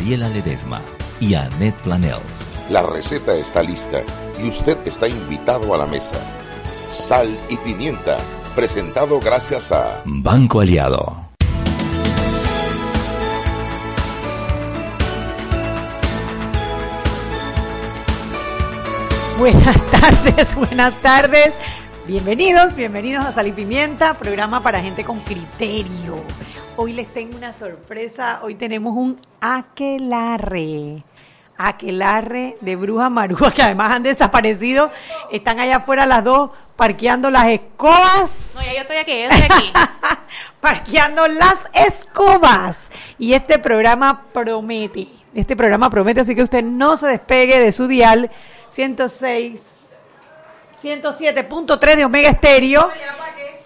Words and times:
Mariela 0.00 0.30
Ledesma 0.30 0.80
y 1.20 1.34
Annette 1.34 1.76
Planels. 1.82 2.46
La 2.70 2.80
receta 2.80 3.34
está 3.34 3.62
lista 3.62 4.00
y 4.42 4.48
usted 4.48 4.78
está 4.86 5.06
invitado 5.06 5.74
a 5.74 5.76
la 5.76 5.86
mesa. 5.86 6.18
Sal 6.88 7.28
y 7.50 7.58
pimienta, 7.58 8.16
presentado 8.54 9.20
gracias 9.20 9.70
a 9.72 10.00
Banco 10.06 10.60
Aliado. 10.60 11.28
Buenas 19.38 19.84
tardes, 19.90 20.54
buenas 20.54 20.94
tardes. 21.02 21.56
Bienvenidos, 22.06 22.76
bienvenidos 22.76 23.24
a 23.24 23.30
Sal 23.30 23.46
y 23.46 23.52
Pimienta, 23.52 24.14
programa 24.14 24.62
para 24.62 24.80
gente 24.80 25.04
con 25.04 25.20
criterio. 25.20 26.24
Hoy 26.76 26.92
les 26.92 27.12
tengo 27.12 27.36
una 27.36 27.52
sorpresa. 27.52 28.40
Hoy 28.42 28.54
tenemos 28.54 28.96
un 28.96 29.20
aquelarre. 29.40 31.04
Aquelarre 31.56 32.56
de 32.62 32.76
Bruja 32.76 33.10
Maruja, 33.10 33.52
que 33.52 33.62
además 33.62 33.92
han 33.92 34.02
desaparecido. 34.02 34.90
Están 35.30 35.60
allá 35.60 35.76
afuera 35.76 36.06
las 36.06 36.24
dos 36.24 36.50
parqueando 36.74 37.30
las 37.30 37.48
escobas. 37.48 38.54
No, 38.56 38.62
ya 38.62 38.72
yo 38.72 38.80
estoy 38.80 38.96
aquí, 38.96 39.12
yo 39.12 39.28
estoy 39.28 39.42
aquí. 39.42 39.72
parqueando 40.60 41.28
las 41.28 41.68
escobas. 41.74 42.90
Y 43.18 43.34
este 43.34 43.58
programa 43.58 44.24
promete. 44.32 45.06
Este 45.34 45.54
programa 45.54 45.90
promete, 45.90 46.22
así 46.22 46.34
que 46.34 46.42
usted 46.42 46.64
no 46.64 46.96
se 46.96 47.06
despegue 47.06 47.60
de 47.60 47.70
su 47.70 47.86
dial 47.86 48.30
106, 48.70 49.79
107.3 50.82 51.96
de 51.96 52.04
Omega 52.04 52.30
Estéreo. 52.30 52.88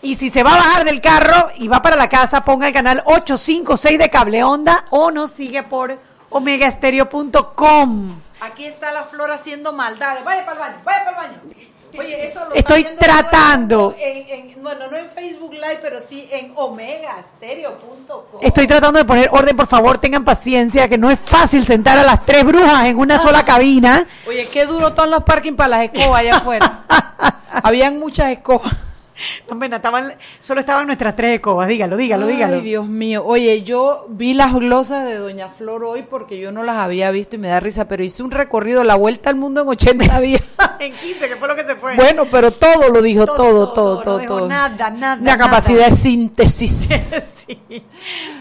Y 0.03 0.17
si 0.17 0.29
se 0.29 0.43
va 0.43 0.55
a 0.55 0.57
bajar 0.57 0.85
del 0.85 1.01
carro 1.01 1.51
y 1.57 1.69
va 1.69 1.81
para 1.81 1.97
la 1.97 2.09
casa, 2.09 2.45
ponga 2.45 2.69
el 2.69 2.75
canal 2.75 3.03
856 3.07 3.99
de 3.99 4.11
Cable 4.11 4.45
Onda 4.45 4.85
o 4.91 5.11
nos 5.11 5.31
sigue 5.31 5.63
por 5.63 5.99
omegaestereo.com. 6.31 8.21
Aquí 8.41 8.67
está 8.67 8.93
la 8.93 9.05
flor 9.05 9.31
haciendo 9.31 9.73
maldades. 9.73 10.25
Vaya 10.25 10.45
para 10.45 10.53
el 10.53 10.61
baño, 10.61 10.83
vaya 10.85 11.05
para 11.05 11.11
el 11.11 11.41
baño. 11.41 11.74
Oye, 11.99 12.27
eso 12.27 12.45
lo 12.49 12.55
Estoy 12.55 12.85
tratando. 12.99 13.95
En, 13.99 14.29
en- 14.29 14.63
bueno, 14.63 14.87
no 14.91 14.97
en 14.97 15.09
Facebook 15.11 15.53
Live, 15.53 15.79
pero 15.83 16.01
sí 16.01 16.27
en 16.33 16.53
omegastereo.com. 16.55 18.41
Estoy 18.41 18.67
tratando 18.67 18.99
de 18.99 19.05
poner 19.05 19.29
orden, 19.33 19.57
por 19.57 19.67
favor, 19.67 19.99
tengan 19.99 20.25
paciencia, 20.25 20.89
que 20.89 20.97
no 20.99 21.11
es 21.11 21.19
fácil 21.21 21.65
sentar 21.65 21.99
a 21.99 22.03
las 22.03 22.25
tres 22.25 22.45
brujas 22.45 22.85
en 22.87 22.99
una 22.99 23.21
sola 23.21 23.45
cabina. 23.45 24.07
Oye, 24.27 24.49
qué 24.53 24.67
duro 24.67 24.89
están 24.89 25.11
los 25.11 25.23
parking 25.25 25.55
para 25.55 25.69
las 25.69 25.83
escobas 25.85 26.21
allá 26.21 26.37
afuera. 26.37 26.85
Habían 27.63 27.99
muchas 27.99 28.31
escobas. 28.33 28.73
No, 29.51 29.59
pena, 29.59 29.77
estaban, 29.77 30.13
solo 30.41 30.61
estaban 30.61 30.87
nuestras 30.87 31.15
tres 31.15 31.35
escobas, 31.37 31.69
dígalo, 31.69 31.97
dígalo, 31.97 32.27
dígalo. 32.27 32.57
Ay, 32.57 32.63
Dios 32.63 32.87
mío. 32.87 33.23
Oye, 33.25 33.63
yo 33.63 34.07
vi 34.09 34.35
las 34.35 34.53
glosas 34.55 35.07
de 35.07 35.17
Doña 35.17 35.49
Flor 35.49 35.85
hoy 35.85 36.03
porque 36.03 36.39
yo 36.39 36.51
no 36.53 36.63
las 36.63 36.77
había 36.79 37.11
visto 37.11 37.37
y 37.37 37.39
me 37.39 37.49
da 37.49 37.61
risa, 37.61 37.87
pero 37.87 38.03
hice 38.03 38.23
un 38.23 38.31
recorrido, 38.31 38.83
la 38.85 38.95
vuelta 38.97 39.31
al 39.31 39.37
mundo 39.37 39.63
en 39.63 39.69
80 39.69 40.21
días. 40.21 40.43
en 40.81 40.93
15, 40.93 41.29
que 41.29 41.37
fue 41.37 41.49
lo 41.49 41.55
que 41.57 41.65
se 41.65 41.77
fue. 41.77 41.95
Bueno, 41.95 42.25
pero 42.31 42.51
todo 42.51 42.89
lo 42.89 43.01
dijo, 43.03 43.25
Todo, 43.27 43.37
todo, 43.37 43.73
todo, 43.73 43.75
todo, 43.75 43.97
no 43.97 44.03
todo, 44.03 44.19
dejó 44.19 44.39
todo. 44.39 44.49
nada, 44.49 44.91
nada, 44.91 45.15
Una 45.21 45.37
nada. 45.37 45.39
capacidad 45.39 45.89
de 45.91 45.97
síntesis. 45.97 46.73
sí. 47.47 47.59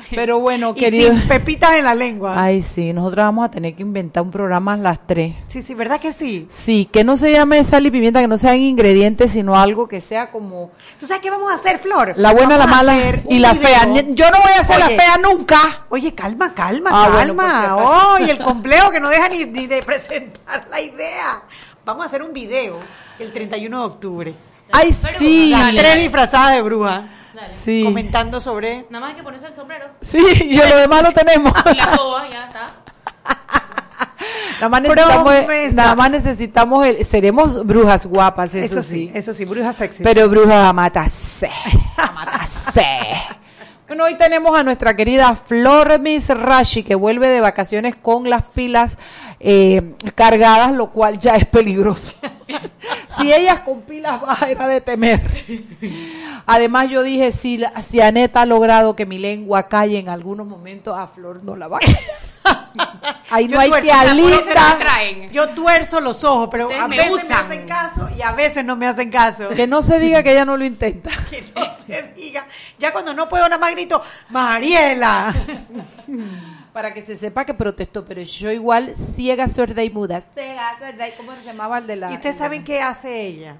Pero 0.10 0.40
bueno, 0.40 0.74
Y 0.76 0.80
querido. 0.80 1.12
sin 1.12 1.28
pepitas 1.28 1.76
en 1.76 1.86
la 1.86 1.96
lengua. 1.96 2.34
Ay, 2.42 2.62
sí, 2.62 2.94
nosotros 2.94 3.24
vamos 3.26 3.46
a 3.46 3.52
tener 3.52 3.76
que 3.76 3.82
inventar 3.82 4.24
un 4.24 4.32
programa 4.32 4.74
a 4.74 4.78
las 4.78 5.06
tres. 5.08 5.36
Sí, 5.48 5.62
sí, 5.62 5.74
¿verdad 5.74 6.00
que 6.00 6.14
sí? 6.14 6.46
Sí, 6.50 6.88
que 6.92 7.04
no 7.04 7.18
se 7.18 7.32
llame 7.32 7.64
sal 7.64 7.86
y 7.86 7.92
pimienta, 7.92 8.22
que 8.22 8.28
no 8.28 8.38
sean 8.38 8.60
ingredientes, 8.60 9.32
sino 9.32 9.56
algo 9.60 9.88
que 9.88 10.02
sea 10.02 10.30
como 10.32 10.63
¿Tú 11.00 11.08
sabes 11.08 11.22
qué 11.22 11.30
vamos 11.30 11.52
a 11.52 11.56
hacer, 11.56 11.80
Flor? 11.80 12.14
la 12.18 12.32
buena, 12.34 12.58
la 12.58 12.66
Vamos 12.66 12.76
mala 12.78 12.96
y 13.30 13.40
la 13.40 13.54
video. 13.54 13.68
fea. 13.68 13.84
Yo 14.10 14.30
no 14.32 14.42
voy 14.42 14.52
a 14.58 14.62
hacer 14.62 14.78
Oye, 14.78 14.96
la 14.96 15.02
fea 15.04 15.18
nunca. 15.18 15.58
Oye, 15.90 16.14
calma, 16.16 16.54
calma, 16.54 16.90
Ah, 16.94 17.10
bueno, 17.10 17.36
por 17.36 17.46
si 17.46 17.52
calma. 17.52 17.76
Oh, 17.78 18.20
y 18.20 18.30
el 18.30 18.38
complejo 18.44 18.92
que 18.92 19.00
no 19.00 19.10
deja 19.10 19.30
ni, 19.30 19.46
ni 19.46 19.68
de 19.68 19.84
presentar 19.84 20.68
la 20.70 20.80
idea. 20.82 21.42
Vamos 21.86 22.04
a 22.04 22.06
hacer 22.08 22.22
un 22.24 22.34
video 22.34 22.80
el 23.20 23.32
31 23.34 23.80
de 23.80 23.86
octubre. 23.86 24.34
Ay, 24.72 24.94
sí. 24.94 25.50
Las 25.50 25.76
tres 25.76 25.98
disfrazadas 25.98 26.54
de 26.54 26.62
bruja. 26.62 27.04
Dale. 27.34 27.50
Sí. 27.50 27.84
Comentando 27.84 28.40
sobre... 28.40 28.86
Nada 28.90 29.00
más 29.02 29.10
hay 29.12 29.16
que 29.18 29.24
ponerse 29.24 29.48
el 29.48 29.56
sombrero. 29.56 29.88
Sí, 30.02 30.20
y 30.50 30.56
lo 30.56 30.78
demás 30.78 31.02
lo 31.04 31.12
tenemos. 31.12 31.52
Y 31.72 31.76
la 31.78 31.98
coba, 31.98 32.30
ya 32.30 32.46
está. 32.46 32.72
Nada 34.56 34.70
más 34.70 34.82
necesitamos, 34.82 35.34
nada 35.74 35.96
más 35.96 36.12
necesitamos 36.12 36.86
el- 36.88 37.06
seremos 37.06 37.66
brujas 37.66 38.06
guapas, 38.06 38.56
eso, 38.56 38.80
Eso 38.80 38.84
sí, 38.84 39.12
eso 39.14 39.34
sí, 39.34 39.46
brujas 39.46 39.76
sexy. 39.76 40.04
Pero 40.04 40.30
bruja 40.30 40.70
amatase. 40.70 41.50
Amatase. 41.98 42.86
Bueno, 43.86 44.06
hoy 44.06 44.18
tenemos 44.18 44.58
a 44.58 44.64
nuestra 44.64 44.96
querida 44.96 45.36
Flor 45.36 46.00
Miss 46.00 46.30
Rashi, 46.30 46.82
que 46.84 46.96
vuelve 46.96 47.28
de 47.28 47.42
vacaciones 47.42 47.96
con 47.96 48.28
las 48.28 48.42
pilas 48.42 48.98
eh, 49.46 49.82
cargadas, 50.16 50.72
lo 50.72 50.90
cual 50.92 51.20
ya 51.20 51.36
es 51.36 51.46
peligroso. 51.46 52.16
si 53.10 53.32
ellas 53.34 53.60
con 53.60 53.82
pilas 53.82 54.22
bajas 54.22 54.50
era 54.50 54.68
de 54.68 54.80
temer. 54.80 55.22
Además, 56.46 56.90
yo 56.90 57.04
dije, 57.04 57.32
si, 57.32 57.58
la- 57.58 57.82
si 57.82 58.00
Aneta 58.00 58.42
ha 58.42 58.46
logrado 58.46 58.96
que 58.96 59.06
mi 59.06 59.20
lengua 59.20 59.68
calle 59.68 60.00
en 60.00 60.08
algunos 60.08 60.48
momentos, 60.48 60.98
a 60.98 61.08
Flor 61.08 61.44
no 61.44 61.58
la 61.58 61.68
va. 61.68 61.80
Ahí 63.30 63.48
no 63.48 63.54
Yo 63.54 63.60
hay 63.60 63.70
tuerzo, 63.70 64.78
traen. 64.80 65.30
Yo 65.32 65.50
tuerzo 65.50 66.00
los 66.02 66.24
ojos, 66.24 66.50
pero 66.52 66.66
Ustedes 66.68 66.84
a 66.84 66.88
me 66.88 66.98
veces 66.98 67.30
me 67.30 67.36
hacen 67.36 67.68
caso 67.68 68.10
y 68.18 68.22
a 68.22 68.32
veces 68.32 68.66
no 68.66 68.76
me 68.76 68.88
hacen 68.88 69.10
caso. 69.12 69.50
Que 69.50 69.68
no 69.68 69.82
se 69.82 70.00
diga 70.00 70.24
que 70.24 70.32
ella 70.32 70.46
no 70.46 70.58
lo 70.58 70.66
intenta. 70.66 71.10
Que 71.30 71.44
no 71.56 71.66
se 71.70 72.14
diga. 72.16 72.46
Ya 72.80 72.92
cuando 72.94 73.14
no 73.14 73.28
puedo 73.30 73.44
nada 73.46 73.58
más 73.60 73.72
grito, 73.72 74.02
Mariela. 74.30 75.34
Para 76.74 76.92
que 76.92 77.04
se 77.04 77.16
sepa 77.16 77.46
que 77.46 77.54
protestó, 77.54 78.04
pero 78.04 78.24
yo 78.24 78.52
igual 78.52 78.96
ciega, 78.96 79.48
sorda 79.48 79.84
y 79.84 79.92
muda. 79.92 80.24
Ciega, 80.34 80.76
sorda 80.80 81.08
y 81.08 81.12
¿cómo 81.12 81.32
se 81.36 81.44
llamaba 81.44 81.78
el 81.78 81.86
de 81.86 81.96
la? 81.96 82.10
Y 82.10 82.16
ustedes 82.16 82.36
saben 82.36 82.64
qué 82.64 82.82
hace 82.82 83.22
ella. 83.22 83.58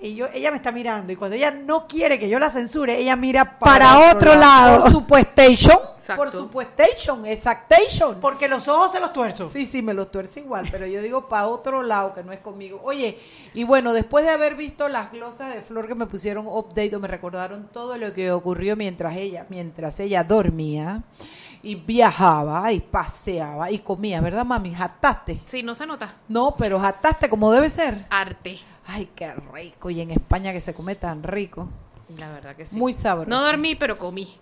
y 0.00 0.14
yo, 0.14 0.28
ella 0.32 0.50
me 0.50 0.56
está 0.56 0.72
mirando 0.72 1.12
y 1.12 1.16
cuando 1.16 1.36
ella 1.36 1.50
no 1.50 1.86
quiere 1.86 2.18
que 2.18 2.26
yo 2.26 2.38
la 2.38 2.48
censure, 2.48 2.96
ella 2.98 3.16
mira 3.16 3.58
para, 3.58 4.12
otro, 4.12 4.34
lado. 4.34 4.80
Por 4.80 4.92
supuestation. 4.92 5.76
Exacto. 5.98 6.22
Por 6.22 6.30
supuestation, 6.30 7.26
exactation. 7.26 8.18
Porque 8.18 8.48
los 8.48 8.66
ojos 8.66 8.92
se 8.92 9.00
los 9.00 9.12
tuerzo. 9.12 9.46
Sí, 9.46 9.66
sí, 9.66 9.82
me 9.82 9.92
los 9.92 10.10
tuerce 10.10 10.40
igual, 10.40 10.66
pero 10.70 10.86
yo 10.86 11.02
digo 11.02 11.28
para 11.28 11.48
otro 11.48 11.82
lado 11.82 12.14
que 12.14 12.22
no 12.22 12.32
es 12.32 12.40
conmigo. 12.40 12.80
Oye, 12.82 13.18
y 13.52 13.64
bueno, 13.64 13.92
después 13.92 14.24
de 14.24 14.30
haber 14.30 14.54
visto 14.54 14.88
las 14.88 15.12
glosas 15.12 15.52
de 15.52 15.60
flor 15.60 15.86
que 15.86 15.94
me 15.94 16.06
pusieron 16.06 16.46
update 16.46 16.96
o 16.96 17.00
me 17.00 17.08
recordaron 17.08 17.68
todo 17.70 17.98
lo 17.98 18.14
que 18.14 18.32
ocurrió 18.32 18.74
mientras 18.74 19.18
ella, 19.18 19.44
mientras 19.50 20.00
ella 20.00 20.24
dormía 20.24 21.02
y 21.62 21.74
viajaba 21.74 22.72
y 22.72 22.80
paseaba 22.80 23.70
y 23.70 23.78
comía, 23.80 24.20
¿verdad, 24.20 24.44
mami? 24.44 24.74
Jataste. 24.74 25.40
Sí, 25.46 25.62
no 25.62 25.74
se 25.74 25.86
nota. 25.86 26.14
No, 26.28 26.54
pero 26.56 26.78
jataste 26.80 27.28
como 27.28 27.50
debe 27.52 27.68
ser. 27.70 28.06
Arte. 28.10 28.58
Ay, 28.86 29.10
qué 29.14 29.32
rico. 29.52 29.90
Y 29.90 30.00
en 30.00 30.10
España 30.10 30.52
que 30.52 30.60
se 30.60 30.72
come 30.74 30.94
tan 30.94 31.22
rico. 31.22 31.68
La 32.18 32.30
verdad 32.30 32.56
que 32.56 32.64
sí. 32.64 32.76
Muy 32.76 32.92
sabroso. 32.92 33.28
No 33.30 33.42
dormí, 33.42 33.74
pero 33.74 33.98
comí. 33.98 34.38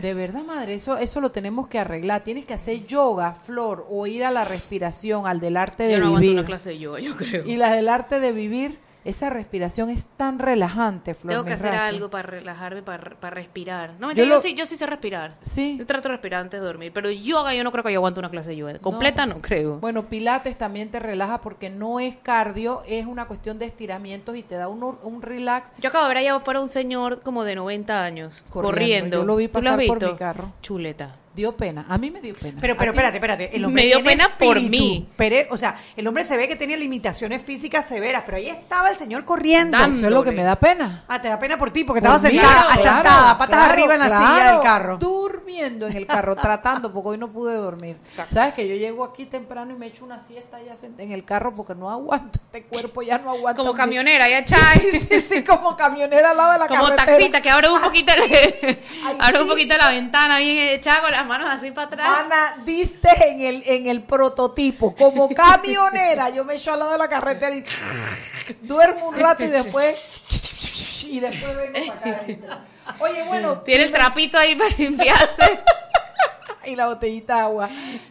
De 0.00 0.14
verdad, 0.14 0.42
madre, 0.44 0.74
eso, 0.74 0.96
eso 0.98 1.20
lo 1.20 1.30
tenemos 1.30 1.68
que 1.68 1.78
arreglar. 1.78 2.22
Tienes 2.24 2.44
que 2.44 2.54
hacer 2.54 2.86
yoga, 2.86 3.32
flor, 3.34 3.86
o 3.90 4.06
ir 4.06 4.24
a 4.24 4.30
la 4.30 4.44
respiración, 4.44 5.26
al 5.26 5.38
del 5.40 5.56
arte 5.56 5.84
de 5.84 5.92
Yo 5.92 5.98
no 6.00 6.14
vivir. 6.14 6.32
una 6.32 6.44
clase 6.44 6.70
de 6.70 6.78
yoga, 6.78 7.00
yo 7.00 7.16
creo. 7.16 7.44
Y 7.46 7.56
la 7.56 7.72
del 7.72 7.88
arte 7.88 8.18
de 8.20 8.32
vivir, 8.32 8.78
esa 9.04 9.30
respiración 9.30 9.90
es 9.90 10.06
tan 10.16 10.38
relajante, 10.38 11.14
Flor. 11.14 11.32
Tengo 11.32 11.44
que 11.44 11.52
hacer 11.54 11.74
algo 11.74 12.10
para 12.10 12.22
relajarme, 12.28 12.82
para, 12.82 13.16
para 13.18 13.34
respirar. 13.34 13.94
No, 13.98 14.12
Yo 14.12 14.24
yo, 14.24 14.26
lo- 14.26 14.40
sí, 14.40 14.54
yo 14.54 14.66
sí 14.66 14.76
sé 14.76 14.86
respirar. 14.86 15.36
Sí. 15.40 15.76
Yo 15.78 15.86
trato 15.86 16.08
de 16.08 16.14
respirar 16.14 16.42
antes 16.42 16.60
de 16.60 16.66
dormir. 16.66 16.92
Pero 16.94 17.10
yoga, 17.10 17.54
yo 17.54 17.64
no 17.64 17.72
creo 17.72 17.84
que 17.84 17.92
yo 17.92 17.98
aguante 17.98 18.20
una 18.20 18.30
clase 18.30 18.50
de 18.50 18.56
yoga. 18.56 18.78
Completa 18.78 19.26
no, 19.26 19.40
creo. 19.40 19.78
Bueno, 19.78 20.04
Pilates 20.06 20.56
también 20.56 20.90
te 20.90 21.00
relaja 21.00 21.40
porque 21.40 21.68
no 21.70 22.00
es 22.00 22.16
cardio, 22.16 22.82
es 22.86 23.06
una 23.06 23.26
cuestión 23.26 23.58
de 23.58 23.66
estiramientos 23.66 24.36
y 24.36 24.42
te 24.42 24.54
da 24.54 24.68
un, 24.68 24.82
un 25.02 25.22
relax. 25.22 25.70
Yo 25.80 25.88
acabo 25.88 26.04
de 26.04 26.08
ver 26.08 26.18
allá 26.18 26.34
afuera 26.36 26.60
un 26.60 26.68
señor 26.68 27.22
como 27.22 27.44
de 27.44 27.54
90 27.56 28.04
años 28.04 28.44
Corriendo. 28.50 28.70
corriendo. 28.72 29.16
Yo 29.18 29.24
lo 29.24 29.36
vi 29.36 29.48
¿Tú 29.48 29.60
lo 29.62 29.70
has 29.70 29.76
pasar 29.76 29.86
por 29.98 30.10
mi 30.12 30.16
carro. 30.16 30.52
Chuleta. 30.62 31.12
Dio 31.34 31.56
pena. 31.56 31.86
A 31.88 31.96
mí 31.96 32.10
me 32.10 32.20
dio 32.20 32.34
pena. 32.34 32.58
Pero, 32.60 32.74
¿A 32.74 32.76
pero 32.76 32.90
espérate, 32.92 33.16
espérate. 33.16 33.56
El 33.56 33.64
hombre 33.64 33.82
Me 33.82 33.86
dio 33.88 33.96
tiene 34.02 34.10
pena 34.10 34.28
por 34.38 34.60
mí. 34.60 35.08
Pere- 35.16 35.46
o 35.50 35.56
sea, 35.56 35.76
el 35.96 36.06
hombre 36.06 36.24
se 36.24 36.36
ve 36.36 36.46
que 36.46 36.56
tenía 36.56 36.76
limitaciones 36.76 37.40
físicas 37.40 37.86
severas, 37.86 38.22
pero 38.26 38.36
ahí 38.36 38.48
estaba 38.50 38.90
el 38.90 38.96
señor 38.96 39.24
corriendo. 39.24 39.78
Dando. 39.78 39.96
Eso 39.96 40.06
es 40.08 40.12
lo 40.12 40.22
que 40.24 40.32
me 40.32 40.42
da 40.42 40.56
pena. 40.56 41.04
Ah, 41.08 41.22
te 41.22 41.28
da 41.28 41.38
pena 41.38 41.56
por 41.56 41.70
ti, 41.70 41.84
porque 41.84 42.00
Por 42.02 42.10
estabas 42.14 42.22
mí, 42.32 42.38
sentada, 42.38 42.64
claro, 42.66 42.80
achantada, 42.80 43.38
patas 43.38 43.56
claro, 43.56 43.72
arriba 43.72 43.94
en 43.94 44.00
la 44.00 44.06
claro. 44.08 44.26
silla 44.26 44.52
del 44.52 44.60
carro. 44.60 44.98
Durmiendo 44.98 45.86
en 45.86 45.96
el 45.96 46.06
carro, 46.06 46.36
tratando, 46.42 46.92
porque 46.92 47.08
hoy 47.10 47.18
no 47.18 47.28
pude 47.32 47.54
dormir. 47.54 47.96
Sabes 48.28 48.52
que 48.52 48.68
yo 48.68 48.74
llego 48.74 49.02
aquí 49.02 49.24
temprano 49.24 49.72
y 49.72 49.78
me 49.78 49.86
echo 49.86 50.04
una 50.04 50.18
siesta 50.18 50.58
ya 50.62 50.74
sent- 50.74 50.98
en 51.00 51.12
el 51.12 51.24
carro 51.24 51.54
porque 51.56 51.74
no 51.74 51.88
aguanto, 51.88 52.40
este 52.44 52.64
cuerpo 52.64 53.00
ya 53.00 53.16
no 53.18 53.30
aguanta. 53.30 53.56
Como 53.62 53.72
camionera, 53.74 54.28
ya 54.28 54.42
chai. 54.44 54.80
Sí, 54.92 55.00
sí, 55.00 55.20
sí, 55.20 55.44
como 55.44 55.74
camionera 55.76 56.30
al 56.32 56.36
lado 56.36 56.52
de 56.52 56.58
la 56.58 56.68
Como 56.68 56.82
carretera. 56.84 57.06
taxista, 57.06 57.40
que 57.40 57.48
abre 57.50 57.70
un 57.70 57.80
poquito, 57.80 58.12
abre 59.18 59.42
un 59.42 59.48
poquito 59.48 59.76
la 59.76 59.90
ventana 59.90 60.38
bien 60.38 60.58
echada 60.58 61.00
con 61.02 61.10
las 61.22 61.28
manos 61.28 61.48
así 61.50 61.70
para 61.70 61.86
atrás. 61.88 62.08
Ana, 62.24 62.54
diste 62.64 63.08
en 63.28 63.40
el, 63.40 63.62
en 63.66 63.86
el 63.86 64.02
prototipo. 64.02 64.94
Como 64.94 65.28
camionera, 65.34 66.28
yo 66.30 66.44
me 66.44 66.54
echo 66.54 66.72
al 66.72 66.78
lado 66.80 66.92
de 66.92 66.98
la 66.98 67.08
carretera 67.08 67.54
y 67.56 67.64
duermo 68.60 69.08
un 69.08 69.18
rato 69.18 69.44
y 69.44 69.48
después. 69.48 69.96
Y 71.08 71.20
después 71.20 71.56
vengo 71.56 71.86
para 71.94 72.00
acá. 72.12 72.20
adentro. 72.22 72.56
Oye, 73.00 73.22
bueno. 73.24 73.60
Tiene 73.62 73.84
el 73.84 73.92
trapito 73.92 74.38
ahí 74.38 74.54
para 74.56 74.74
limpiarse. 74.76 75.60
y 76.64 76.76
la 76.76 76.86
botellita 76.86 77.34
de 77.36 77.40
agua. 77.42 77.68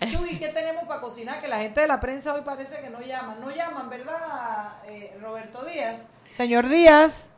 Chuy, 0.07 0.37
¿qué 0.39 0.49
tenemos 0.49 0.83
para 0.85 1.01
cocinar? 1.01 1.41
Que 1.41 1.47
la 1.47 1.57
gente 1.59 1.81
de 1.81 1.87
la 1.87 1.99
prensa 1.99 2.33
hoy 2.33 2.41
parece 2.41 2.79
que 2.81 2.89
no 2.89 3.01
llaman. 3.01 3.39
No 3.41 3.49
llaman, 3.51 3.89
¿verdad, 3.89 4.73
eh, 4.85 5.17
Roberto 5.21 5.63
Díaz? 5.65 6.05
Señor 6.33 6.67
Díaz, 6.69 7.29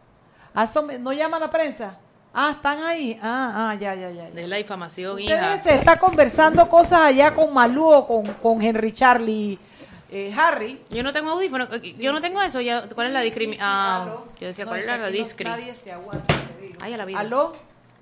asome- 0.53 0.99
¿no 0.99 1.13
llama 1.13 1.39
la 1.39 1.49
prensa? 1.49 1.97
Ah, 2.33 2.51
están 2.55 2.83
ahí. 2.83 3.19
Ah, 3.21 3.69
ah, 3.71 3.75
ya, 3.75 3.93
ya, 3.93 4.09
ya. 4.09 4.23
ya. 4.27 4.31
De 4.31 4.47
la 4.47 4.55
difamación, 4.57 5.19
hija. 5.19 5.35
Ustedes 5.35 5.61
se 5.63 5.75
está 5.75 5.97
conversando 5.99 6.67
cosas 6.67 6.99
allá 7.01 7.33
con 7.35 7.53
Malú 7.53 7.87
o 7.89 8.07
con, 8.07 8.25
con 8.35 8.61
Henry 8.61 8.91
Charlie 8.91 9.59
eh, 10.09 10.31
Harry. 10.37 10.79
Yo 10.91 11.01
no 11.03 11.11
tengo 11.11 11.31
audífono. 11.31 11.67
Yo 11.99 12.11
no 12.11 12.21
tengo 12.21 12.41
eso. 12.41 12.61
Ya, 12.61 12.83
¿Cuál 12.93 13.07
es 13.07 13.13
la 13.13 13.21
discriminación? 13.21 13.67
sí, 13.67 13.71
sí, 13.71 13.77
ah, 13.77 14.03
aló. 14.03 14.27
yo 14.39 14.47
decía, 14.47 14.65
No, 14.65 14.69
¿cuál 14.69 14.79
es 14.81 14.87
era 14.87 14.97
la 14.97 15.05
aquí 15.07 15.17
no- 15.17 15.23
discri? 15.23 15.45
Nadie 15.45 15.73
se 15.75 15.91
aguanta, 15.91 16.33
te 16.59 16.65
digo. 16.67 16.77
Ay, 16.79 16.93
a 16.93 16.97
la 16.97 17.05
vida. 17.05 17.19
¿Aló? 17.19 17.51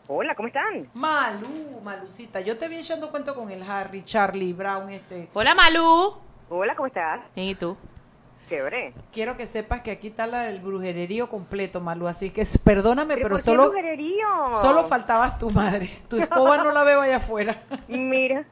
Hola, 0.07 0.35
¿cómo 0.35 0.47
están? 0.49 0.89
Malú, 0.93 1.79
Malucita. 1.83 2.41
Yo 2.41 2.57
te 2.57 2.67
vi 2.67 2.77
echando 2.77 3.09
cuento 3.11 3.33
con 3.33 3.49
el 3.49 3.63
Harry, 3.63 4.03
Charlie, 4.03 4.51
Brown, 4.51 4.89
este. 4.89 5.29
Hola, 5.33 5.55
Malú. 5.55 6.15
Hola, 6.49 6.75
¿cómo 6.75 6.87
estás? 6.87 7.21
Bien, 7.33 7.47
¿Y 7.47 7.55
tú? 7.55 7.77
Quiero 9.13 9.37
que 9.37 9.47
sepas 9.47 9.81
que 9.81 9.91
aquí 9.91 10.07
está 10.09 10.27
la, 10.27 10.49
el 10.49 10.59
brujerío 10.59 11.29
completo, 11.29 11.79
Malú. 11.79 12.07
Así 12.07 12.31
que 12.31 12.43
perdóname, 12.63 13.15
pero, 13.15 13.29
¿por 13.29 13.37
qué 13.37 13.43
solo, 13.43 13.69
brujerío? 13.69 14.27
solo 14.55 14.83
faltabas 14.83 15.37
tu 15.37 15.49
madre. 15.49 15.89
Tu 16.09 16.17
escoba 16.21 16.57
no 16.57 16.71
la 16.71 16.83
veo 16.83 17.01
allá 17.01 17.17
afuera. 17.17 17.63
Mira, 17.87 18.45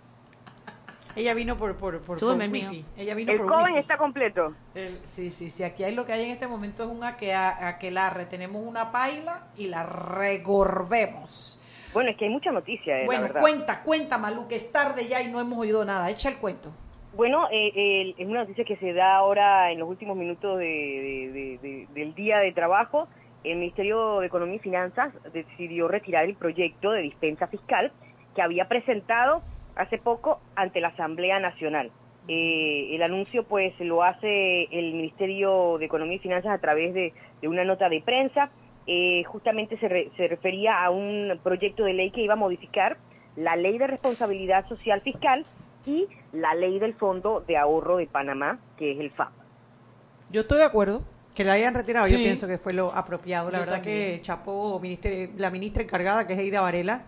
Ella 1.15 1.33
vino 1.33 1.57
por, 1.57 1.75
por, 1.75 1.99
por, 2.01 2.19
por 2.19 2.41
el 2.41 2.51
wifi. 2.51 2.85
Ella 2.95 3.13
vino 3.15 3.31
el 3.33 3.39
por 3.39 3.47
Coven 3.47 3.65
wifi. 3.73 3.79
está 3.79 3.97
completo. 3.97 4.53
El- 4.75 4.99
sí, 5.03 5.29
sí, 5.29 5.49
sí. 5.49 5.63
Aquí 5.63 5.83
hay 5.83 5.93
lo 5.95 6.05
que 6.05 6.13
hay 6.13 6.23
en 6.23 6.31
este 6.31 6.47
momento 6.47 6.83
es 6.83 6.89
un 6.89 7.03
aquea- 7.03 7.67
aquelarre. 7.67 8.25
Tenemos 8.25 8.61
una 8.65 8.91
paila 8.91 9.47
y 9.57 9.67
la 9.67 9.83
regorbemos. 9.83 11.61
Bueno, 11.93 12.11
es 12.11 12.17
que 12.17 12.25
hay 12.25 12.31
mucha 12.31 12.51
noticia, 12.51 12.97
eh, 12.97 13.01
la 13.01 13.05
Bueno, 13.07 13.27
cuenta, 13.39 13.81
cuenta, 13.81 14.17
Malú, 14.19 14.47
que 14.47 14.55
es 14.55 14.71
tarde 14.71 15.07
ya 15.07 15.21
y 15.23 15.31
no 15.31 15.39
hemos 15.41 15.57
oído 15.57 15.83
nada. 15.83 16.09
Echa 16.09 16.29
el 16.29 16.37
cuento. 16.37 16.71
Bueno, 17.13 17.47
eh, 17.51 18.13
es 18.17 18.27
una 18.27 18.41
noticia 18.41 18.63
que 18.63 18.77
se 18.77 18.93
da 18.93 19.15
ahora 19.15 19.71
en 19.71 19.79
los 19.79 19.89
últimos 19.89 20.15
minutos 20.15 20.59
de- 20.59 20.65
de- 20.65 21.31
de- 21.31 21.57
de- 21.57 21.87
del 21.93 22.13
día 22.13 22.37
de 22.39 22.51
trabajo. 22.51 23.07
El 23.43 23.57
Ministerio 23.57 24.19
de 24.19 24.27
Economía 24.27 24.55
y 24.57 24.59
Finanzas 24.59 25.13
decidió 25.33 25.87
retirar 25.87 26.25
el 26.25 26.35
proyecto 26.35 26.91
de 26.91 27.01
dispensa 27.01 27.47
fiscal 27.47 27.91
que 28.35 28.41
había 28.41 28.67
presentado 28.67 29.41
hace 29.75 29.97
poco 29.97 30.39
ante 30.55 30.81
la 30.81 30.89
Asamblea 30.89 31.39
Nacional. 31.39 31.89
Eh, 32.27 32.89
el 32.95 33.01
anuncio 33.01 33.43
pues 33.43 33.73
lo 33.79 34.03
hace 34.03 34.63
el 34.65 34.93
Ministerio 34.93 35.77
de 35.79 35.85
Economía 35.85 36.17
y 36.17 36.19
Finanzas 36.19 36.51
a 36.51 36.59
través 36.61 36.93
de, 36.93 37.13
de 37.41 37.47
una 37.47 37.63
nota 37.63 37.89
de 37.89 38.01
prensa. 38.01 38.51
Eh, 38.85 39.23
justamente 39.23 39.77
se, 39.77 39.87
re- 39.87 40.09
se 40.15 40.27
refería 40.27 40.83
a 40.83 40.89
un 40.91 41.39
proyecto 41.43 41.85
de 41.85 41.93
ley 41.93 42.11
que 42.11 42.21
iba 42.21 42.33
a 42.33 42.37
modificar 42.37 42.97
la 43.35 43.55
ley 43.55 43.77
de 43.77 43.87
responsabilidad 43.87 44.67
social 44.67 45.01
fiscal 45.01 45.45
y 45.85 46.07
la 46.33 46.53
ley 46.55 46.79
del 46.79 46.93
Fondo 46.95 47.43
de 47.47 47.57
Ahorro 47.57 47.97
de 47.97 48.07
Panamá, 48.07 48.59
que 48.77 48.91
es 48.93 48.99
el 48.99 49.11
FAP. 49.11 49.31
Yo 50.31 50.41
estoy 50.41 50.59
de 50.59 50.65
acuerdo. 50.65 51.01
Que 51.35 51.43
la 51.45 51.53
hayan 51.53 51.73
retirado, 51.73 52.05
Sí. 52.07 52.13
yo 52.13 52.17
pienso 52.17 52.47
que 52.47 52.57
fue 52.57 52.73
lo 52.73 52.91
apropiado. 52.93 53.49
La 53.49 53.59
Yo 53.59 53.65
verdad 53.65 53.75
también. 53.77 54.17
que 54.17 54.21
Chapo, 54.21 54.77
ministre- 54.81 55.29
la 55.37 55.49
ministra 55.49 55.83
encargada, 55.83 56.27
que 56.27 56.33
es 56.33 56.39
Eida 56.39 56.59
Varela, 56.59 57.03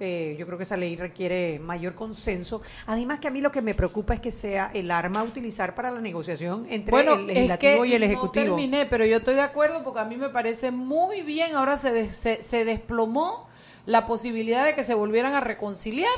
eh, 0.00 0.36
yo 0.38 0.44
creo 0.44 0.58
que 0.58 0.64
esa 0.64 0.76
ley 0.76 0.96
requiere 0.96 1.58
mayor 1.60 1.94
consenso. 1.94 2.60
Además 2.86 3.20
que 3.20 3.28
a 3.28 3.30
mí 3.30 3.40
lo 3.40 3.50
que 3.50 3.62
me 3.62 3.74
preocupa 3.74 4.12
es 4.12 4.20
que 4.20 4.32
sea 4.32 4.70
el 4.74 4.90
arma 4.90 5.20
a 5.20 5.22
utilizar 5.22 5.74
para 5.74 5.90
la 5.90 6.00
negociación 6.00 6.66
entre 6.68 6.90
Bueno, 6.90 7.14
el 7.14 7.26
legislativo 7.28 7.72
es 7.72 7.80
que 7.82 7.86
y 7.88 7.94
el 7.94 8.00
No 8.00 8.06
ejecutivo. 8.06 8.44
terminé, 8.56 8.84
pero 8.86 9.06
yo 9.06 9.16
estoy 9.18 9.34
de 9.36 9.42
acuerdo 9.42 9.82
porque 9.82 10.00
a 10.00 10.04
mí 10.04 10.16
me 10.16 10.28
parece 10.28 10.70
muy 10.70 11.22
bien. 11.22 11.54
Ahora 11.54 11.78
se, 11.78 11.90
des- 11.92 12.14
se, 12.14 12.42
se 12.42 12.66
desplomó 12.66 13.48
la 13.86 14.04
posibilidad 14.04 14.64
de 14.66 14.74
que 14.74 14.84
se 14.84 14.92
volvieran 14.94 15.32
a 15.34 15.40
reconciliar. 15.40 16.12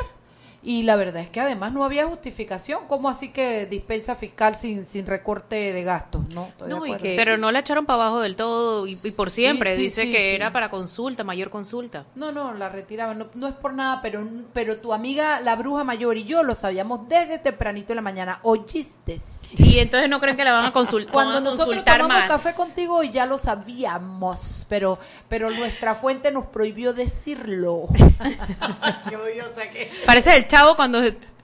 Y 0.69 0.83
la 0.83 0.97
verdad 0.97 1.23
es 1.23 1.29
que 1.31 1.41
además 1.41 1.73
no 1.73 1.85
había 1.85 2.07
justificación. 2.07 2.81
¿Cómo 2.89 3.09
así 3.09 3.29
que 3.29 3.67
dispensa 3.67 4.17
fiscal 4.17 4.57
sin, 4.57 4.85
sin 4.85 5.07
recorte 5.07 5.73
de 5.73 5.85
gastos? 5.85 6.29
No, 6.35 6.47
estoy 6.49 6.69
de 6.69 6.75
No, 6.75 6.81
y 6.85 6.89
acuerdo. 6.89 7.03
que- 7.05 7.15
Pero 7.17 7.37
no 7.39 7.53
la 7.53 7.61
echaron 7.61 7.87
para 7.87 8.03
abajo 8.03 8.21
del 8.21 8.35
todo 8.35 8.85
y, 8.85 8.99
y 9.05 9.11
por 9.13 9.31
siempre. 9.31 9.77
sí, 9.77 9.83
Dice 9.83 10.03
sí, 10.03 10.11
que 10.11 10.19
sí. 10.19 10.35
era 10.35 10.53
para 10.53 10.69
consulta, 10.69 11.23
mayor 11.23 11.51
consulta. 11.51 12.07
No, 12.17 12.33
no, 12.33 12.53
la 12.53 12.69
retiraban. 12.69 13.17
No, 13.17 13.29
no 13.35 13.47
es 13.47 13.55
por 13.55 13.75
nada, 13.75 14.01
pero, 14.03 14.27
pero 14.53 14.79
tu 14.79 14.93
amiga, 14.93 15.39
la 15.41 15.55
bruja 15.55 15.85
mayor 15.85 16.17
y 16.17 16.25
yo 16.25 16.43
lo 16.43 16.53
sabíamos 16.57 17.09
desde 17.09 17.39
tempranito 17.39 17.93
en 17.93 17.97
la 17.99 18.03
mañana. 18.03 18.41
¿Oíste? 18.43 19.19
Y 19.59 19.79
entonces 19.79 20.11
no 20.11 20.19
creen 20.19 20.37
que 20.37 20.43
la 20.43 20.53
van 20.53 20.65
a, 20.65 20.73
consul- 20.73 21.09
Cuando 21.09 21.37
a 21.37 21.41
nosotros 21.43 21.67
consultar 21.69 22.01
tomamos 22.01 22.23
más. 22.23 22.29
café 22.29 22.55
contigo 22.55 23.05
ya 23.05 23.25
lo 23.25 23.39
sabíamos, 23.39 24.67
pero, 24.69 24.99
pero 25.29 25.49
nuestra 25.53 25.95
fuente 25.95 26.33
nos 26.33 26.47
prohibió 26.47 26.93
decirlo. 26.93 27.85
Qué 29.09 29.17
odiosa 29.17 29.71
que- 29.71 29.93
Parece 30.05 30.37
el 30.37 30.49
chavo 30.57 30.77
cuando 30.77 31.01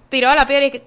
tiraba 0.09 0.35
la 0.35 0.47
piedra 0.47 0.67
y 0.67 0.71
que... 0.71 0.83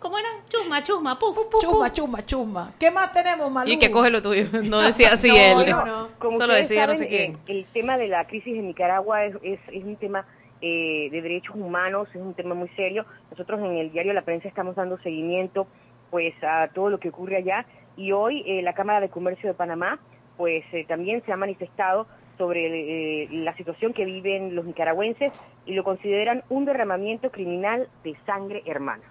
¿Cómo 0.00 0.16
era? 0.16 0.28
Chusma, 0.48 0.80
chusma, 0.82 1.18
pu, 1.18 1.34
pu, 1.34 1.50
pu, 1.50 1.58
chusma, 1.60 1.92
chusma, 1.92 2.24
chusma. 2.24 2.72
¿Qué 2.78 2.88
más 2.88 3.12
tenemos, 3.12 3.50
Malú? 3.50 3.68
Y 3.70 3.78
que 3.80 3.90
coge 3.90 4.10
lo 4.10 4.22
tuyo. 4.22 4.44
No 4.62 4.78
decía 4.82 5.10
así 5.12 5.28
No, 5.28 5.60
él. 5.62 5.70
no, 5.70 5.84
no. 5.84 6.08
Como 6.20 6.38
Solo 6.38 6.54
decía 6.54 6.86
no 6.86 6.94
saben, 6.94 6.96
sé 6.96 7.08
quién. 7.08 7.32
eh, 7.34 7.38
el 7.48 7.66
tema 7.72 7.98
de 7.98 8.06
la 8.06 8.24
crisis 8.26 8.56
en 8.56 8.68
Nicaragua 8.68 9.24
es, 9.24 9.34
es, 9.42 9.58
es 9.72 9.82
un 9.84 9.96
tema 9.96 10.24
eh, 10.62 11.08
de 11.10 11.20
derechos 11.20 11.56
humanos, 11.56 12.08
es 12.14 12.20
un 12.20 12.32
tema 12.34 12.54
muy 12.54 12.68
serio. 12.76 13.06
Nosotros 13.32 13.58
en 13.60 13.76
el 13.76 13.90
diario 13.90 14.12
La 14.12 14.22
Prensa 14.22 14.46
estamos 14.48 14.76
dando 14.76 14.98
seguimiento 14.98 15.66
pues 16.10 16.32
a 16.44 16.68
todo 16.68 16.90
lo 16.90 16.98
que 17.00 17.08
ocurre 17.08 17.36
allá 17.36 17.66
y 17.96 18.12
hoy 18.12 18.44
eh, 18.46 18.62
la 18.62 18.74
Cámara 18.74 19.00
de 19.00 19.08
Comercio 19.10 19.48
de 19.48 19.54
Panamá 19.54 19.98
pues 20.36 20.62
eh, 20.72 20.84
también 20.86 21.22
se 21.26 21.32
ha 21.32 21.36
manifestado 21.36 22.06
sobre 22.38 23.24
eh, 23.24 23.28
la 23.30 23.54
situación 23.56 23.92
que 23.92 24.04
viven 24.04 24.54
los 24.54 24.64
nicaragüenses 24.64 25.32
y 25.66 25.74
lo 25.74 25.84
consideran 25.84 26.44
un 26.48 26.64
derramamiento 26.64 27.30
criminal 27.30 27.88
de 28.04 28.16
sangre 28.24 28.62
hermana. 28.64 29.02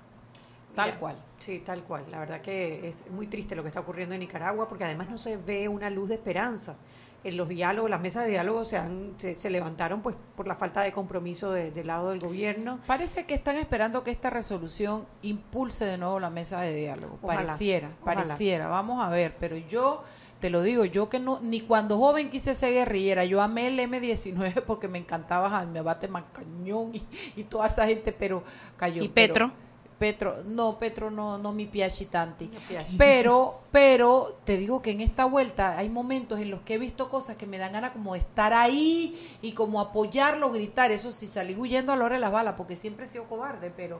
Tal 0.75 0.97
cual. 0.99 1.15
Sí, 1.39 1.59
tal 1.65 1.83
cual. 1.83 2.03
La 2.11 2.19
verdad 2.19 2.41
que 2.41 2.87
es 2.89 3.09
muy 3.11 3.27
triste 3.27 3.55
lo 3.55 3.63
que 3.63 3.67
está 3.69 3.79
ocurriendo 3.81 4.13
en 4.15 4.19
Nicaragua 4.21 4.67
porque 4.69 4.83
además 4.83 5.09
no 5.09 5.17
se 5.17 5.37
ve 5.37 5.67
una 5.67 5.89
luz 5.89 6.09
de 6.09 6.15
esperanza. 6.15 6.77
En 7.23 7.35
los 7.35 7.49
diálogos, 7.49 7.89
las 7.89 7.99
mesas 7.99 8.25
de 8.25 8.29
diálogo 8.29 8.63
se, 8.63 8.77
han, 8.77 9.13
se, 9.17 9.35
se 9.35 9.49
levantaron 9.49 10.01
pues 10.03 10.15
por 10.35 10.47
la 10.47 10.53
falta 10.55 10.81
de 10.81 10.91
compromiso 10.91 11.51
de- 11.51 11.71
del 11.71 11.87
lado 11.87 12.11
del 12.11 12.19
gobierno. 12.19 12.79
Parece 12.85 13.25
que 13.25 13.33
están 13.33 13.55
esperando 13.57 14.03
que 14.03 14.11
esta 14.11 14.29
resolución 14.29 15.05
impulse 15.23 15.83
de 15.85 15.97
nuevo 15.97 16.19
la 16.19 16.29
mesa 16.29 16.61
de 16.61 16.73
diálogo. 16.75 17.17
Ojalá, 17.23 17.41
pareciera, 17.43 17.89
ojalá. 18.01 18.21
pareciera. 18.21 18.67
Vamos 18.67 19.03
a 19.03 19.09
ver, 19.09 19.33
pero 19.39 19.57
yo 19.57 20.03
te 20.39 20.49
lo 20.49 20.61
digo, 20.61 20.85
yo 20.85 21.09
que 21.09 21.19
no, 21.19 21.39
ni 21.41 21.61
cuando 21.61 21.97
joven 21.97 22.29
quise 22.29 22.53
ser 22.55 22.73
guerrillera, 22.73 23.25
yo 23.25 23.41
amé 23.41 23.67
el 23.67 23.79
M19 23.79 24.63
porque 24.67 24.87
me 24.87 24.99
encantaba 24.99 25.49
Jaime 25.49 25.79
Abate 25.79 26.07
Mancañón 26.07 26.95
y, 26.95 27.01
y 27.35 27.43
toda 27.43 27.67
esa 27.67 27.85
gente, 27.87 28.11
pero 28.11 28.43
cayó. 28.75 29.03
¿Y 29.03 29.07
pero- 29.09 29.33
Petro? 29.33 29.51
Petro, 29.97 30.43
no, 30.45 30.77
Petro 30.77 31.09
no, 31.09 31.39
no 31.39 31.51
mi 31.53 31.65
piachi 31.65 32.05
tanti. 32.05 32.45
No. 32.45 32.59
Pero, 32.99 33.61
pero 33.71 34.37
te 34.43 34.55
digo 34.55 34.79
que 34.79 34.91
en 34.91 35.01
esta 35.01 35.25
vuelta 35.25 35.75
hay 35.75 35.89
momentos 35.89 36.39
en 36.39 36.51
los 36.51 36.61
que 36.61 36.75
he 36.75 36.77
visto 36.77 37.09
cosas 37.09 37.35
que 37.35 37.47
me 37.47 37.57
dan 37.57 37.73
ganas 37.73 37.93
como 37.93 38.13
de 38.13 38.19
estar 38.19 38.53
ahí 38.53 39.17
y 39.41 39.53
como 39.53 39.81
apoyarlo, 39.81 40.51
gritar. 40.51 40.91
Eso 40.91 41.11
sí, 41.11 41.25
salí 41.25 41.55
huyendo 41.55 41.93
a 41.93 41.95
la 41.95 42.05
hora 42.05 42.13
de 42.13 42.21
las 42.21 42.31
balas 42.31 42.53
porque 42.55 42.75
siempre 42.75 43.05
he 43.05 43.07
sido 43.07 43.23
cobarde, 43.23 43.71
pero, 43.75 43.99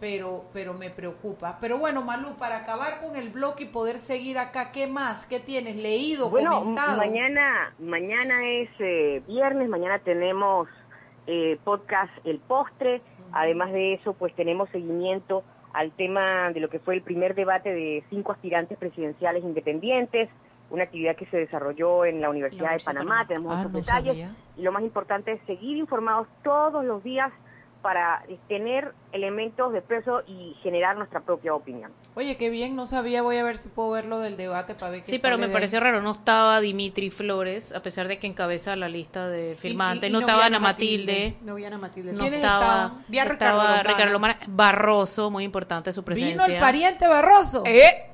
pero, 0.00 0.44
pero 0.52 0.74
me 0.74 0.90
preocupa. 0.90 1.58
Pero 1.60 1.78
bueno, 1.78 2.02
Malú, 2.02 2.36
para 2.38 2.58
acabar 2.58 3.00
con 3.00 3.16
el 3.16 3.30
bloque 3.30 3.64
y 3.64 3.66
poder 3.66 3.98
seguir 3.98 4.38
acá, 4.38 4.70
¿qué 4.72 4.86
más? 4.86 5.26
¿Qué 5.26 5.40
tienes 5.40 5.76
leído, 5.76 6.30
Bueno, 6.30 6.60
comentado? 6.60 6.96
mañana, 6.96 7.72
mañana 7.78 8.44
es 8.46 8.68
eh, 8.78 9.22
viernes, 9.26 9.68
mañana 9.68 9.98
tenemos 9.98 10.68
eh, 11.26 11.58
podcast 11.64 12.12
El 12.24 12.38
Postre, 12.38 13.02
además 13.32 13.72
de 13.72 13.94
eso, 13.94 14.12
pues 14.14 14.34
tenemos 14.34 14.70
seguimiento 14.70 15.42
al 15.74 15.90
tema 15.92 16.50
de 16.52 16.60
lo 16.60 16.70
que 16.70 16.78
fue 16.78 16.94
el 16.94 17.02
primer 17.02 17.34
debate 17.34 17.72
de 17.74 18.02
cinco 18.08 18.32
aspirantes 18.32 18.78
presidenciales 18.78 19.44
independientes, 19.44 20.30
una 20.70 20.84
actividad 20.84 21.16
que 21.16 21.26
se 21.26 21.36
desarrolló 21.38 22.04
en 22.04 22.20
la 22.20 22.30
Universidad 22.30 22.72
de 22.72 22.84
Panamá, 22.84 23.24
Panamá. 23.24 23.26
tenemos 23.28 23.52
Ah, 23.54 23.60
esos 23.60 23.72
no 23.72 23.78
detalles, 23.78 24.06
sabía. 24.18 24.34
y 24.56 24.62
lo 24.62 24.72
más 24.72 24.82
importante 24.82 25.32
es 25.32 25.40
seguir 25.46 25.76
informados 25.76 26.26
todos 26.44 26.84
los 26.84 27.02
días 27.02 27.32
para 27.88 28.22
tener 28.48 28.92
elementos 29.12 29.72
de 29.72 29.80
peso 29.80 30.20
y 30.26 30.54
generar 30.62 30.94
nuestra 30.98 31.20
propia 31.20 31.54
opinión. 31.54 31.90
Oye, 32.16 32.36
qué 32.36 32.50
bien, 32.50 32.76
no 32.76 32.84
sabía, 32.84 33.22
voy 33.22 33.38
a 33.38 33.44
ver 33.44 33.56
si 33.56 33.70
puedo 33.70 33.92
ver 33.92 34.04
lo 34.04 34.18
del 34.18 34.36
debate 34.36 34.74
para 34.74 34.90
ver 34.90 35.00
qué 35.00 35.06
Sí, 35.06 35.18
pero 35.22 35.38
me 35.38 35.48
pareció 35.48 35.80
raro, 35.80 36.02
no 36.02 36.10
estaba 36.10 36.60
Dimitri 36.60 37.08
Flores, 37.08 37.72
a 37.74 37.80
pesar 37.80 38.06
de 38.06 38.18
que 38.18 38.26
encabeza 38.26 38.76
la 38.76 38.90
lista 38.90 39.28
de 39.30 39.56
firmantes, 39.58 40.02
Y- 40.02 40.06
y- 40.06 40.10
y 40.10 40.12
no, 40.12 40.20
estaba 40.20 40.44
Ana 40.44 40.58
Matilde, 40.58 41.36
No 41.40 41.54
vi 41.54 41.64
Ana 41.64 41.78
Matilde. 41.78 42.12
no 42.12 42.18
¿Quiénes 42.18 42.40
estaba, 42.40 42.92
estaba. 43.08 43.82
Ricardo 43.84 44.12
Lombana, 44.12 44.38
Barroso, 44.48 45.30
muy 45.30 45.44
importante 45.44 45.90
su 45.94 46.04
presencia. 46.04 46.32
Vino 46.42 46.44
el 46.44 46.60
pariente 46.60 47.08
Barroso. 47.08 47.62
Eh, 47.64 48.07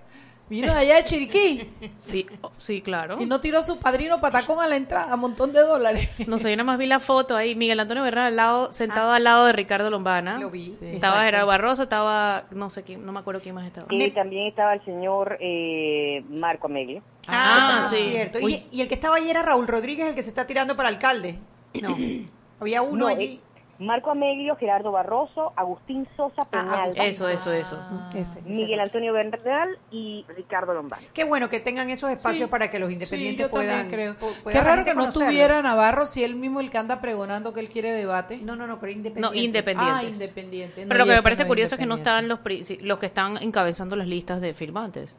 Vino 0.54 0.72
de 0.72 0.78
allá 0.80 0.96
de 0.96 1.04
Chiriquí. 1.04 1.68
Sí, 2.04 2.26
oh, 2.42 2.52
sí, 2.58 2.80
claro. 2.80 3.20
Y 3.20 3.26
no 3.26 3.40
tiró 3.40 3.62
su 3.62 3.78
padrino 3.78 4.20
patacón 4.20 4.60
a 4.60 4.68
la 4.68 4.76
entrada, 4.76 5.16
montón 5.16 5.52
de 5.52 5.60
dólares. 5.60 6.08
No 6.28 6.38
sé, 6.38 6.50
yo 6.50 6.56
nada 6.56 6.64
más 6.64 6.78
vi 6.78 6.86
la 6.86 7.00
foto 7.00 7.36
ahí, 7.36 7.54
Miguel 7.56 7.80
Antonio 7.80 8.02
Bernal 8.04 8.26
al 8.28 8.36
lado, 8.36 8.72
sentado 8.72 9.10
al 9.10 9.24
lado 9.24 9.46
de 9.46 9.52
Ricardo 9.52 9.90
Lombana. 9.90 10.38
Lo 10.38 10.50
vi. 10.50 10.66
Sí. 10.70 10.76
Estaba 10.86 11.14
exacto. 11.14 11.20
Gerardo 11.24 11.46
Barroso, 11.48 11.82
estaba, 11.82 12.44
no 12.52 12.70
sé 12.70 12.82
quién, 12.84 13.04
no 13.04 13.10
me 13.12 13.18
acuerdo 13.18 13.40
quién 13.40 13.54
más 13.56 13.66
estaba. 13.66 13.86
Y 13.90 14.10
también 14.12 14.46
estaba 14.46 14.74
el 14.74 14.84
señor 14.84 15.38
eh, 15.40 16.22
Marco 16.30 16.68
Ameglio. 16.68 17.02
Ah, 17.26 17.86
Ah, 17.86 17.88
sí. 17.90 18.10
cierto. 18.10 18.38
Y, 18.48 18.62
y 18.70 18.80
el 18.80 18.88
que 18.88 18.94
estaba 18.94 19.16
allí 19.16 19.28
era 19.30 19.42
Raúl 19.42 19.66
Rodríguez, 19.66 20.06
el 20.08 20.14
que 20.14 20.22
se 20.22 20.28
está 20.28 20.46
tirando 20.46 20.76
para 20.76 20.88
alcalde. 20.88 21.38
No. 21.82 21.96
Había 22.60 22.82
uno 22.82 22.96
No, 23.00 23.06
allí. 23.08 23.24
eh, 23.24 23.40
Marco 23.84 24.10
Ameglio, 24.10 24.56
Gerardo 24.56 24.90
Barroso, 24.92 25.52
Agustín 25.56 26.06
Sosa 26.16 26.44
Peñalba, 26.44 27.04
Eso, 27.04 27.28
eso, 27.28 27.52
eso. 27.52 27.78
Ese, 28.14 28.40
ese. 28.40 28.42
Miguel 28.42 28.80
Antonio 28.80 29.12
Bernal 29.12 29.78
y 29.90 30.24
Ricardo 30.36 30.74
Lombardo. 30.74 31.04
Qué 31.12 31.24
bueno 31.24 31.48
que 31.48 31.60
tengan 31.60 31.90
esos 31.90 32.10
espacios 32.10 32.46
Sí. 32.46 32.50
para 32.50 32.70
que 32.70 32.78
los 32.78 32.88
Sí, 32.88 32.94
independientes 32.94 33.46
yo 33.46 33.50
puedan. 33.50 33.88
creo. 33.88 34.16
Qué 34.50 34.60
raro 34.60 34.84
que 34.84 34.94
no 34.94 35.00
conocerlo. 35.02 35.26
tuviera 35.28 35.62
Navarro 35.62 36.06
si 36.06 36.24
él 36.24 36.34
mismo 36.34 36.60
el 36.60 36.70
que 36.70 36.78
anda 36.78 37.00
pregonando 37.00 37.52
que 37.52 37.60
él 37.60 37.68
quiere 37.68 37.92
debate. 37.92 38.38
No, 38.38 38.56
no, 38.56 38.66
no, 38.66 38.78
pero 38.80 38.92
independientes. 38.92 39.38
No, 39.38 39.44
independientes. 39.44 40.04
Ah, 40.06 40.10
independiente. 40.12 40.82
No, 40.82 40.88
Pero 40.88 40.98
lo 41.00 41.06
que 41.06 41.16
me 41.16 41.22
parece 41.22 41.42
no 41.44 41.48
curioso 41.48 41.74
es 41.74 41.78
que 41.78 41.86
no 41.86 41.96
están 41.96 42.28
los, 42.28 42.38
pri- 42.40 42.64
sí, 42.64 42.78
los 42.78 42.98
que 42.98 43.06
están 43.06 43.36
encabezando 43.42 43.96
las 43.96 44.06
listas 44.06 44.40
de 44.40 44.54
firmantes. 44.54 45.16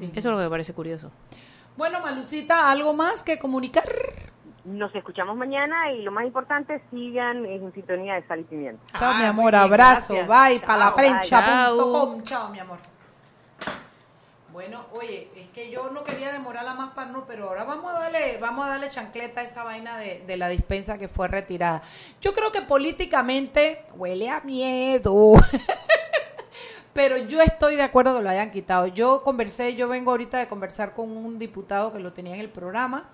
Eso 0.00 0.10
es 0.14 0.24
lo 0.24 0.36
que 0.36 0.44
me 0.44 0.50
parece 0.50 0.74
curioso. 0.74 1.10
Bueno, 1.76 2.00
Malucita, 2.00 2.70
¿algo 2.70 2.94
más 2.94 3.22
que 3.22 3.38
comunicar? 3.38 3.84
Nos 4.66 4.92
escuchamos 4.96 5.36
mañana 5.36 5.92
y 5.92 6.02
lo 6.02 6.10
más 6.10 6.24
importante, 6.24 6.82
sigan 6.90 7.46
en 7.46 7.72
sintonía 7.72 8.14
de 8.14 8.26
Sal 8.26 8.40
y 8.40 8.44
Pimienta. 8.44 8.82
Chao, 8.98 9.10
Ah, 9.10 9.14
mi 9.14 9.20
muy 9.20 9.26
amor. 9.28 9.52
bien, 9.52 9.62
Abrazo. 9.62 10.14
gracias. 10.14 10.28
Bye. 10.48 10.58
Chao, 10.58 10.66
Para 10.66 10.78
la 10.78 10.90
bye. 10.90 10.96
prensa.com. 10.96 12.22
Chao, 12.24 12.48
mi 12.50 12.58
amor. 12.58 12.78
Bueno, 14.52 14.86
oye, 14.94 15.30
es 15.36 15.48
que 15.50 15.70
yo 15.70 15.90
no 15.90 16.02
quería 16.02 16.32
demorarla 16.32 16.72
más 16.74 16.94
para 16.94 17.10
no, 17.10 17.26
pero 17.26 17.48
ahora 17.48 17.64
vamos 17.64 17.94
a 17.94 17.98
darle, 17.98 18.38
vamos 18.38 18.64
a 18.64 18.70
darle 18.70 18.88
chancleta 18.88 19.42
a 19.42 19.44
esa 19.44 19.62
vaina 19.64 19.98
de, 19.98 20.24
de 20.26 20.36
la 20.38 20.48
dispensa 20.48 20.96
que 20.98 21.08
fue 21.08 21.28
retirada. 21.28 21.82
Yo 22.22 22.32
creo 22.32 22.50
que 22.50 22.62
políticamente 22.62 23.84
huele 23.94 24.30
a 24.30 24.40
miedo. 24.40 25.34
Pero 26.94 27.18
yo 27.18 27.42
estoy 27.42 27.76
de 27.76 27.82
acuerdo 27.82 28.16
que 28.16 28.22
lo 28.22 28.30
hayan 28.30 28.50
quitado. 28.50 28.86
Yo 28.86 29.22
conversé, 29.22 29.74
yo 29.74 29.86
vengo 29.86 30.12
ahorita 30.12 30.38
de 30.38 30.48
conversar 30.48 30.94
con 30.94 31.10
un 31.14 31.38
diputado 31.38 31.92
que 31.92 31.98
lo 31.98 32.14
tenía 32.14 32.32
en 32.34 32.40
el 32.40 32.48
programa. 32.48 33.10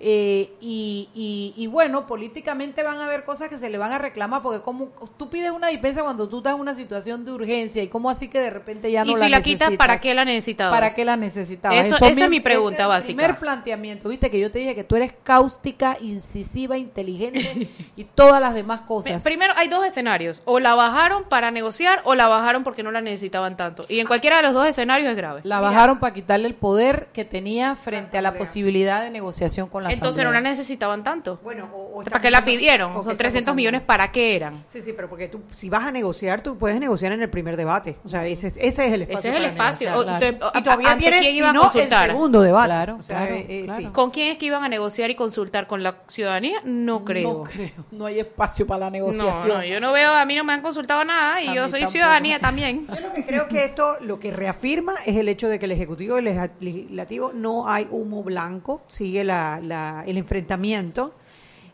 Eh, 0.00 0.52
y, 0.60 1.08
y, 1.14 1.54
y 1.56 1.66
bueno, 1.68 2.06
políticamente 2.06 2.82
van 2.82 2.98
a 2.98 3.04
haber 3.04 3.24
cosas 3.24 3.48
que 3.48 3.58
se 3.58 3.70
le 3.70 3.78
van 3.78 3.92
a 3.92 3.98
reclamar 3.98 4.42
porque 4.42 4.60
como 4.62 4.88
tú 5.16 5.30
pides 5.30 5.50
una 5.52 5.68
dispensa 5.68 6.02
cuando 6.02 6.28
tú 6.28 6.38
estás 6.38 6.54
en 6.54 6.60
una 6.60 6.74
situación 6.74 7.24
de 7.24 7.32
urgencia 7.32 7.82
y 7.82 7.88
cómo 7.88 8.10
así 8.10 8.28
que 8.28 8.40
de 8.40 8.50
repente 8.50 8.90
ya 8.90 9.04
no 9.04 9.12
y 9.12 9.14
la 9.14 9.24
si 9.26 9.30
la 9.30 9.38
necesitas? 9.38 9.70
¿para 9.76 10.00
qué 10.00 10.12
la 10.14 10.24
necesitabas? 10.24 10.74
¿Para 10.74 10.94
qué 10.94 11.04
la 11.04 11.16
necesitabas? 11.16 11.86
Eso- 11.86 11.96
esa 12.04 12.24
es 12.24 12.28
mi 12.30 12.40
pregunta 12.40 12.78
ese 12.80 12.86
básica. 12.86 13.06
primer 13.16 13.38
planteamiento, 13.38 14.08
viste 14.08 14.30
que 14.30 14.40
yo 14.40 14.50
te 14.50 14.58
dije 14.58 14.74
que 14.74 14.82
tú 14.84 14.96
eres 14.96 15.12
cáustica, 15.22 15.96
incisiva, 16.00 16.76
inteligente 16.76 17.68
y 17.96 18.04
todas 18.04 18.40
las 18.40 18.54
demás 18.54 18.80
cosas. 18.86 19.22
Primero, 19.22 19.52
hay 19.56 19.68
dos 19.68 19.86
escenarios. 19.86 20.42
O 20.44 20.58
la 20.58 20.74
bajaron 20.74 21.24
para 21.24 21.50
negociar 21.52 22.00
o 22.04 22.14
la 22.16 22.26
bajaron 22.26 22.64
porque 22.64 22.82
no 22.82 22.90
la 22.90 23.00
necesitaban 23.00 23.56
tanto. 23.56 23.84
Y 23.88 24.00
en 24.00 24.06
cualquiera 24.06 24.38
de 24.38 24.42
los 24.42 24.54
dos 24.54 24.66
escenarios 24.66 25.08
es 25.10 25.16
grave. 25.16 25.40
La 25.44 25.60
bajaron 25.60 26.00
para 26.00 26.12
quitarle 26.12 26.48
el 26.48 26.54
poder 26.54 27.08
que 27.12 27.24
tenía 27.24 27.76
frente 27.76 28.18
a 28.18 28.22
la 28.22 28.34
posibilidad 28.34 29.02
de 29.02 29.10
negociación 29.10 29.68
con 29.68 29.83
la 29.84 29.92
Entonces 29.92 30.18
no 30.24 30.30
la 30.30 30.38
Asamblea. 30.38 30.52
necesitaban 30.52 31.02
tanto. 31.04 31.38
Bueno, 31.42 31.68
o, 31.74 32.00
o 32.00 32.04
¿Para 32.04 32.20
qué 32.20 32.30
la 32.30 32.44
pidieron? 32.44 32.92
Son 32.92 33.00
están 33.02 33.16
300 33.16 33.40
buscando- 33.42 33.54
millones, 33.56 33.80
¿para 33.82 34.10
qué 34.12 34.36
eran? 34.36 34.64
Sí, 34.66 34.80
sí, 34.82 34.92
pero 34.92 35.08
porque 35.08 35.28
tú, 35.28 35.42
si 35.52 35.70
vas 35.70 35.84
a 35.84 35.92
negociar, 35.92 36.42
tú 36.42 36.56
puedes 36.58 36.78
negociar 36.80 37.12
en 37.12 37.22
el 37.22 37.30
primer 37.30 37.56
debate. 37.56 37.96
O 38.04 38.08
sea, 38.08 38.26
ese, 38.26 38.48
ese 38.48 38.64
es 38.66 38.78
el 38.92 39.02
espacio. 39.02 39.30
Ese 39.30 39.38
es 39.38 39.44
el 39.44 39.50
espacio. 39.50 39.90
negociar. 39.90 40.34
O- 40.34 40.38
claro. 40.38 40.58
Y 40.58 40.62
todavía 40.62 40.90
¿ante 40.90 41.00
tienes, 41.02 41.20
quién 41.20 41.32
si 41.32 41.38
iban 41.38 41.50
a 41.50 41.52
no, 41.52 41.60
el 41.62 41.70
consultar? 41.70 42.10
segundo 42.10 42.40
debate. 42.42 42.66
Claro, 42.66 42.96
O 42.98 43.02
sea, 43.02 43.16
claro, 43.18 43.34
eh, 43.34 43.46
eh, 43.48 43.62
claro. 43.66 43.80
sí. 43.82 43.86
¿Con 43.92 44.10
quién 44.10 44.32
es 44.32 44.38
que 44.38 44.46
iban 44.46 44.64
a 44.64 44.68
negociar 44.68 45.10
y 45.10 45.14
consultar? 45.14 45.66
¿Con 45.66 45.82
la 45.82 45.96
ciudadanía? 46.06 46.60
No 46.64 47.04
creo. 47.04 47.32
No 47.32 47.42
creo, 47.44 47.70
no 47.92 48.06
hay 48.06 48.20
espacio 48.20 48.66
para 48.66 48.80
la 48.80 48.86
No, 48.86 48.92
negociación. 48.92 49.58
no, 49.58 49.64
yo 49.64 49.80
no 49.80 49.92
veo, 49.92 50.10
a 50.12 50.24
mí 50.24 50.34
no 50.36 50.44
me 50.44 50.52
han 50.52 50.62
consultado 50.62 51.04
nada 51.04 51.40
y 51.42 51.48
A 51.48 51.54
yo 51.54 51.62
soy 51.68 51.80
tampoco. 51.80 51.92
ciudadanía 51.92 52.38
también. 52.40 52.86
Yo 52.86 53.00
lo 53.00 53.12
que 53.12 53.22
creo 53.24 53.48
que 53.48 53.64
esto 53.64 53.96
lo 54.00 54.18
que 54.18 54.30
reafirma 54.32 54.94
es 55.06 55.16
el 55.16 55.28
hecho 55.28 55.48
de 55.48 55.58
que 55.58 55.64
el 55.66 55.72
Ejecutivo 55.72 56.18
y 56.18 56.26
el 56.28 56.50
Legislativo 56.60 57.32
no 57.34 57.68
hay 57.68 57.86
humo 57.90 58.22
blanco, 58.22 58.82
sigue 58.88 59.24
la, 59.24 59.60
la- 59.62 59.73
el 60.06 60.16
enfrentamiento 60.16 61.14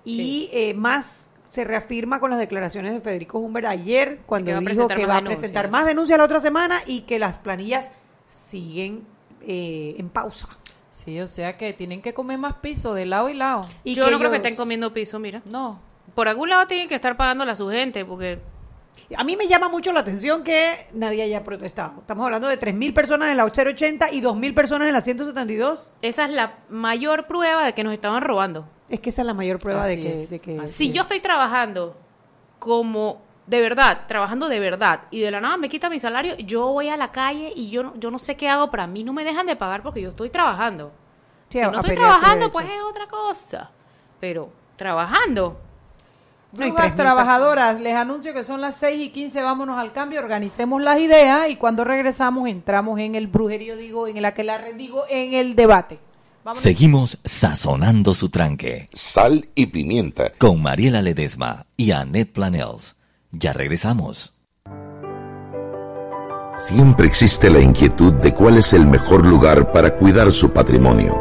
y 0.04 0.48
eh, 0.52 0.74
más 0.74 1.28
se 1.48 1.64
reafirma 1.64 2.20
con 2.20 2.30
las 2.30 2.38
declaraciones 2.38 2.92
de 2.92 3.00
Federico 3.00 3.38
Humber 3.38 3.66
ayer 3.66 4.20
cuando 4.24 4.52
Que 4.52 4.58
dijo 4.70 4.86
que 4.88 5.04
va 5.06 5.14
a 5.14 5.16
denuncias. 5.16 5.38
presentar 5.38 5.70
más 5.70 5.84
denuncias 5.84 6.16
la 6.18 6.24
otra 6.24 6.40
semana 6.40 6.80
y 6.86 7.02
que 7.02 7.18
las 7.18 7.38
planillas 7.38 7.90
siguen 8.26 9.04
eh, 9.42 9.96
en 9.98 10.08
pausa. 10.08 10.48
Sí, 10.90 11.20
o 11.20 11.26
sea 11.26 11.56
que 11.56 11.72
tienen 11.72 12.02
que 12.02 12.14
comer 12.14 12.38
más 12.38 12.54
piso 12.54 12.94
de 12.94 13.06
lado 13.06 13.28
y 13.28 13.34
lado. 13.34 13.68
Y 13.84 13.94
yo 13.94 14.10
no 14.10 14.18
creo 14.18 14.30
que 14.30 14.36
estén 14.38 14.56
comiendo 14.56 14.92
piso, 14.92 15.18
mira. 15.18 15.42
No. 15.44 15.80
Por 16.14 16.28
algún 16.28 16.48
lado 16.48 16.66
tienen 16.66 16.88
que 16.88 16.94
estar 16.96 17.16
pagándole 17.16 17.52
a 17.52 17.56
su 17.56 17.68
gente, 17.68 18.04
porque 18.04 18.40
A 19.16 19.24
mí 19.24 19.36
me 19.36 19.48
llama 19.48 19.68
mucho 19.68 19.92
la 19.92 20.00
atención 20.00 20.44
que 20.44 20.86
nadie 20.92 21.22
haya 21.22 21.42
protestado. 21.44 22.00
Estamos 22.00 22.24
hablando 22.24 22.48
de 22.48 22.58
3.000 22.58 22.94
personas 22.94 23.28
en 23.28 23.36
la 23.36 23.44
080 23.44 24.12
y 24.12 24.22
2.000 24.22 24.54
personas 24.54 24.88
en 24.88 24.94
la 24.94 25.00
172. 25.00 25.96
esa 26.02 26.24
es 26.24 26.30
la 26.30 26.58
mayor 26.68 27.26
prueba 27.26 27.64
de 27.64 27.74
que 27.74 27.84
nos 27.84 27.92
estaban 27.92 28.22
robando. 28.22 28.68
Es 28.88 29.00
que 29.00 29.10
esa 29.10 29.22
es 29.22 29.26
la 29.26 29.34
mayor 29.34 29.58
prueba 29.58 29.86
de 29.86 29.96
que, 29.96 30.52
de 30.52 30.68
Si 30.68 30.92
yo 30.92 31.02
estoy 31.02 31.20
trabajando 31.20 31.96
como 32.58 33.22
de 33.46 33.60
verdad, 33.60 34.06
trabajando 34.06 34.48
de 34.48 34.60
verdad, 34.60 35.02
y 35.10 35.20
de 35.20 35.30
la 35.30 35.40
nada 35.40 35.56
me 35.56 35.68
quita 35.68 35.90
mi 35.90 35.98
salario, 35.98 36.36
yo 36.36 36.68
voy 36.68 36.88
a 36.88 36.96
la 36.96 37.10
calle 37.10 37.52
y 37.54 37.68
yo 37.68 37.82
no, 37.82 37.94
yo 37.96 38.10
no 38.12 38.18
sé 38.20 38.36
qué 38.36 38.48
hago, 38.48 38.70
para 38.70 38.86
mí 38.86 39.02
no 39.02 39.12
me 39.12 39.24
dejan 39.24 39.46
de 39.46 39.56
pagar 39.56 39.82
porque 39.82 40.00
yo 40.00 40.10
estoy 40.10 40.30
trabajando. 40.30 40.92
Sí, 41.48 41.58
si 41.58 41.64
no 41.64 41.72
estoy 41.72 41.96
trabajando, 41.96 42.52
pues 42.52 42.66
es 42.66 42.80
otra 42.88 43.08
cosa. 43.08 43.70
Pero 44.20 44.52
trabajando. 44.76 45.60
Brujas 46.52 46.94
3.000 46.94 46.96
trabajadoras, 46.96 47.80
les 47.80 47.94
anuncio 47.94 48.34
que 48.34 48.42
son 48.42 48.60
las 48.60 48.74
6 48.76 49.00
y 49.00 49.10
15, 49.10 49.42
vámonos 49.42 49.78
al 49.78 49.92
cambio, 49.92 50.18
organicemos 50.18 50.82
las 50.82 50.98
ideas 50.98 51.48
y 51.48 51.56
cuando 51.56 51.84
regresamos 51.84 52.48
entramos 52.48 52.98
en 52.98 53.14
el 53.14 53.28
brujerío, 53.28 53.76
digo, 53.76 54.08
en 54.08 54.16
el 54.16 54.24
aquelarre, 54.24 54.72
digo, 54.72 55.04
en 55.08 55.34
el 55.34 55.54
debate. 55.54 56.00
Vámonos. 56.42 56.62
Seguimos 56.62 57.18
sazonando 57.24 58.14
su 58.14 58.30
tranque 58.30 58.88
Sal 58.92 59.48
y 59.54 59.66
pimienta. 59.66 60.32
con 60.38 60.60
Mariela 60.60 61.02
Ledesma 61.02 61.66
y 61.76 61.92
Annette 61.92 62.32
Planels. 62.32 62.96
Ya 63.30 63.52
regresamos. 63.52 64.34
Siempre 66.56 67.06
existe 67.06 67.48
la 67.48 67.60
inquietud 67.60 68.12
de 68.14 68.34
cuál 68.34 68.58
es 68.58 68.72
el 68.72 68.86
mejor 68.86 69.24
lugar 69.24 69.70
para 69.70 69.96
cuidar 69.96 70.32
su 70.32 70.50
patrimonio. 70.50 71.14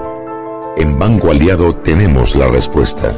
En 0.76 0.98
Banco 0.98 1.30
Aliado 1.32 1.76
tenemos 1.76 2.36
la 2.36 2.48
respuesta. 2.48 3.18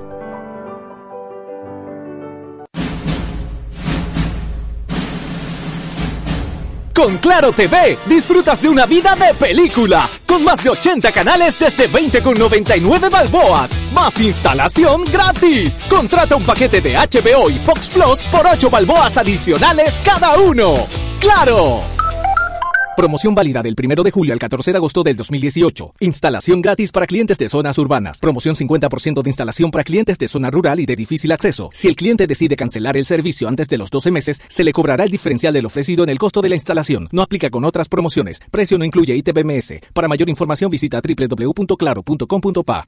Con 7.01 7.17
Claro 7.17 7.51
TV 7.51 7.97
disfrutas 8.05 8.61
de 8.61 8.69
una 8.69 8.85
vida 8.85 9.15
de 9.15 9.33
película, 9.33 10.07
con 10.27 10.43
más 10.43 10.63
de 10.63 10.69
80 10.69 11.11
canales 11.11 11.57
desde 11.57 11.89
20,99 11.89 13.09
balboas, 13.09 13.71
más 13.91 14.19
instalación 14.19 15.05
gratis. 15.05 15.79
Contrata 15.89 16.35
un 16.35 16.45
paquete 16.45 16.79
de 16.79 16.93
HBO 16.93 17.49
y 17.49 17.57
Fox 17.57 17.89
Plus 17.89 18.21
por 18.31 18.45
8 18.45 18.69
balboas 18.69 19.17
adicionales 19.17 19.99
cada 20.05 20.35
uno. 20.35 20.75
¡Claro! 21.19 22.00
Promoción 23.01 23.33
válida 23.33 23.63
del 23.63 23.73
1 23.75 24.03
de 24.03 24.11
julio 24.11 24.31
al 24.31 24.37
14 24.37 24.73
de 24.73 24.77
agosto 24.77 25.01
del 25.01 25.15
2018. 25.15 25.95
Instalación 26.01 26.61
gratis 26.61 26.91
para 26.91 27.07
clientes 27.07 27.39
de 27.39 27.49
zonas 27.49 27.79
urbanas. 27.79 28.19
Promoción 28.19 28.53
50% 28.53 29.23
de 29.23 29.29
instalación 29.31 29.71
para 29.71 29.83
clientes 29.83 30.19
de 30.19 30.27
zona 30.27 30.51
rural 30.51 30.79
y 30.79 30.85
de 30.85 30.95
difícil 30.95 31.31
acceso. 31.31 31.71
Si 31.73 31.87
el 31.87 31.95
cliente 31.95 32.27
decide 32.27 32.55
cancelar 32.55 32.97
el 32.97 33.05
servicio 33.05 33.47
antes 33.47 33.67
de 33.69 33.79
los 33.79 33.89
12 33.89 34.11
meses, 34.11 34.43
se 34.47 34.63
le 34.63 34.71
cobrará 34.71 35.05
el 35.05 35.09
diferencial 35.09 35.51
del 35.51 35.65
ofrecido 35.65 36.03
en 36.03 36.11
el 36.11 36.19
costo 36.19 36.43
de 36.43 36.49
la 36.49 36.55
instalación. 36.55 37.09
No 37.11 37.23
aplica 37.23 37.49
con 37.49 37.65
otras 37.65 37.89
promociones. 37.89 38.39
Precio 38.51 38.77
no 38.77 38.85
incluye 38.85 39.15
ITBMS. 39.15 39.79
Para 39.95 40.07
mayor 40.07 40.29
información 40.29 40.69
visita 40.69 41.01
www.claro.com.pa. 41.01 42.87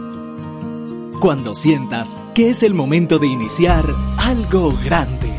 Cuando 1.21 1.53
sientas 1.53 2.17
que 2.33 2.49
es 2.49 2.63
el 2.63 2.73
momento 2.73 3.19
de 3.19 3.27
iniciar 3.27 3.85
algo 4.17 4.75
grande. 4.83 5.31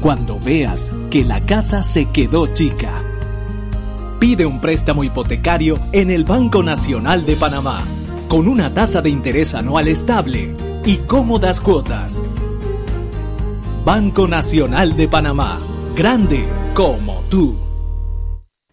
Cuando 0.00 0.38
veas 0.38 0.90
que 1.10 1.22
la 1.22 1.44
casa 1.44 1.82
se 1.82 2.06
quedó 2.06 2.46
chica. 2.46 3.02
Pide 4.18 4.46
un 4.46 4.62
préstamo 4.62 5.04
hipotecario 5.04 5.78
en 5.92 6.10
el 6.10 6.24
Banco 6.24 6.62
Nacional 6.62 7.26
de 7.26 7.36
Panamá, 7.36 7.84
con 8.26 8.48
una 8.48 8.72
tasa 8.72 9.02
de 9.02 9.10
interés 9.10 9.54
anual 9.54 9.86
estable 9.86 10.56
y 10.86 10.96
cómodas 10.96 11.60
cuotas. 11.60 12.22
Banco 13.84 14.26
Nacional 14.26 14.96
de 14.96 15.08
Panamá, 15.08 15.60
grande 15.94 16.48
como 16.72 17.20
tú. 17.28 17.54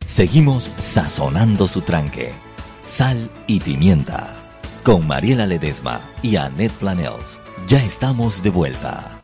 Seguimos 0.08 0.72
sazonando 0.78 1.68
su 1.68 1.82
tranque. 1.82 2.32
Sal 2.86 3.30
y 3.46 3.60
pimienta. 3.60 4.41
Con 4.84 5.06
Mariela 5.06 5.46
Ledesma 5.46 6.02
y 6.24 6.38
Annette 6.38 6.74
Planels. 6.74 7.40
Ya 7.68 7.86
estamos 7.86 8.42
de 8.42 8.50
vuelta. 8.50 9.22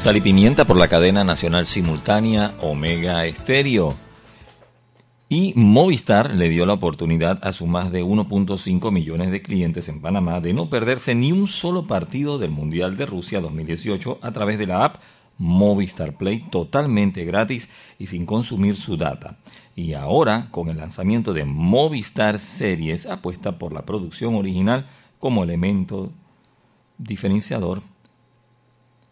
Sal 0.00 0.16
y 0.16 0.20
pimienta 0.20 0.64
por 0.64 0.76
la 0.76 0.88
cadena 0.88 1.22
nacional 1.22 1.66
simultánea 1.66 2.56
Omega 2.60 3.24
Estéreo. 3.24 3.94
Y 5.28 5.52
Movistar 5.54 6.34
le 6.34 6.48
dio 6.48 6.66
la 6.66 6.72
oportunidad 6.72 7.38
a 7.46 7.52
sus 7.52 7.68
más 7.68 7.92
de 7.92 8.02
1.5 8.02 8.90
millones 8.90 9.30
de 9.30 9.40
clientes 9.40 9.88
en 9.88 10.02
Panamá 10.02 10.40
de 10.40 10.52
no 10.52 10.68
perderse 10.68 11.14
ni 11.14 11.30
un 11.30 11.46
solo 11.46 11.86
partido 11.86 12.38
del 12.38 12.50
Mundial 12.50 12.96
de 12.96 13.06
Rusia 13.06 13.40
2018 13.40 14.18
a 14.20 14.32
través 14.32 14.58
de 14.58 14.66
la 14.66 14.84
app 14.84 14.96
Movistar 15.38 16.16
Play 16.16 16.40
totalmente 16.50 17.24
gratis 17.24 17.70
y 18.00 18.08
sin 18.08 18.26
consumir 18.26 18.74
su 18.74 18.96
data. 18.96 19.38
Y 19.74 19.94
ahora, 19.94 20.48
con 20.50 20.68
el 20.68 20.76
lanzamiento 20.76 21.32
de 21.32 21.44
Movistar 21.44 22.38
Series, 22.38 23.06
apuesta 23.06 23.58
por 23.58 23.72
la 23.72 23.86
producción 23.86 24.34
original 24.34 24.86
como 25.18 25.44
elemento 25.44 26.12
diferenciador 26.98 27.82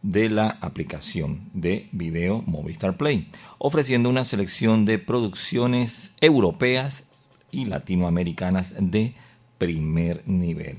de 0.02 0.28
la 0.28 0.58
aplicación 0.60 1.50
de 1.54 1.88
video 1.92 2.42
Movistar 2.46 2.96
Play, 2.96 3.30
ofreciendo 3.58 4.08
una 4.08 4.24
selección 4.24 4.84
de 4.84 4.98
producciones 4.98 6.14
europeas 6.20 7.04
y 7.50 7.64
latinoamericanas 7.64 8.74
de 8.78 9.14
primer 9.58 10.22
nivel. 10.26 10.78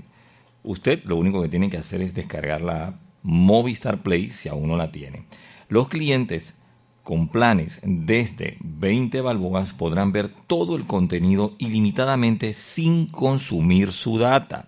Usted 0.63 1.03
lo 1.05 1.17
único 1.17 1.41
que 1.41 1.49
tiene 1.49 1.69
que 1.69 1.77
hacer 1.77 2.01
es 2.01 2.13
descargar 2.13 2.61
la 2.61 2.99
Movistar 3.23 4.01
Play 4.01 4.29
si 4.29 4.49
aún 4.49 4.67
no 4.67 4.77
la 4.77 4.91
tiene. 4.91 5.25
Los 5.69 5.87
clientes 5.87 6.60
con 7.03 7.27
planes 7.27 7.79
desde 7.83 8.57
20 8.61 9.21
balboas 9.21 9.73
podrán 9.73 10.11
ver 10.11 10.29
todo 10.29 10.75
el 10.75 10.85
contenido 10.85 11.53
ilimitadamente 11.57 12.53
sin 12.53 13.07
consumir 13.07 13.91
su 13.91 14.17
data. 14.17 14.67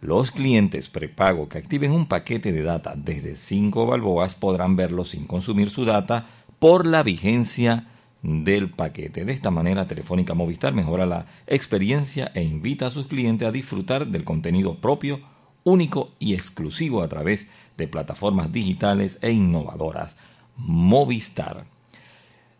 Los 0.00 0.30
clientes 0.30 0.88
prepago 0.88 1.48
que 1.48 1.58
activen 1.58 1.92
un 1.92 2.06
paquete 2.06 2.52
de 2.52 2.62
data 2.62 2.94
desde 2.96 3.36
5 3.36 3.86
balboas 3.86 4.34
podrán 4.34 4.76
verlo 4.76 5.04
sin 5.04 5.26
consumir 5.26 5.70
su 5.70 5.84
data 5.84 6.26
por 6.58 6.86
la 6.86 7.02
vigencia 7.02 7.86
del 8.22 8.70
paquete. 8.70 9.24
De 9.24 9.32
esta 9.32 9.50
manera, 9.50 9.86
Telefónica 9.86 10.34
Movistar 10.34 10.74
mejora 10.74 11.06
la 11.06 11.26
experiencia 11.46 12.30
e 12.34 12.42
invita 12.42 12.86
a 12.86 12.90
sus 12.90 13.06
clientes 13.06 13.48
a 13.48 13.52
disfrutar 13.52 14.06
del 14.06 14.24
contenido 14.24 14.76
propio, 14.76 15.20
único 15.64 16.10
y 16.18 16.34
exclusivo 16.34 17.02
a 17.02 17.08
través 17.08 17.48
de 17.76 17.88
plataformas 17.88 18.52
digitales 18.52 19.18
e 19.22 19.32
innovadoras. 19.32 20.16
Movistar. 20.60 21.64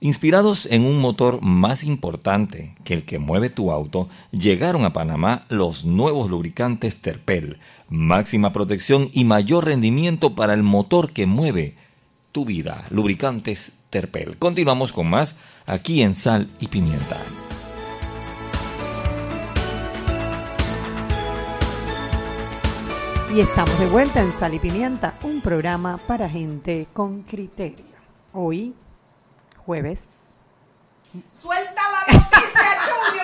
Inspirados 0.03 0.65
en 0.65 0.87
un 0.87 0.99
motor 0.99 1.43
más 1.43 1.85
importante 1.85 2.75
que 2.85 2.95
el 2.95 3.05
que 3.05 3.19
mueve 3.19 3.51
tu 3.51 3.71
auto, 3.71 4.09
llegaron 4.33 4.87
a 4.87 4.95
Panamá 4.95 5.45
los 5.51 5.85
nuevos 5.85 6.31
lubricantes 6.31 7.03
Terpel, 7.03 7.59
máxima 7.91 8.53
protección 8.53 9.11
y 9.13 9.25
mayor 9.25 9.67
rendimiento 9.67 10.35
para 10.35 10.55
el 10.55 10.63
motor 10.63 11.13
que 11.13 11.27
mueve 11.27 11.77
tu 12.33 12.47
vida. 12.47 12.85
Lubricantes 12.91 13.75
Terpel. 13.91 14.39
Continuamos 14.39 14.93
con 14.93 15.11
más 15.11 15.37
aquí 15.67 16.01
en 16.01 16.15
Sal 16.15 16.51
y 16.61 16.69
Pimienta. 16.69 17.19
Y 23.37 23.41
estamos 23.41 23.79
de 23.79 23.87
vuelta 23.87 24.23
en 24.23 24.33
Sal 24.33 24.55
y 24.55 24.59
Pimienta, 24.59 25.19
un 25.23 25.41
programa 25.41 25.99
para 25.99 26.29
gente 26.29 26.89
con 26.93 27.23
criterio. 27.23 27.90
Hoy, 28.33 28.75
jueves. 29.65 30.35
Suelta 31.31 31.83
la 31.91 32.13
noticia, 32.13 32.41
Julio. 33.09 33.23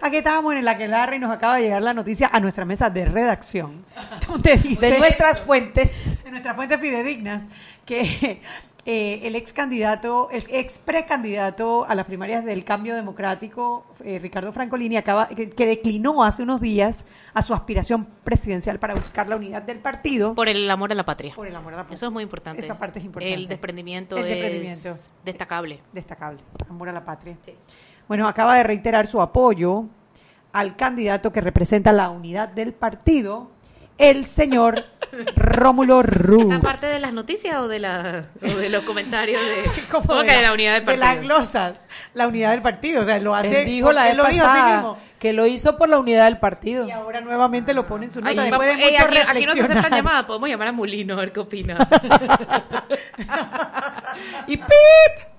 Aquí 0.00 0.16
estábamos 0.16 0.52
en 0.52 0.58
el 0.60 0.68
aquelarre 0.68 1.16
y 1.16 1.18
nos 1.18 1.30
acaba 1.30 1.56
de 1.56 1.62
llegar 1.62 1.82
la 1.82 1.92
noticia 1.94 2.30
a 2.32 2.40
nuestra 2.40 2.64
mesa 2.64 2.88
de 2.88 3.04
redacción, 3.04 3.84
donde 4.28 4.56
dice 4.56 4.90
De 4.90 4.98
nuestras 4.98 5.40
fuentes. 5.42 6.22
de 6.24 6.30
nuestras 6.30 6.56
fuentes 6.56 6.80
fidedignas 6.80 7.44
que 7.84 8.40
eh, 8.86 9.26
el 9.26 9.34
ex 9.34 9.52
candidato, 9.52 10.28
el 10.30 10.44
ex 10.48 10.78
precandidato 10.78 11.84
a 11.86 11.94
las 11.96 12.06
primarias 12.06 12.44
del 12.44 12.64
cambio 12.64 12.94
democrático, 12.94 13.84
eh, 14.04 14.20
Ricardo 14.20 14.52
Francolini, 14.52 14.96
acaba, 14.96 15.26
que, 15.28 15.50
que 15.50 15.66
declinó 15.66 16.22
hace 16.22 16.44
unos 16.44 16.60
días 16.60 17.04
a 17.34 17.42
su 17.42 17.52
aspiración 17.52 18.06
presidencial 18.22 18.78
para 18.78 18.94
buscar 18.94 19.28
la 19.28 19.34
unidad 19.36 19.62
del 19.62 19.80
partido 19.80 20.34
Por 20.36 20.48
el 20.48 20.70
amor 20.70 20.92
a 20.92 20.94
la 20.94 21.04
patria. 21.04 21.34
por 21.34 21.48
el 21.48 21.56
amor 21.56 21.74
a 21.74 21.78
la 21.78 21.82
patria. 21.82 21.96
Eso 21.96 22.06
es 22.06 22.12
muy 22.12 22.22
importante. 22.22 22.62
Esa 22.62 22.78
parte 22.78 23.00
es 23.00 23.04
importante. 23.04 23.34
El 23.34 23.48
desprendimiento, 23.48 24.16
El 24.18 24.24
es 24.24 24.28
desprendimiento. 24.30 24.94
destacable. 25.24 25.80
destacable, 25.92 26.38
amor 26.70 26.88
a 26.88 26.92
la 26.92 27.04
patria. 27.04 27.36
Bueno, 28.06 28.28
acaba 28.28 28.56
de 28.56 28.62
reiterar 28.62 29.08
su 29.08 29.20
apoyo 29.20 29.86
al 30.52 30.76
candidato 30.76 31.32
que 31.32 31.40
representa 31.40 31.92
la 31.92 32.08
unidad 32.08 32.48
del 32.48 32.72
partido, 32.72 33.50
el 33.98 34.26
señor 34.26 34.84
Rómulo 35.36 36.02
Ruz. 36.02 36.42
¿Esta 36.52 36.60
parte 36.60 36.86
de 36.86 36.98
las 37.00 37.12
noticias 37.14 37.56
o 37.58 37.68
de, 37.68 37.78
la, 37.78 38.26
o 38.42 38.46
de 38.56 38.68
los 38.68 38.84
comentarios 38.84 39.40
de, 39.40 39.64
Como 39.90 40.06
¿Cómo 40.06 40.20
de 40.20 40.26
que 40.26 40.32
la- 40.32 40.36
de 40.38 40.42
la 40.46 40.52
unidad 40.52 40.72
del 40.74 40.80
De 40.80 40.86
partido? 40.86 41.06
las 41.14 41.20
glosas, 41.22 41.88
la 42.12 42.26
unidad 42.26 42.50
del 42.50 42.60
partido. 42.62 43.02
O 43.02 43.04
sea, 43.04 43.18
lo 43.18 43.34
hace. 43.34 43.60
Él 43.60 43.66
dijo 43.66 43.92
la 43.92 44.10
él 44.10 44.18
vez 44.18 44.28
dijo 44.28 44.44
pasada 44.44 44.74
mismo. 44.74 44.98
que 45.18 45.32
lo 45.32 45.46
hizo 45.46 45.78
por 45.78 45.88
la 45.88 45.98
unidad 45.98 46.24
del 46.26 46.38
partido. 46.38 46.86
Y 46.86 46.90
ahora 46.90 47.20
nuevamente 47.22 47.72
lo 47.72 47.86
pone 47.86 48.06
en 48.06 48.12
su 48.12 48.20
nota. 48.20 48.30
Ay, 48.42 48.50
después 48.50 48.68
de 48.68 48.74
vamos- 48.74 48.82
ey, 48.84 48.92
mucho 48.92 49.06
aquí, 49.06 49.18
aquí 49.38 49.46
no 49.46 49.52
se 49.52 49.62
aceptan 49.62 49.92
llamadas, 49.92 50.24
podemos 50.24 50.48
llamar 50.48 50.68
a 50.68 50.72
Molino 50.72 51.14
a 51.14 51.16
ver 51.16 51.32
qué 51.32 51.40
opina. 51.40 51.78
Y 54.46 54.56
pip, 54.56 54.66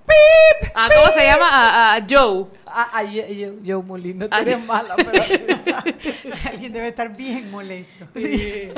pip. 0.06 0.72
Ah, 0.76 0.89
¿Cómo 0.93 1.13
se 1.13 1.26
llama? 1.26 1.48
A, 1.50 1.96
a 1.96 2.00
Joe. 2.10 2.46
Ah, 2.79 2.89
ah, 2.93 3.03
yo, 3.03 3.25
yo, 3.27 3.53
yo, 3.63 3.81
Molino, 3.81 4.29
tú 4.29 4.35
Ay. 4.35 4.43
eres 4.43 4.63
mala, 4.65 4.95
pero 4.97 5.19
así. 5.19 5.33
Alguien 6.47 6.73
debe 6.73 6.89
estar 6.89 7.15
bien 7.17 7.49
molesto. 7.49 8.07
Bien 8.13 8.71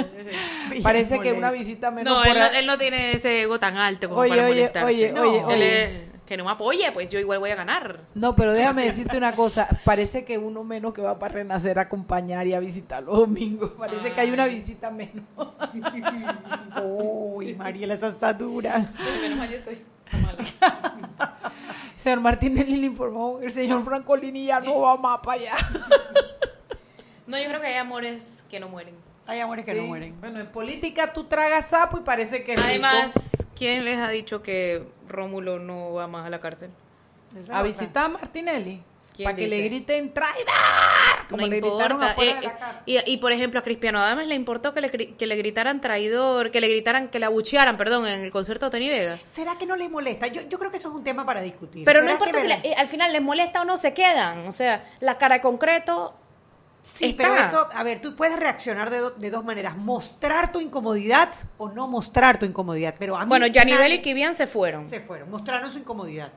Parece 0.82 1.16
que 1.16 1.18
molesto. 1.34 1.38
una 1.40 1.52
visita 1.52 1.92
menos 1.92 2.14
No, 2.14 2.24
por 2.24 2.32
él 2.32 2.40
no, 2.40 2.46
ahí. 2.46 2.52
él 2.60 2.66
no 2.66 2.78
tiene 2.78 3.12
ese 3.12 3.42
ego 3.42 3.60
tan 3.60 3.76
alto 3.76 4.08
como 4.08 4.22
Oye, 4.22 4.30
para 4.30 4.48
oye, 4.48 4.72
oye, 4.86 5.12
No. 5.12 5.22
oye, 5.24 5.38
Él 5.40 5.46
oye. 5.46 5.84
es- 5.84 6.10
que 6.30 6.38
no 6.38 6.46
me 6.46 6.52
apoye, 6.52 6.92
pues 6.92 7.10
yo 7.10 7.18
igual 7.20 7.40
voy 7.40 7.50
a 7.50 7.56
ganar. 7.56 8.02
No, 8.14 8.36
pero 8.36 8.54
déjame 8.54 8.84
decirte 8.86 9.18
una 9.18 9.32
cosa. 9.32 9.68
Parece 9.84 10.26
que 10.26 10.38
uno 10.38 10.64
menos 10.64 10.94
que 10.94 11.02
va 11.02 11.18
para 11.18 11.34
Renacer 11.34 11.80
a 11.80 11.82
acompañar 11.82 12.46
y 12.46 12.54
a 12.54 12.60
visitar 12.60 13.02
los 13.02 13.18
domingos. 13.18 13.72
Parece 13.80 14.12
que 14.12 14.22
hay 14.22 14.30
una 14.30 14.46
visita 14.46 14.92
menos. 14.92 15.24
Uy, 16.84 17.56
Mariela, 17.56 17.96
esa 17.96 18.10
está 18.10 18.32
dura. 18.32 18.86
Menos 19.22 19.40
mal 19.40 19.50
yo 19.50 19.58
soy 19.58 19.82
Señor 22.00 22.22
Martínez 22.22 22.66
le 22.70 22.86
informó 22.86 23.40
que 23.40 23.48
el 23.48 23.52
señor 23.52 23.84
Francolini 23.84 24.46
ya 24.46 24.62
no 24.62 24.80
va 24.80 24.96
más 24.96 25.20
para 25.20 25.42
allá. 25.42 25.56
No, 27.28 27.38
yo 27.38 27.48
creo 27.48 27.62
que 27.62 27.68
hay 27.68 27.76
amores 27.76 28.44
que 28.50 28.60
no 28.60 28.70
mueren. 28.70 28.96
Hay 29.28 29.40
amores 29.40 29.64
que 29.64 29.76
no 29.76 29.84
mueren. 29.84 30.20
Bueno, 30.20 30.40
en 30.40 30.48
política 30.48 31.14
tú 31.14 31.26
tragas 31.26 31.70
sapo 31.70 32.00
y 32.00 32.02
parece 32.02 32.44
que 32.44 32.56
Además, 32.56 33.14
rico. 33.14 33.46
¿quién 33.56 33.86
les 33.86 34.00
ha 34.00 34.10
dicho 34.10 34.42
que 34.42 34.84
Rómulo 35.08 35.60
no 35.60 35.94
va 35.94 36.08
más 36.08 36.26
a 36.26 36.32
la 36.32 36.42
cárcel? 36.42 36.72
Esa 37.40 37.60
a 37.60 37.62
visitar 37.62 38.06
a 38.06 38.10
Martinelli. 38.10 38.82
¿Quién 39.16 39.26
Para 39.28 39.36
que 39.36 39.48
le 39.48 39.62
griten 39.62 40.12
traidor. 40.12 40.48
Como 41.30 41.42
No 41.44 41.48
le 41.48 41.58
gritaron 41.60 41.92
importa. 42.02 42.12
afuera 42.12 42.32
Eh, 42.32 42.36
de 42.36 42.42
la 42.48 42.58
cara. 42.58 42.82
y, 42.86 42.98
y, 43.12 43.18
por 43.18 43.32
ejemplo, 43.32 43.60
a 43.60 43.64
Cristiano 43.64 44.00
Adames 44.00 44.28
le 44.28 44.36
importó 44.36 44.74
que 44.74 44.82
le, 44.82 44.90
que 44.90 45.28
le 45.28 45.36
gritaran 45.36 45.80
traidor, 45.80 46.50
que 46.52 46.60
le 46.60 46.68
gritaran, 46.68 47.10
que 47.10 47.20
le 47.20 47.26
abuchearan, 47.28 47.78
perdón, 47.78 48.08
en 48.08 48.22
el 48.22 48.32
concierto 48.32 48.66
de 48.66 48.72
Tony 48.72 48.90
Vega. 48.90 49.18
¿Será 49.26 49.56
que 49.58 49.66
no 49.66 49.76
les 49.76 49.90
molesta? 49.92 50.28
Yo, 50.28 50.42
yo 50.50 50.58
creo 50.58 50.72
que 50.72 50.78
eso 50.78 50.90
es 50.90 50.96
un 50.96 51.04
tema 51.04 51.26
para 51.26 51.42
discutir. 51.42 51.86
Pero 51.86 52.00
no 52.02 52.06
¿Será 52.08 52.14
importa 52.14 52.42
que 52.42 52.42
si 52.42 52.48
le- 52.68 52.70
eh, 52.72 52.76
al 52.78 52.88
final 52.88 53.14
les 53.14 53.22
molesta 53.22 53.62
o 53.62 53.66
no, 53.66 53.78
se 53.78 53.94
quedan. 53.94 54.48
O 54.48 54.52
sea, 54.52 54.84
la 55.00 55.18
cara 55.18 55.36
de 55.36 55.42
concreto. 55.42 56.16
Sí, 56.82 57.10
está. 57.10 57.24
pero 57.24 57.36
eso, 57.36 57.68
a 57.74 57.84
ver, 57.84 58.00
tú 58.02 58.16
puedes 58.16 58.40
reaccionar 58.40 58.90
de, 58.90 59.00
do- 59.00 59.12
de 59.12 59.30
dos 59.30 59.44
maneras. 59.44 59.76
Mostrar 59.78 60.52
tu 60.52 60.60
incomodidad 60.62 61.30
o 61.58 61.70
no 61.70 61.88
mostrar 61.88 62.40
tu 62.40 62.46
incomodidad. 62.46 62.96
Pero 62.98 63.18
a 63.18 63.26
mí 63.26 63.30
Bueno, 63.30 63.46
Yanibel 63.48 63.94
y 63.94 64.02
Kivian 64.02 64.36
se 64.36 64.48
fueron. 64.48 64.88
se 64.88 65.00
fueron, 65.02 65.30
mostraron 65.30 65.70
su 65.70 65.78
incomodidad. 65.80 66.32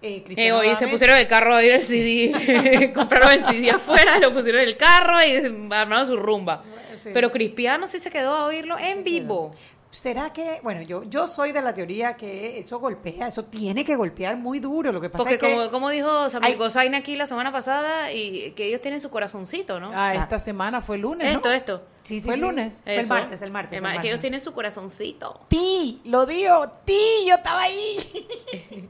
Eh, 0.00 0.24
Eh, 0.36 0.52
hoy 0.52 0.68
se 0.76 0.86
pusieron 0.86 1.16
el 1.18 1.26
carro 1.26 1.54
a 1.54 1.62
ir 1.64 1.72
el 1.72 1.82
CD, 1.84 2.92
compraron 2.94 3.32
el 3.32 3.44
CD 3.46 3.70
afuera, 3.70 4.18
lo 4.18 4.32
pusieron 4.32 4.60
en 4.62 4.68
el 4.68 4.76
carro 4.76 5.16
y 5.24 5.72
armaron 5.72 6.06
su 6.06 6.16
rumba. 6.16 6.62
Sí. 7.00 7.10
Pero 7.12 7.30
Cristiano 7.30 7.86
sí 7.88 7.98
se 7.98 8.10
quedó 8.10 8.34
a 8.34 8.44
oírlo 8.46 8.76
Sí, 8.76 8.84
en 8.86 9.04
vivo. 9.04 9.50
¿Será 9.90 10.32
que, 10.34 10.60
bueno, 10.62 10.82
yo, 10.82 11.02
yo 11.04 11.26
soy 11.26 11.50
de 11.52 11.62
la 11.62 11.72
teoría 11.72 12.14
que 12.14 12.58
eso 12.58 12.78
golpea, 12.78 13.28
eso 13.28 13.44
tiene 13.46 13.84
que 13.86 13.96
golpear 13.96 14.36
muy 14.36 14.58
duro. 14.60 14.92
Lo 14.92 15.00
que 15.00 15.08
pasa 15.08 15.24
Porque 15.24 15.34
es 15.36 15.40
que 15.40 15.50
como, 15.54 15.70
como 15.70 15.88
dijo 15.88 16.28
Samuel 16.28 16.56
Gozaine 16.58 16.94
aquí 16.96 17.16
la 17.16 17.26
semana 17.26 17.50
pasada, 17.52 18.12
y 18.12 18.50
que 18.52 18.66
ellos 18.66 18.82
tienen 18.82 19.00
su 19.00 19.08
corazoncito, 19.08 19.80
¿no? 19.80 19.90
Ah, 19.94 20.14
esta 20.14 20.38
semana 20.38 20.82
fue 20.82 20.98
lunes, 20.98 21.26
¿no? 21.28 21.36
esto, 21.36 21.50
esto. 21.52 21.82
Sí, 22.02 22.20
sí, 22.20 22.26
¿Fue 22.26 22.34
sí. 22.34 22.40
lunes? 22.40 22.80
Fue 22.84 22.96
el 23.00 23.06
martes, 23.06 23.40
el 23.42 23.50
martes. 23.50 23.72
El 23.72 23.76
el 23.78 23.82
ma- 23.82 23.88
que 23.90 23.94
martes. 23.96 24.10
ellos 24.10 24.20
tienen 24.20 24.40
su 24.42 24.52
corazoncito. 24.52 25.40
Ti, 25.48 26.02
lo 26.04 26.26
digo, 26.26 26.68
ti, 26.84 27.00
yo 27.26 27.36
estaba 27.36 27.62
ahí. 27.62 27.96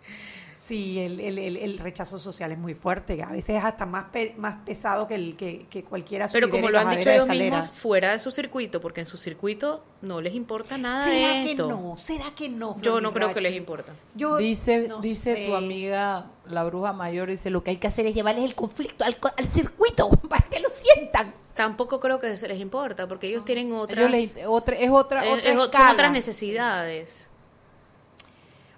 Sí, 0.66 0.98
el, 0.98 1.20
el, 1.20 1.38
el, 1.40 1.58
el 1.58 1.78
rechazo 1.78 2.18
social 2.18 2.54
es 2.54 2.58
muy 2.58 2.74
fuerte. 2.74 3.22
A 3.22 3.26
veces 3.32 3.58
es 3.58 3.66
hasta 3.66 3.86
más, 3.86 4.06
pe- 4.14 4.34
más 4.38 4.64
pesado 4.66 5.10
que, 5.10 5.16
el, 5.16 5.36
que, 5.36 5.66
que 5.70 5.84
cualquiera 5.84 6.30
Pero 6.32 6.50
como 6.50 6.70
lo 6.70 6.80
han 6.80 6.90
dicho 6.96 7.10
ellos 7.10 7.28
mismos, 7.28 7.70
fuera 7.70 8.14
de 8.14 8.20
su 8.20 8.32
circuito, 8.32 8.80
porque 8.80 9.02
en 9.02 9.06
su 9.06 9.18
circuito 9.18 9.84
no 10.02 10.22
les 10.22 10.34
importa 10.34 10.78
nada 10.78 11.04
¿Será 11.04 11.34
de 11.40 11.44
que 11.44 11.52
esto. 11.52 11.68
no? 11.68 11.98
¿Será 11.98 12.32
que 12.34 12.48
no? 12.48 12.80
Yo 12.82 13.02
no 13.02 13.12
creo 13.12 13.34
que 13.34 13.42
les 13.42 13.56
importa. 13.56 13.94
Yo 14.16 14.38
Dice, 14.38 14.88
no 14.88 15.02
dice 15.02 15.36
sé. 15.36 15.46
tu 15.48 15.56
amiga, 15.56 16.32
la 16.46 16.64
bruja 16.64 16.94
mayor, 16.94 17.28
dice, 17.30 17.50
lo 17.50 17.62
que 17.62 17.72
hay 17.72 17.78
que 17.78 17.88
hacer 17.88 18.06
es 18.06 18.16
llevarles 18.16 18.46
el 18.46 18.56
conflicto 18.56 19.04
al, 19.04 19.18
circuito 19.52 20.10
para 20.30 20.46
que 20.46 20.62
lo 20.62 20.70
sientan. 20.70 21.34
Tampoco 21.56 22.00
creo 22.00 22.22
que 22.22 22.38
se 22.38 22.48
les 22.48 22.62
importa, 22.62 23.06
porque 23.10 23.28
ellos 23.28 23.44
tienen 23.44 23.68
Ellos 23.68 23.82
otras, 23.84 24.10
les- 24.10 24.36
otra, 24.48 24.78
es 24.78 24.90
otra, 24.90 25.26
es- 25.26 25.30
otra 25.34 25.50
es- 25.50 25.54
son 25.56 25.62
escala. 25.66 25.92
otras 25.92 26.12
necesidades. 26.14 27.30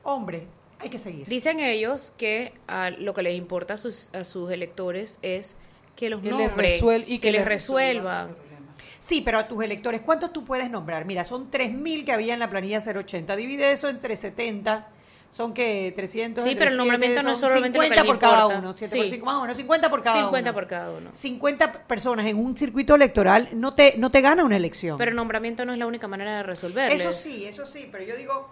Hombre, 0.04 0.48
hay 0.80 0.90
que 0.90 0.98
seguir. 1.00 1.28
Dicen 1.28 1.60
ellos 1.60 2.14
que 2.18 2.54
a 2.68 2.90
lo 2.92 3.14
que 3.14 3.24
les 3.24 3.36
importa 3.36 3.76
a 3.76 3.78
sus, 3.78 4.10
a 4.14 4.24
sus 4.24 4.52
electores 4.52 5.20
es 5.22 5.56
que 5.96 6.10
los 6.10 6.22
Que 6.22 6.32
resuel- 6.32 7.04
y 7.08 7.20
que 7.20 7.28
que 7.28 7.32
les 7.32 7.40
les 7.42 7.48
resuelvan. 7.48 8.36
Sí, 9.02 9.22
pero 9.22 9.38
a 9.40 9.48
tus 9.48 9.64
electores, 9.64 10.02
¿cuántos 10.02 10.34
tú 10.34 10.44
puedes 10.44 10.70
nombrar? 10.70 11.06
Mira, 11.06 11.24
son 11.24 11.52
3.000 11.52 12.06
que 12.06 12.12
había 12.12 12.34
en 12.34 12.40
la 12.40 12.50
planilla 12.50 12.80
080. 12.82 13.36
Divide 13.36 13.72
eso 13.72 13.88
entre 13.88 14.16
70. 14.16 14.88
Son 15.32 15.54
que 15.54 15.92
300. 15.96 16.44
Sí, 16.44 16.56
pero 16.58 16.72
el 16.72 16.78
nombramiento 16.78 17.22
no 17.22 17.34
es 17.34 17.40
solamente 17.40 17.78
lo 17.78 17.82
que 17.84 17.88
50 17.90 18.06
por 18.06 18.20
cada 18.20 18.42
importa. 18.44 18.60
uno. 18.60 18.74
siete 18.78 18.96
por 18.96 19.06
Sí. 19.06 19.12
cinco, 19.12 19.26
más 19.26 19.36
o 19.36 19.42
menos 19.42 19.58
50 19.58 19.90
por 19.90 20.02
cada 20.02 20.16
50 20.24 20.50
uno. 20.50 20.54
por 20.60 20.68
cada 20.68 20.92
uno. 20.92 21.10
50 21.14 21.72
personas 21.88 22.26
en 22.26 22.38
un 22.38 22.56
circuito 22.58 22.96
electoral 22.96 23.50
no 23.54 23.74
te, 23.76 23.96
no 23.98 24.12
te 24.12 24.22
gana 24.22 24.44
una 24.46 24.56
elección. 24.56 24.98
Pero 24.98 25.12
el 25.12 25.16
nombramiento 25.18 25.66
no 25.66 25.74
es 25.74 25.80
la 25.80 25.88
única 25.88 26.08
manera 26.08 26.38
de 26.38 26.44
resolverles. 26.44 27.02
Eso 27.02 27.12
sí, 27.12 27.46
eso 27.46 27.66
sí, 27.66 27.88
pero 27.92 28.06
yo 28.06 28.16
digo, 28.16 28.50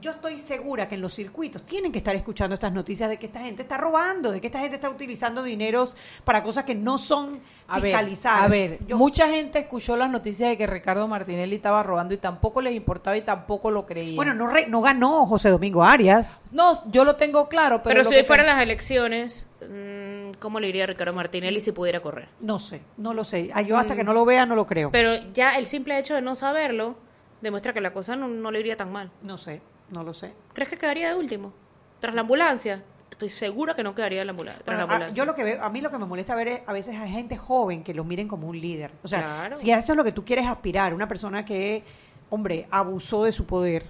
yo 0.00 0.12
estoy 0.12 0.36
segura 0.36 0.88
que 0.88 0.94
en 0.94 1.00
los 1.00 1.12
circuitos 1.14 1.62
tienen 1.66 1.90
que 1.92 1.98
estar 1.98 2.14
escuchando 2.14 2.54
estas 2.54 2.72
noticias 2.72 3.08
de 3.08 3.18
que 3.18 3.26
esta 3.26 3.40
gente 3.40 3.62
está 3.62 3.76
robando, 3.76 4.30
de 4.30 4.40
que 4.40 4.46
esta 4.46 4.60
gente 4.60 4.76
está 4.76 4.88
utilizando 4.88 5.42
dineros 5.42 5.96
para 6.24 6.42
cosas 6.42 6.64
que 6.64 6.74
no 6.74 6.98
son 6.98 7.40
A 7.66 7.74
ver, 7.80 7.84
fiscalizadas. 7.90 8.42
a 8.42 8.48
ver, 8.48 8.78
Yo- 8.86 8.96
mucha 8.96 9.28
gente 9.28 9.58
escuchó 9.58 9.96
las 9.96 10.10
noticias 10.10 10.50
de 10.50 10.56
que 10.58 10.66
Ricardo 10.66 11.08
Martinelli 11.08 11.56
estaba 11.56 11.82
robando 11.82 12.14
y 12.14 12.18
tampoco 12.18 12.60
les 12.60 12.74
importaba 12.74 13.16
y 13.16 13.22
tampoco 13.22 13.70
lo 13.70 13.86
creían. 13.86 14.16
Bueno, 14.16 14.34
no, 14.34 14.46
re- 14.46 14.66
no 14.68 14.80
ganó 14.82 15.26
José 15.26 15.48
Domingo 15.50 15.82
Arias. 15.84 16.42
no, 16.52 16.82
yo 16.90 17.04
lo 17.04 17.16
tengo 17.16 17.48
claro, 17.48 17.78
pero, 17.82 17.88
Pero, 17.94 17.98
lo 18.04 18.04
si 18.10 18.14
que 18.14 18.20
hoy 18.20 18.26
fueran 18.26 18.46
las 18.46 18.62
elecciones, 18.62 19.48
mm, 19.62 20.32
¿cómo 20.38 20.60
le 20.60 20.68
iría 20.68 20.84
a 20.84 20.86
Ricardo 20.86 21.12
Martinelli 21.12 21.60
si 21.60 21.72
pudiera 21.72 22.00
correr? 22.00 22.28
No 22.40 22.58
sé, 22.58 22.82
no 22.96 23.14
lo 23.14 23.24
sé. 23.24 23.50
Ah, 23.52 23.62
Yo 23.62 23.76
hasta 23.76 23.96
que 23.96 24.04
no 24.04 24.12
lo 24.12 24.24
vea 24.24 24.46
no 24.46 24.54
lo 24.54 24.66
creo. 24.66 24.90
Pero 24.90 25.14
ya 25.32 25.56
el 25.58 25.66
simple 25.66 25.98
hecho 25.98 26.14
de 26.14 26.22
no 26.22 26.34
saberlo 26.34 26.96
demuestra 27.40 27.72
que 27.72 27.80
la 27.80 27.92
cosa 27.92 28.16
no, 28.16 28.28
no 28.28 28.50
le 28.50 28.60
iría 28.60 28.76
tan 28.76 28.90
mal. 28.92 29.10
no 29.22 29.36
sé, 29.38 29.60
no 29.90 30.02
lo 30.04 30.12
sé. 30.14 30.32
¿Crees 30.52 30.68
que 30.70 30.76
quedaría 30.76 31.08
de 31.10 31.14
último? 31.16 31.52
Tras 32.00 32.14
la 32.14 32.20
ambulancia. 32.22 32.82
Estoy 33.10 33.30
segura 33.30 33.74
que 33.74 33.82
no 33.82 33.94
quedaría 33.94 34.20
en 34.20 34.26
la 34.28 34.30
ambulancia. 34.30 34.62
Tras 34.64 34.76
Bueno, 34.76 34.86
la 34.86 34.92
a, 34.92 34.96
ambulancia. 34.96 35.16
yo 35.16 35.24
lo 35.26 35.34
que 35.34 35.42
veo, 35.44 35.62
a 35.64 35.68
mí 35.70 35.80
lo 35.80 35.90
que 35.90 35.98
me 35.98 36.06
molesta 36.06 36.34
ver 36.36 36.48
es 36.48 36.60
a 36.66 36.72
veces 36.72 36.96
a 36.96 37.06
gente 37.08 37.36
joven 37.36 37.82
que 37.82 37.92
lo 37.94 38.04
miren 38.04 38.28
como 38.28 38.46
un 38.46 38.60
líder. 38.60 38.92
O 39.02 39.08
sea, 39.08 39.20
Claro. 39.20 39.54
si 39.56 39.72
a 39.72 39.78
eso 39.78 39.92
es 39.92 39.96
lo 39.96 40.04
que 40.04 40.12
tú 40.12 40.24
quieres 40.24 40.46
aspirar, 40.46 40.94
una 40.94 41.08
persona 41.08 41.44
que, 41.44 41.82
hombre, 42.30 42.66
abusó 42.70 43.24
de 43.24 43.32
su 43.32 43.44
poder 43.46 43.86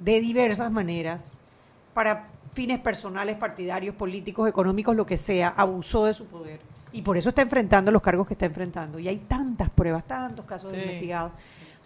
de 0.00 0.20
diversas 0.20 0.70
maneras 0.70 1.40
para 1.92 2.28
fines 2.52 2.78
personales, 2.78 3.36
partidarios, 3.36 3.96
políticos, 3.96 4.48
económicos, 4.48 4.94
lo 4.94 5.04
que 5.06 5.16
sea, 5.16 5.48
abusó 5.56 6.04
de 6.06 6.14
su 6.14 6.26
poder. 6.26 6.60
Y 6.92 7.02
por 7.02 7.16
eso 7.18 7.30
está 7.30 7.42
enfrentando 7.42 7.90
los 7.90 8.00
cargos 8.00 8.26
que 8.28 8.34
está 8.34 8.46
enfrentando. 8.46 8.98
Y 9.00 9.08
hay 9.08 9.18
tantas 9.18 9.70
pruebas, 9.70 10.06
tantos 10.06 10.44
casos 10.46 10.70
Sí. 10.70 10.76
investigados. 10.76 11.32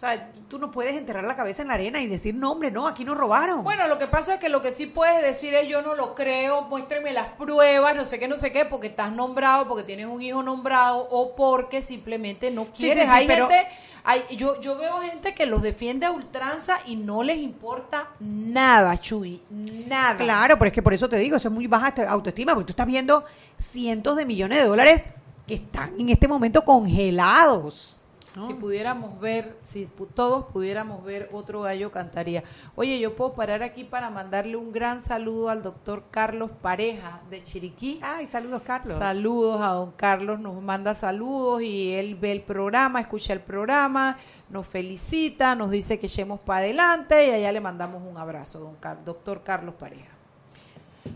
O 0.03 0.05
sea, 0.05 0.29
tú 0.49 0.59
no 0.59 0.69
puedes 0.69 0.97
enterrar 0.97 1.23
la 1.23 1.37
cabeza 1.37 1.61
en 1.61 1.69
la 1.69 1.75
arena 1.75 2.01
y 2.01 2.07
decir, 2.07 2.35
no, 2.35 2.51
hombre, 2.51 2.69
no, 2.69 2.89
aquí 2.89 3.05
no 3.05 3.15
robaron. 3.15 3.63
Bueno, 3.63 3.87
lo 3.87 3.97
que 3.97 4.07
pasa 4.07 4.33
es 4.33 4.39
que 4.41 4.49
lo 4.49 4.61
que 4.61 4.73
sí 4.73 4.85
puedes 4.85 5.21
decir 5.23 5.53
es 5.53 5.65
yo 5.69 5.81
no 5.81 5.95
lo 5.95 6.13
creo, 6.13 6.63
muéstreme 6.63 7.13
las 7.13 7.27
pruebas, 7.29 7.95
no 7.95 8.03
sé 8.03 8.19
qué, 8.19 8.27
no 8.27 8.35
sé 8.35 8.51
qué, 8.51 8.65
porque 8.65 8.87
estás 8.87 9.13
nombrado, 9.13 9.65
porque 9.65 9.83
tienes 9.83 10.07
un 10.07 10.21
hijo 10.21 10.43
nombrado 10.43 11.07
o 11.09 11.33
porque 11.37 11.81
simplemente 11.81 12.51
no 12.51 12.65
quieres. 12.65 13.05
sí, 13.05 13.09
sí, 13.09 13.09
hay 13.09 13.27
pero- 13.27 13.47
gente, 13.47 13.69
hay, 14.03 14.25
yo, 14.35 14.59
yo 14.59 14.77
veo 14.77 14.99
gente 14.99 15.33
que 15.33 15.45
los 15.45 15.61
defiende 15.61 16.05
a 16.05 16.11
ultranza 16.11 16.79
y 16.85 16.97
no 16.97 17.23
les 17.23 17.37
importa 17.37 18.09
nada, 18.19 18.99
Chuy, 18.99 19.41
nada. 19.49 20.17
Claro, 20.17 20.57
pero 20.59 20.67
es 20.67 20.73
que 20.73 20.81
por 20.81 20.93
eso 20.93 21.07
te 21.07 21.15
digo, 21.15 21.37
eso 21.37 21.47
es 21.47 21.53
muy 21.53 21.67
baja 21.67 21.93
autoestima, 22.09 22.53
porque 22.53 22.67
tú 22.67 22.71
estás 22.73 22.87
viendo 22.87 23.23
cientos 23.57 24.17
de 24.17 24.25
millones 24.25 24.57
de 24.57 24.65
dólares 24.65 25.07
que 25.47 25.53
están 25.53 25.97
en 25.97 26.09
este 26.09 26.27
momento 26.27 26.65
congelados. 26.65 28.01
¿No? 28.35 28.47
Si 28.47 28.53
pudiéramos 28.53 29.19
ver, 29.19 29.57
si 29.61 29.85
todos 30.15 30.45
pudiéramos 30.45 31.03
ver, 31.03 31.29
otro 31.31 31.61
gallo 31.61 31.91
cantaría. 31.91 32.43
Oye, 32.75 32.99
yo 32.99 33.15
puedo 33.15 33.33
parar 33.33 33.61
aquí 33.63 33.83
para 33.83 34.09
mandarle 34.09 34.55
un 34.55 34.71
gran 34.71 35.01
saludo 35.01 35.49
al 35.49 35.61
doctor 35.61 36.05
Carlos 36.11 36.51
Pareja 36.61 37.21
de 37.29 37.43
Chiriquí. 37.43 37.99
Ay, 38.01 38.25
saludos, 38.25 38.61
Carlos. 38.63 38.97
Saludos 38.97 39.61
a 39.61 39.67
don 39.69 39.91
Carlos, 39.91 40.39
nos 40.39 40.61
manda 40.61 40.93
saludos 40.93 41.61
y 41.61 41.91
él 41.93 42.15
ve 42.15 42.31
el 42.31 42.41
programa, 42.41 42.99
escucha 43.01 43.33
el 43.33 43.41
programa, 43.41 44.17
nos 44.49 44.65
felicita, 44.67 45.55
nos 45.55 45.69
dice 45.71 45.99
que 45.99 46.07
echemos 46.07 46.39
para 46.39 46.59
adelante 46.65 47.27
y 47.27 47.31
allá 47.31 47.51
le 47.51 47.61
mandamos 47.61 48.01
un 48.01 48.17
abrazo, 48.17 48.59
don 48.59 48.75
Car- 48.75 49.03
doctor 49.03 49.43
Carlos 49.43 49.75
Pareja. 49.75 50.12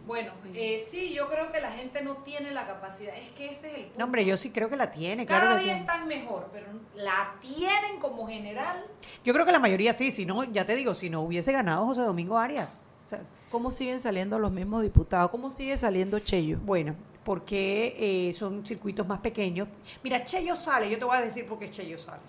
Bueno, 0.06 0.32
eh, 0.54 0.84
sí, 0.86 1.14
yo 1.14 1.28
creo 1.30 1.52
que 1.52 1.60
la 1.62 1.72
gente 1.72 2.02
no 2.02 2.18
tiene 2.18 2.52
la 2.52 2.66
capacidad, 2.66 3.16
es 3.16 3.30
que 3.32 3.50
ese 3.50 3.70
es 3.70 3.76
el 3.76 3.82
punto. 3.84 4.00
No, 4.00 4.06
hombre, 4.06 4.26
yo 4.26 4.38
sí 4.38 4.52
creo 4.52 4.70
que 4.70 4.78
la 4.78 4.92
tiene, 4.92 5.26
Cada 5.26 5.42
claro 5.42 5.56
día 5.58 5.66
tiene. 5.66 5.80
están 5.82 6.08
mejor, 6.08 6.50
pero 6.54 6.68
la 6.96 7.36
tienen 7.42 8.00
como 8.00 8.28
general. 8.28 8.84
Yo 9.24 9.34
creo 9.34 9.46
que 9.46 9.52
la 9.52 9.60
mayoría 9.60 9.94
sí, 9.94 10.12
si 10.12 10.26
no, 10.26 10.44
ya 10.46 10.66
te 10.66 10.76
digo, 10.76 10.94
si 10.96 11.10
no 11.10 11.22
hubiese 11.22 11.52
ganado 11.52 11.86
José 11.86 12.02
Domingo 12.02 12.38
Arias. 12.38 12.86
O 13.06 13.10
sea, 13.10 13.22
¿Cómo 13.50 13.72
siguen 13.72 14.00
saliendo 14.02 14.40
los 14.40 14.52
mismos 14.52 14.82
diputados? 14.82 15.32
¿Cómo 15.32 15.52
sigue 15.52 15.78
saliendo 15.78 16.20
Cheyo? 16.20 16.58
bueno, 16.60 16.96
porque 17.24 17.96
eh, 18.30 18.34
son 18.34 18.66
circuitos 18.66 19.08
más 19.08 19.20
pequeños. 19.20 19.68
Mira, 20.04 20.24
Cheyo 20.24 20.56
sale, 20.56 20.90
yo 20.90 20.98
te 20.98 21.06
voy 21.06 21.18
a 21.18 21.22
decir 21.22 21.46
por 21.48 21.60
qué 21.60 21.70
Cheyo 21.72 21.98
sale. 21.98 22.22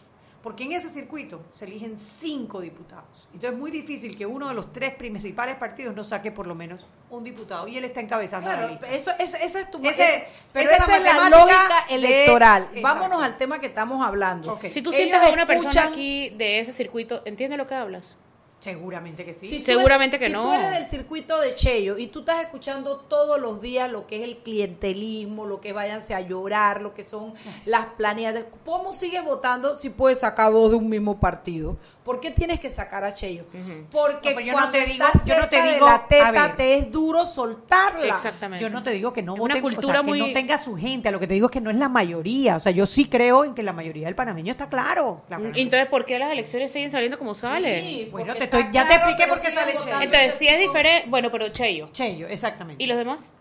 Porque 0.42 0.64
en 0.64 0.72
ese 0.72 0.88
circuito 0.88 1.40
se 1.52 1.64
eligen 1.64 1.98
cinco 1.98 2.60
diputados. 2.60 3.26
Entonces 3.34 3.52
es 3.52 3.58
muy 3.58 3.70
difícil 3.72 4.16
que 4.16 4.24
uno 4.24 4.48
de 4.48 4.54
los 4.54 4.72
tres 4.72 4.94
principales 4.94 5.56
partidos 5.56 5.94
no 5.96 6.04
saque 6.04 6.30
por 6.30 6.46
lo 6.46 6.54
menos 6.54 6.86
un 7.10 7.24
diputado. 7.24 7.66
Y 7.66 7.76
él 7.76 7.84
está 7.84 8.00
encabezando 8.00 8.50
la 8.52 8.68
lista. 8.68 8.88
eso, 8.88 9.10
ese, 9.18 9.44
ese 9.44 9.60
es 9.62 9.70
tu 9.70 9.78
Ese- 9.78 9.90
ese- 9.90 10.28
pero 10.52 10.70
esa 10.70 10.84
esa, 10.84 10.96
es 10.96 11.02
la 11.02 11.10
es 11.24 11.30
lógica 11.30 11.84
electoral. 11.90 12.68
Vámonos 12.80 13.22
al 13.22 13.36
tema 13.36 13.60
que 13.60 13.66
estamos 13.66 14.04
hablando. 14.06 14.58
Si 14.68 14.80
tú 14.80 14.90
Ellos 14.90 14.94
sientas 14.94 15.28
a 15.28 15.32
una 15.32 15.46
persona 15.46 15.82
aquí 15.84 16.30
de 16.30 16.60
ese 16.60 16.72
circuito, 16.72 17.22
¿entiende 17.24 17.56
lo 17.56 17.66
que 17.66 17.74
hablas? 17.74 18.16
Seguramente 18.60 19.24
que 19.24 19.34
sí. 19.34 19.48
Si 19.48 19.64
Seguramente 19.64 20.16
eres- 20.16 20.26
que 20.28 20.32
si 20.32 20.32
no. 20.32 20.42
tú 20.48 20.52
eres 20.52 20.70
del 20.72 20.84
circuito 20.86 21.40
de 21.40 21.54
Cheyo 21.54 21.96
y 21.96 22.08
tú 22.08 22.20
estás 22.20 22.40
escuchando 22.40 22.96
todos 22.96 23.40
los 23.40 23.60
días 23.60 23.90
lo 23.90 24.06
que 24.08 24.16
es 24.16 24.22
el 24.24 24.38
clientelismo, 24.38 25.46
lo 25.46 25.60
que 25.60 25.72
váyanse 25.72 26.14
a 26.14 26.20
llorar, 26.20 26.80
lo 26.80 26.92
que 26.92 27.04
son 27.04 27.34
las 27.66 27.86
planeadas, 27.96 28.46
¿cómo 28.64 28.92
sigues 28.92 29.24
votando 29.24 29.76
si 29.76 29.90
puedes 29.90 30.18
sacar 30.20 30.50
dos 30.52 30.70
de 30.72 30.76
un 30.76 30.88
mismo 30.88 31.20
partido? 31.20 31.76
¿Por 32.04 32.20
qué 32.20 32.30
tienes 32.30 32.58
que 32.58 32.70
sacar 32.70 33.04
a 33.04 33.12
Cheyo? 33.14 33.44
Porque 33.92 34.34
No, 34.34 34.40
yo 34.40 34.46
no 34.46 34.58
cuando 34.58 34.72
te 34.72 34.86
digo- 34.86 35.04
estás 35.06 35.24
yo 35.26 35.34
no 35.36 35.48
te 35.48 35.56
cerca 35.56 35.64
de 35.66 35.72
digo- 35.74 35.86
la 35.86 35.94
a 35.94 36.08
teta 36.08 36.30
ver. 36.32 36.56
te 36.56 36.74
es 36.74 36.90
duro 36.90 37.26
soltarla. 37.26 38.14
Exactamente. 38.14 38.62
Yo 38.64 38.70
no 38.70 38.82
te 38.82 38.90
digo 38.90 39.12
que 39.12 39.22
no 39.22 39.32
voten, 39.36 39.44
una 39.44 39.54
o 39.54 39.56
sea, 39.56 39.62
cultura 39.62 40.00
que 40.00 40.06
muy- 40.06 40.18
no 40.18 40.32
tenga 40.32 40.58
su 40.58 40.74
gente, 40.74 41.10
lo 41.10 41.20
que 41.20 41.26
te 41.26 41.34
digo 41.34 41.46
es 41.46 41.52
que 41.52 41.60
no 41.60 41.70
es 41.70 41.76
la 41.76 41.88
mayoría, 41.90 42.56
o 42.56 42.60
sea, 42.60 42.72
yo 42.72 42.86
sí 42.86 43.08
creo 43.08 43.44
en 43.44 43.54
que 43.54 43.62
la 43.62 43.72
mayoría 43.74 44.06
del 44.06 44.14
panameño 44.14 44.50
está 44.52 44.68
claro. 44.68 45.22
La 45.28 45.36
panameña- 45.36 45.60
Entonces, 45.62 45.88
¿por 45.88 46.04
qué 46.06 46.18
las 46.18 46.32
elecciones 46.32 46.72
siguen 46.72 46.90
saliendo 46.90 47.18
como 47.18 47.34
salen? 47.34 47.84
Sí, 47.84 48.08
Bueno, 48.10 48.34
te 48.34 48.47
estoy- 48.50 48.72
ya 48.72 48.86
te 48.88 48.94
expliqué 48.94 49.26
por 49.26 49.40
qué 49.40 49.50
sale 49.50 49.72
Cheyo. 49.78 50.00
Entonces, 50.00 50.34
si 50.34 50.48
es 50.48 50.58
diferente, 50.58 51.08
bueno, 51.08 51.30
pero 51.30 51.48
Cheyo. 51.50 51.88
Cheyo, 51.92 52.26
exactamente. 52.28 52.82
¿Y 52.82 52.86
los 52.86 52.96
demás? 52.98 53.32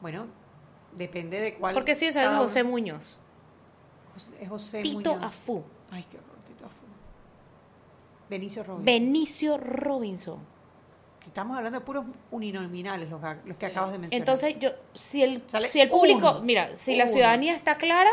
Bueno, 0.00 0.26
depende 0.92 1.40
de 1.40 1.54
cuál. 1.54 1.74
¿Por 1.74 1.84
qué 1.84 1.94
sigue 1.94 2.12
saliendo 2.12 2.36
cada 2.36 2.46
José. 2.48 2.62
Muñoz? 2.64 3.18
Es 4.40 4.48
José 4.48 4.82
Tito 4.82 5.14
Muñoz. 5.14 5.24
Afú. 5.24 5.64
Ay, 5.90 6.04
qué 6.10 6.16
horror, 6.18 6.36
Tito 6.46 6.66
Afú. 6.66 6.84
Benicio 8.28 8.62
Robinson. 8.62 8.84
Benicio 8.84 9.58
Robinson. 9.58 10.38
Estamos 11.26 11.56
hablando 11.56 11.78
de 11.78 11.84
puros 11.84 12.06
uninominales 12.30 13.08
los, 13.10 13.20
que- 13.20 13.48
los 13.48 13.56
que 13.56 13.66
acabas 13.66 13.92
de 13.92 13.98
mencionar. 13.98 14.20
Entonces, 14.20 14.56
yo, 14.58 14.70
si 14.94 15.22
el, 15.22 15.42
Sale 15.46 15.68
si 15.68 15.80
el 15.80 15.88
público, 15.88 16.18
uno. 16.32 16.42
mira, 16.42 16.74
si 16.76 16.96
la 16.96 17.06
ciudadanía 17.06 17.54
está 17.54 17.76
clara, 17.76 18.10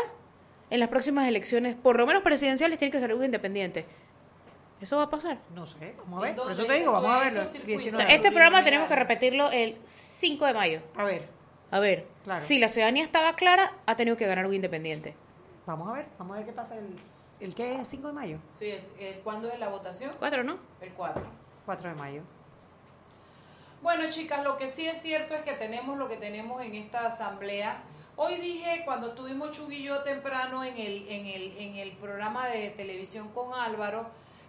en 0.70 0.80
las 0.80 0.88
próximas 0.90 1.26
elecciones, 1.26 1.74
por 1.76 1.96
lo 1.96 2.06
menos 2.06 2.22
presidenciales, 2.22 2.78
tiene 2.78 2.92
que 2.92 3.00
salir 3.00 3.16
un 3.16 3.24
independiente. 3.24 3.86
¿Eso 4.80 4.96
va 4.96 5.04
a 5.04 5.10
pasar? 5.10 5.38
no 5.54 5.66
sé, 5.66 5.94
vamos 5.98 6.18
a 6.18 6.22
ver. 6.22 6.30
¿En 6.30 6.36
Por 6.36 6.52
eso 6.52 6.64
te 6.64 6.72
digo, 6.74 6.92
vamos 6.92 7.10
a 7.10 7.22
esos 7.22 7.32
verlo. 7.34 7.44
circuitos? 7.44 7.66
19. 7.82 8.04
Claro. 8.04 8.16
Este 8.16 8.30
programa 8.30 8.64
tenemos 8.64 8.88
que 8.88 8.96
repetirlo 8.96 9.50
el 9.50 9.76
5 9.84 10.46
de 10.46 10.54
mayo. 10.54 10.80
A 10.96 11.04
ver, 11.04 11.28
A 11.70 11.80
ver, 11.80 12.06
Claro. 12.24 12.40
si 12.44 12.58
la 12.58 12.68
ciudadanía 12.68 13.04
estaba 13.04 13.34
clara, 13.34 13.72
ha 13.86 13.94
tenido 13.96 14.16
que 14.16 14.26
ganar 14.26 14.46
un 14.46 14.54
independiente. 14.54 15.14
vamos 15.66 15.88
a 15.90 15.92
ver, 15.92 16.06
vamos 16.18 16.34
a 16.34 16.38
ver 16.38 16.46
qué 16.46 16.52
pasa 16.52 16.76
el, 16.76 16.96
el 17.40 17.54
que 17.54 17.74
es 17.80 17.86
5 17.88 18.06
de 18.08 18.12
mayo, 18.14 18.38
Sí, 18.58 18.66
es- 18.70 18.94
eh, 18.98 19.20
¿Cuándo 19.22 19.50
es 19.52 19.58
la 19.60 19.68
votación? 19.68 20.12
Cuatro, 20.18 20.42
¿no? 20.44 20.58
El 20.80 20.90
4. 20.94 21.22
4 21.66 21.88
de 21.90 21.94
mayo. 21.94 22.22
Bueno, 23.82 24.08
chicas, 24.08 24.42
lo 24.44 24.56
que 24.56 24.66
sí 24.68 24.86
es 24.88 25.00
cierto 25.02 25.34
es 25.34 25.42
que 25.42 25.52
tenemos 25.52 25.98
lo 25.98 26.08
que 26.08 26.16
tenemos 26.16 26.62
en 26.62 26.74
esta 26.74 27.06
asamblea. 27.06 27.82
Hoy 28.16 28.36
dije, 28.36 28.82
cuando 28.84 29.08
estuvimos 29.10 29.52
Chugui 29.52 29.76
y 29.76 29.82
yo 29.84 30.02
temprano 30.02 30.64
en 30.64 30.76
el, 30.76 31.06
en, 31.08 31.26
el, 31.26 31.56
en 31.58 31.76
el 31.76 31.92
programa 31.92 32.48
de 32.48 32.70
televisión 32.70 33.28
con 33.28 33.52
Álvaro, 33.54 34.06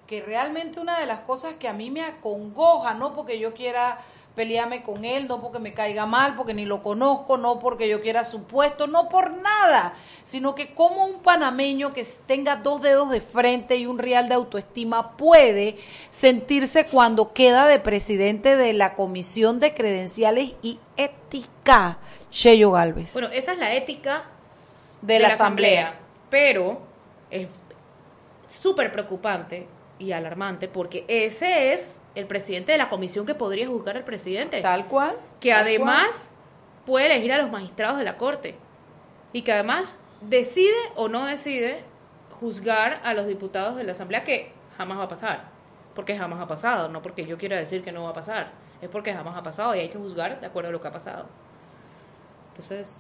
que 0.10 0.24
realmente 0.24 0.80
una 0.80 1.00
de 1.00 1.06
las 1.06 1.20
cosas 1.20 1.54
que 1.60 1.68
a 1.68 1.74
mí 1.74 1.92
me 1.92 2.02
acongoja, 2.02 2.96
no 2.96 3.14
porque 3.14 3.38
yo 3.38 3.54
quiera 3.54 4.00
pelearme 4.34 4.82
con 4.82 5.06
él, 5.06 5.28
no 5.28 5.40
porque 5.40 5.60
me 5.60 5.72
caiga 5.72 6.08
mal, 6.08 6.36
porque 6.36 6.56
ni 6.56 6.66
lo 6.66 6.82
conozco, 6.82 7.38
no 7.38 7.60
porque 7.60 7.88
yo 7.88 8.02
quiera 8.02 8.24
su 8.24 8.46
puesto, 8.46 8.88
no 8.88 9.08
por 9.08 9.38
nada, 9.38 9.94
sino 10.24 10.56
que 10.56 10.74
como 10.74 11.06
un 11.06 11.22
panameño 11.22 11.94
que 11.94 12.04
tenga 12.26 12.56
dos 12.56 12.82
dedos 12.82 13.12
de 13.12 13.22
frente 13.22 13.76
y 13.76 13.86
un 13.86 14.00
real 14.00 14.30
de 14.30 14.34
autoestima 14.34 15.16
puede 15.16 15.78
sentirse 16.10 16.88
cuando 16.88 17.32
queda 17.32 17.68
de 17.68 17.78
presidente 17.78 18.56
de 18.56 18.74
la 18.74 18.96
Comisión 18.96 19.60
de 19.60 19.76
Credenciales 19.76 20.56
y 20.64 20.80
Ética, 20.98 22.00
Sheyo 22.32 22.72
Galvez. 22.72 23.14
Bueno, 23.14 23.28
esa 23.28 23.52
es 23.52 23.60
la 23.60 23.76
ética 23.76 24.24
de, 25.04 25.20
la, 25.20 25.28
asamblea. 25.28 26.00
Pero 26.32 26.82
es 27.30 27.48
súper 28.48 28.92
preocupante 28.92 29.68
y 30.00 30.14
alarmante 30.14 30.68
porque 30.68 31.06
ese 31.08 31.74
es 31.74 32.00
el 32.16 32.26
presidente 32.26 32.72
de 32.72 32.78
la 32.78 32.90
comisión 32.90 33.26
que 33.26 33.36
podría 33.36 33.68
juzgar 33.68 33.98
al 33.98 34.04
presidente. 34.04 34.62
Tal 34.62 34.88
cual. 34.88 35.16
Que 35.40 35.52
tal 35.52 35.62
además 35.62 36.32
puede 36.86 37.06
elegir 37.06 37.34
a 37.34 37.38
los 37.38 37.52
magistrados 37.52 37.98
de 37.98 38.04
la 38.04 38.18
corte. 38.18 38.56
Y 39.34 39.44
que 39.44 39.54
además 39.54 39.98
decide 40.22 40.76
o 40.96 41.08
no 41.08 41.26
decide 41.26 41.84
juzgar 42.40 43.02
a 43.04 43.14
los 43.14 43.28
diputados 43.28 43.76
de 43.76 43.84
la 43.84 43.92
asamblea 43.92 44.24
que 44.24 44.52
jamás 44.78 44.98
va 44.98 45.04
a 45.04 45.10
pasar. 45.10 45.50
Porque 45.94 46.18
jamás 46.18 46.40
ha 46.40 46.48
pasado, 46.48 46.90
no 46.90 47.02
porque 47.02 47.26
yo 47.26 47.38
quiera 47.38 47.58
decir 47.58 47.84
que 47.84 47.92
no 47.92 48.04
va 48.04 48.10
a 48.10 48.14
pasar. 48.14 48.52
Es 48.82 48.90
porque 48.90 49.14
jamás 49.14 49.38
ha 49.38 49.44
pasado 49.44 49.76
y 49.76 49.80
hay 49.80 49.90
que 49.90 49.98
juzgar 49.98 50.40
de 50.40 50.48
acuerdo 50.48 50.70
a 50.70 50.72
lo 50.72 50.82
que 50.82 50.88
ha 50.88 50.92
pasado. 50.94 51.28
Entonces, 52.52 53.00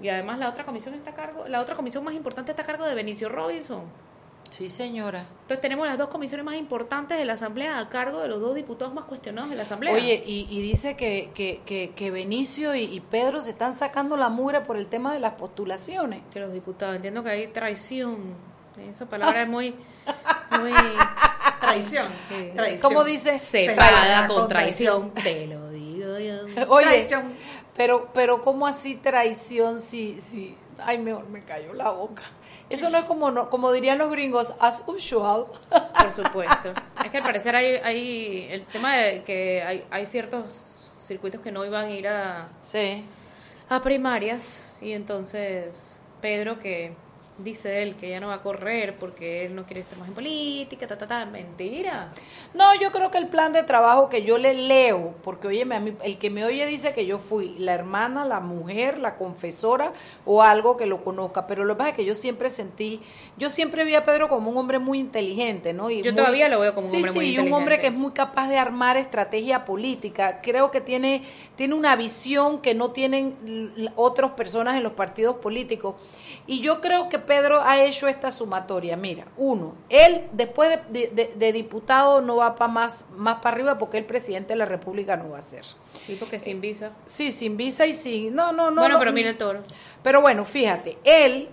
y 0.00 0.08
además 0.08 0.38
la 0.38 0.48
otra 0.48 0.64
comisión 0.64 0.94
está 0.94 1.10
a 1.10 1.14
cargo, 1.14 1.46
la 1.48 1.60
otra 1.60 1.76
comisión 1.76 2.04
más 2.04 2.14
importante 2.14 2.52
está 2.52 2.62
a 2.62 2.66
cargo 2.66 2.86
de 2.86 2.94
Benicio 2.94 3.28
Robinson. 3.28 3.84
Sí, 4.50 4.68
señora. 4.68 5.24
Entonces 5.42 5.60
tenemos 5.60 5.86
las 5.86 5.96
dos 5.96 6.08
comisiones 6.08 6.44
más 6.44 6.56
importantes 6.56 7.16
de 7.16 7.24
la 7.24 7.34
Asamblea 7.34 7.78
a 7.78 7.88
cargo 7.88 8.20
de 8.20 8.28
los 8.28 8.40
dos 8.40 8.54
diputados 8.54 8.92
más 8.92 9.04
cuestionados 9.04 9.48
de 9.50 9.56
la 9.56 9.62
Asamblea. 9.62 9.94
Oye, 9.94 10.22
y, 10.26 10.46
y 10.50 10.60
dice 10.60 10.96
que, 10.96 11.30
que, 11.34 11.60
que, 11.64 11.92
que 11.94 12.10
Benicio 12.10 12.74
y, 12.74 12.82
y 12.82 13.00
Pedro 13.00 13.40
se 13.40 13.50
están 13.50 13.74
sacando 13.74 14.16
la 14.16 14.28
mugre 14.28 14.60
por 14.60 14.76
el 14.76 14.86
tema 14.86 15.12
de 15.14 15.20
las 15.20 15.34
postulaciones. 15.34 16.22
Que 16.32 16.40
los 16.40 16.52
diputados, 16.52 16.96
entiendo 16.96 17.22
que 17.22 17.30
hay 17.30 17.46
traición. 17.48 18.34
Esa 18.92 19.06
palabra 19.06 19.42
es 19.42 19.48
muy... 19.48 19.74
muy 20.58 20.72
Traición. 21.60 22.06
Traición. 22.54 22.80
¿Cómo 22.80 23.04
dice? 23.04 23.38
se 23.38 23.72
paga 23.72 24.26
con 24.26 24.36
con 24.38 24.48
traición. 24.48 25.12
Te 25.14 25.46
lo 25.46 25.68
digo 25.70 26.18
yo. 26.18 26.34
Oye, 26.68 26.86
Traición. 26.86 27.34
pero, 27.76 28.08
pero 28.14 28.40
¿cómo 28.40 28.66
así 28.66 28.96
traición 28.96 29.78
si, 29.78 30.18
si, 30.18 30.56
ay, 30.78 30.98
mejor 30.98 31.28
me 31.28 31.44
cayó 31.44 31.74
la 31.74 31.90
boca? 31.90 32.22
Eso 32.70 32.88
no 32.88 32.98
es 32.98 33.04
como, 33.04 33.30
no, 33.30 33.50
como 33.50 33.72
dirían 33.72 33.98
los 33.98 34.10
gringos, 34.10 34.54
as 34.60 34.84
usual. 34.86 35.46
Por 35.98 36.12
supuesto. 36.12 36.72
Es 37.04 37.10
que 37.10 37.16
al 37.18 37.22
parecer 37.24 37.54
hay, 37.56 37.74
hay 37.82 38.48
el 38.50 38.64
tema 38.66 38.96
de 38.96 39.22
que 39.24 39.62
hay, 39.62 39.84
hay 39.90 40.06
ciertos 40.06 40.44
circuitos 41.06 41.40
que 41.40 41.50
no 41.52 41.64
iban 41.66 41.86
a 41.86 41.90
ir 41.90 42.06
a, 42.08 42.48
Sí. 42.62 43.04
a 43.68 43.82
primarias 43.82 44.62
y 44.80 44.92
entonces 44.92 45.74
Pedro 46.20 46.58
que 46.60 46.94
dice 47.42 47.82
él 47.82 47.94
que 47.96 48.10
ya 48.10 48.20
no 48.20 48.28
va 48.28 48.34
a 48.34 48.42
correr 48.42 48.96
porque 48.98 49.44
él 49.46 49.54
no 49.54 49.64
quiere 49.64 49.80
estar 49.80 49.98
más 49.98 50.08
en 50.08 50.14
política, 50.14 50.86
ta, 50.86 50.96
ta, 50.98 51.06
ta, 51.06 51.26
mentira. 51.26 52.12
No, 52.54 52.74
yo 52.80 52.90
creo 52.92 53.10
que 53.10 53.18
el 53.18 53.28
plan 53.28 53.52
de 53.52 53.62
trabajo 53.62 54.08
que 54.08 54.22
yo 54.22 54.38
le 54.38 54.54
leo, 54.54 55.14
porque 55.22 55.48
óyeme, 55.48 55.76
a 55.76 55.80
mí, 55.80 55.94
el 56.02 56.18
que 56.18 56.30
me 56.30 56.44
oye 56.44 56.66
dice 56.66 56.92
que 56.94 57.06
yo 57.06 57.18
fui 57.18 57.54
la 57.58 57.72
hermana, 57.74 58.24
la 58.24 58.40
mujer, 58.40 58.98
la 58.98 59.16
confesora 59.16 59.92
o 60.24 60.42
algo 60.42 60.76
que 60.76 60.86
lo 60.86 61.02
conozca, 61.04 61.46
pero 61.46 61.64
lo 61.64 61.74
que 61.74 61.78
pasa 61.78 61.90
es 61.90 61.96
que 61.96 62.04
yo 62.04 62.14
siempre 62.14 62.50
sentí, 62.50 63.00
yo 63.36 63.48
siempre 63.50 63.84
vi 63.84 63.94
a 63.94 64.04
Pedro 64.04 64.28
como 64.28 64.50
un 64.50 64.56
hombre 64.56 64.78
muy 64.78 64.98
inteligente, 64.98 65.72
¿no? 65.72 65.90
Y 65.90 66.02
Yo 66.02 66.12
muy- 66.12 66.16
todavía 66.16 66.48
lo 66.48 66.60
veo 66.60 66.74
como 66.74 66.86
un 66.86 66.90
sí, 66.90 66.96
hombre 66.96 67.12
sí, 67.12 67.18
muy 67.18 67.26
y 67.30 67.38
un 67.38 67.52
hombre 67.52 67.76
que 67.80 67.86
es 67.86 67.92
inteligente. 67.92 68.00
muy 68.00 68.12
capaz 68.12 68.48
de 68.48 68.58
armar 68.58 68.96
estrategia 68.96 69.64
política. 69.64 70.40
Creo 70.42 70.70
que 70.70 70.80
tiene, 70.80 71.22
tiene 71.56 71.74
una 71.74 71.96
visión 71.96 72.60
que 72.60 72.74
no 72.74 72.90
tienen 72.90 73.70
otras 73.96 74.32
personas 74.32 74.76
en 74.76 74.82
los 74.82 74.92
partidos 74.92 75.36
políticos. 75.36 75.94
Y 76.46 76.60
yo 76.60 76.80
creo 76.80 77.08
que 77.08 77.18
Pedro 77.30 77.62
ha 77.62 77.80
hecho 77.80 78.08
esta 78.08 78.32
sumatoria. 78.32 78.96
Mira, 78.96 79.24
uno, 79.36 79.74
él 79.88 80.26
después 80.32 80.68
de, 80.88 81.06
de- 81.06 81.14
de- 81.14 81.32
de 81.36 81.52
diputado 81.52 82.20
no 82.20 82.34
va 82.36 82.56
para 82.56 82.72
más, 82.72 83.04
más 83.16 83.36
para 83.36 83.54
arriba 83.54 83.78
porque 83.78 83.98
el 83.98 84.04
presidente 84.04 84.54
de 84.54 84.56
la 84.56 84.64
República 84.64 85.16
no 85.16 85.30
va 85.30 85.38
a 85.38 85.42
ser. 85.42 85.64
Sí, 86.04 86.16
porque 86.18 86.40
sin 86.40 86.60
visa. 86.60 86.90
Sí, 87.06 87.30
sin 87.30 87.56
visa 87.56 87.86
y 87.86 87.92
sin... 87.92 88.34
No, 88.34 88.50
no, 88.50 88.72
no. 88.72 88.80
bueno, 88.80 88.94
no, 88.94 88.98
pero 88.98 89.12
mira 89.12 89.30
el 89.30 89.38
toro. 89.38 89.60
pero 90.02 90.20
bueno, 90.20 90.44
fíjate, 90.44 90.98
él, 91.04 91.48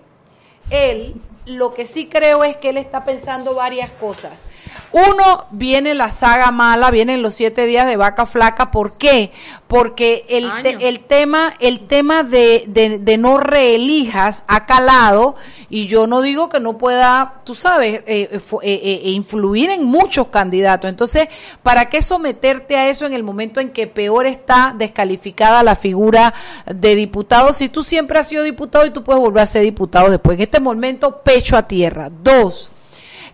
él, 0.70 1.14
lo 1.48 1.74
que 1.74 1.86
sí 1.86 2.06
creo 2.06 2.44
es 2.44 2.56
que 2.56 2.70
él 2.70 2.76
está 2.76 3.04
pensando 3.04 3.54
varias 3.54 3.90
cosas. 3.90 4.44
Uno, 4.92 5.46
viene 5.50 5.94
la 5.94 6.10
saga 6.10 6.50
mala, 6.50 6.90
vienen 6.90 7.20
los 7.22 7.34
siete 7.34 7.66
días 7.66 7.86
de 7.86 7.96
vaca 7.96 8.24
flaca. 8.26 8.70
¿Por 8.70 8.96
qué? 8.96 9.32
Porque 9.66 10.24
el, 10.30 10.50
te- 10.62 10.88
el 10.88 11.00
tema, 11.00 11.54
el 11.60 11.80
tema 11.86 12.22
de, 12.22 12.64
de, 12.68 12.98
de 12.98 13.18
no 13.18 13.36
reelijas 13.38 14.44
ha 14.46 14.64
calado 14.64 15.36
y 15.68 15.86
yo 15.88 16.06
no 16.06 16.22
digo 16.22 16.48
que 16.48 16.58
no 16.60 16.78
pueda, 16.78 17.42
tú 17.44 17.54
sabes, 17.54 17.96
eh, 18.06 18.30
eh, 18.32 18.40
eh, 18.62 19.00
eh, 19.04 19.10
influir 19.10 19.68
en 19.68 19.84
muchos 19.84 20.28
candidatos. 20.28 20.88
Entonces, 20.88 21.28
¿para 21.62 21.90
qué 21.90 22.00
someterte 22.00 22.76
a 22.76 22.88
eso 22.88 23.04
en 23.04 23.12
el 23.12 23.22
momento 23.22 23.60
en 23.60 23.68
que 23.68 23.86
peor 23.86 24.26
está 24.26 24.74
descalificada 24.76 25.62
la 25.62 25.76
figura 25.76 26.32
de 26.64 26.94
diputado? 26.94 27.52
Si 27.52 27.68
tú 27.68 27.84
siempre 27.84 28.18
has 28.18 28.28
sido 28.28 28.42
diputado 28.42 28.86
y 28.86 28.90
tú 28.90 29.04
puedes 29.04 29.20
volver 29.20 29.42
a 29.42 29.46
ser 29.46 29.62
diputado 29.62 30.10
después. 30.10 30.36
En 30.38 30.42
este 30.44 30.60
momento, 30.60 31.20
pecho 31.38 31.56
a 31.56 31.62
tierra. 31.68 32.10
Dos, 32.10 32.70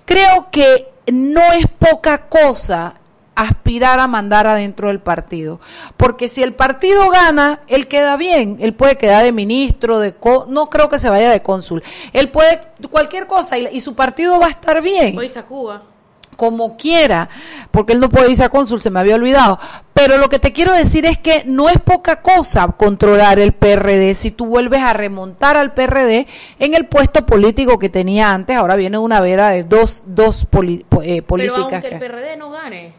creo 0.04 0.48
que 0.50 0.88
no 1.12 1.40
es 1.52 1.66
poca 1.78 2.26
cosa 2.28 2.94
aspirar 3.36 3.98
a 3.98 4.06
mandar 4.06 4.46
adentro 4.46 4.88
del 4.88 5.00
partido. 5.00 5.58
Porque 5.96 6.28
si 6.28 6.42
el 6.42 6.54
partido 6.54 7.10
gana, 7.10 7.60
él 7.66 7.88
queda 7.88 8.16
bien. 8.16 8.58
Él 8.60 8.74
puede 8.74 8.96
quedar 8.96 9.24
de 9.24 9.32
ministro, 9.32 9.98
de 9.98 10.14
co- 10.14 10.46
no 10.48 10.70
creo 10.70 10.88
que 10.88 10.98
se 10.98 11.10
vaya 11.10 11.30
de 11.30 11.42
cónsul. 11.42 11.82
Él 12.12 12.30
puede 12.30 12.60
cualquier 12.90 13.26
cosa 13.26 13.58
y, 13.58 13.66
y 13.72 13.80
su 13.80 13.94
partido 13.94 14.38
va 14.38 14.46
a 14.46 14.50
estar 14.50 14.80
bien 14.82 15.18
Hoy 15.18 15.30
a 15.34 15.42
Cuba. 15.42 15.82
Como 16.34 16.76
quiera, 16.76 17.28
porque 17.70 17.92
él 17.94 18.00
no 18.00 18.08
puede 18.08 18.30
irse 18.30 18.44
a 18.44 18.48
cónsul, 18.48 18.80
se 18.82 18.90
me 18.90 19.00
había 19.00 19.14
olvidado. 19.16 19.58
Pero 19.92 20.18
lo 20.18 20.28
que 20.28 20.38
te 20.38 20.52
quiero 20.52 20.72
decir 20.72 21.06
es 21.06 21.18
que 21.18 21.44
no 21.46 21.68
es 21.68 21.78
poca 21.80 22.20
cosa 22.20 22.66
controlar 22.68 23.38
el 23.38 23.52
PRD 23.52 24.14
si 24.14 24.30
tú 24.30 24.46
vuelves 24.46 24.82
a 24.82 24.92
remontar 24.92 25.56
al 25.56 25.72
PRD 25.72 26.26
en 26.58 26.74
el 26.74 26.86
puesto 26.86 27.24
político 27.26 27.78
que 27.78 27.88
tenía 27.88 28.30
antes. 28.32 28.56
Ahora 28.56 28.74
viene 28.76 28.98
una 28.98 29.20
veda 29.20 29.50
de 29.50 29.62
dos, 29.64 30.02
dos 30.06 30.46
poli- 30.46 30.84
po- 30.88 31.02
eh, 31.02 31.06
Pero 31.22 31.26
políticas. 31.26 31.72
aunque 31.72 31.88
el 31.88 31.98
PRD 31.98 32.36
no 32.36 32.50
gane, 32.50 32.92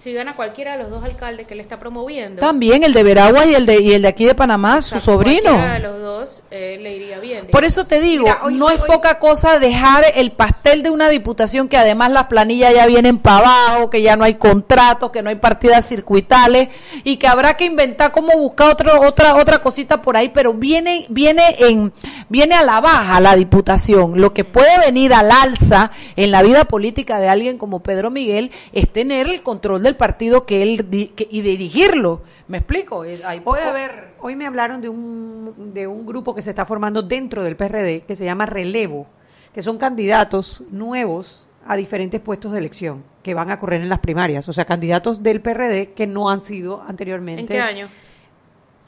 si 0.00 0.14
gana 0.14 0.34
cualquiera 0.34 0.76
de 0.76 0.82
los 0.82 0.90
dos 0.90 1.04
alcaldes 1.04 1.46
que 1.46 1.54
le 1.54 1.60
está 1.62 1.78
promoviendo. 1.78 2.40
También 2.40 2.84
el 2.84 2.94
de 2.94 3.02
Veragua 3.02 3.44
y 3.44 3.54
el 3.54 3.66
de, 3.66 3.80
y 3.82 3.92
el 3.92 4.02
de 4.02 4.08
aquí 4.08 4.24
de 4.24 4.34
Panamá, 4.34 4.80
su 4.80 4.96
o 4.96 4.98
sea, 4.98 5.00
sobrino. 5.00 5.42
Cualquiera 5.50 5.74
de 5.74 5.78
los 5.80 6.00
dos 6.00 6.42
eh, 6.50 6.78
le 6.80 6.96
iría 6.96 7.18
bien. 7.18 7.48
Por 7.48 7.64
eso 7.64 7.84
te 7.86 8.00
digo, 8.00 8.24
Mira, 8.24 8.40
hoy- 8.44 8.54
no 8.54 8.66
hoy- 8.66 8.74
es 8.76 8.80
poca 8.80 9.18
cosa 9.18 9.58
dejar 9.58 10.04
el 10.14 10.30
pastel 10.32 10.82
de 10.82 10.88
una 10.90 11.08
diputación 11.10 11.68
que 11.68 11.76
además 11.76 12.10
las 12.12 12.28
planillas 12.28 12.74
ya 12.74 12.86
vienen 12.86 13.18
para 13.18 13.38
abajo, 13.40 13.90
que 13.90 14.00
ya 14.00 14.16
no 14.16 14.24
hay 14.24 14.34
contratos, 14.36 15.10
que 15.10 15.22
no 15.22 15.28
hay 15.28 15.36
partidas 15.36 15.84
circuitales 15.86 16.68
y 17.04 17.16
que 17.18 17.26
habrá 17.28 17.54
que 17.58 17.66
inventar 17.66 18.10
cómo 18.10 18.32
buscar 18.38 18.70
otro, 18.70 19.00
otra 19.02 19.34
otra 19.34 19.58
cosita 19.58 20.00
por 20.00 20.16
ahí, 20.16 20.30
pero 20.30 20.54
viene 20.54 21.04
viene 21.10 21.56
en 21.60 21.92
viene 22.30 22.54
a 22.54 22.64
la 22.64 22.80
baja 22.80 23.20
la 23.20 23.36
diputación. 23.36 24.20
Lo 24.20 24.32
que 24.32 24.44
puede 24.44 24.78
venir 24.78 25.12
al 25.12 25.30
alza 25.30 25.90
en 26.16 26.30
la 26.30 26.42
vida 26.42 26.64
política 26.64 27.20
de 27.20 27.28
alguien 27.28 27.58
como 27.58 27.80
Pedro 27.82 28.10
Miguel 28.10 28.50
es 28.72 28.90
tener 28.90 29.28
el 29.28 29.42
control 29.42 29.82
del 29.90 29.96
partido 29.96 30.46
que 30.46 30.62
él 30.62 30.86
di- 30.88 31.08
que- 31.08 31.28
y 31.30 31.40
dirigirlo. 31.42 32.22
¿Me 32.48 32.58
explico? 32.58 33.04
Es- 33.04 33.24
Ahí 33.24 33.40
puede 33.40 33.64
haber 33.64 34.10
Hoy 34.22 34.36
me 34.36 34.46
hablaron 34.46 34.80
de 34.80 34.88
un, 34.88 35.72
de 35.74 35.86
un 35.86 36.04
grupo 36.06 36.34
que 36.34 36.42
se 36.42 36.50
está 36.50 36.64
formando 36.66 37.02
dentro 37.02 37.42
del 37.42 37.56
PRD 37.56 38.02
que 38.06 38.14
se 38.16 38.24
llama 38.24 38.44
Relevo, 38.46 39.06
que 39.54 39.62
son 39.62 39.78
candidatos 39.78 40.62
nuevos 40.70 41.46
a 41.66 41.76
diferentes 41.76 42.20
puestos 42.20 42.52
de 42.52 42.58
elección 42.58 43.02
que 43.22 43.34
van 43.34 43.50
a 43.50 43.58
correr 43.58 43.80
en 43.82 43.88
las 43.88 43.98
primarias, 44.00 44.48
o 44.48 44.52
sea, 44.52 44.64
candidatos 44.64 45.22
del 45.22 45.40
PRD 45.40 45.92
que 45.94 46.06
no 46.06 46.30
han 46.30 46.42
sido 46.42 46.82
anteriormente. 46.86 47.42
¿En 47.42 47.48
qué 47.48 47.60
año? 47.60 47.88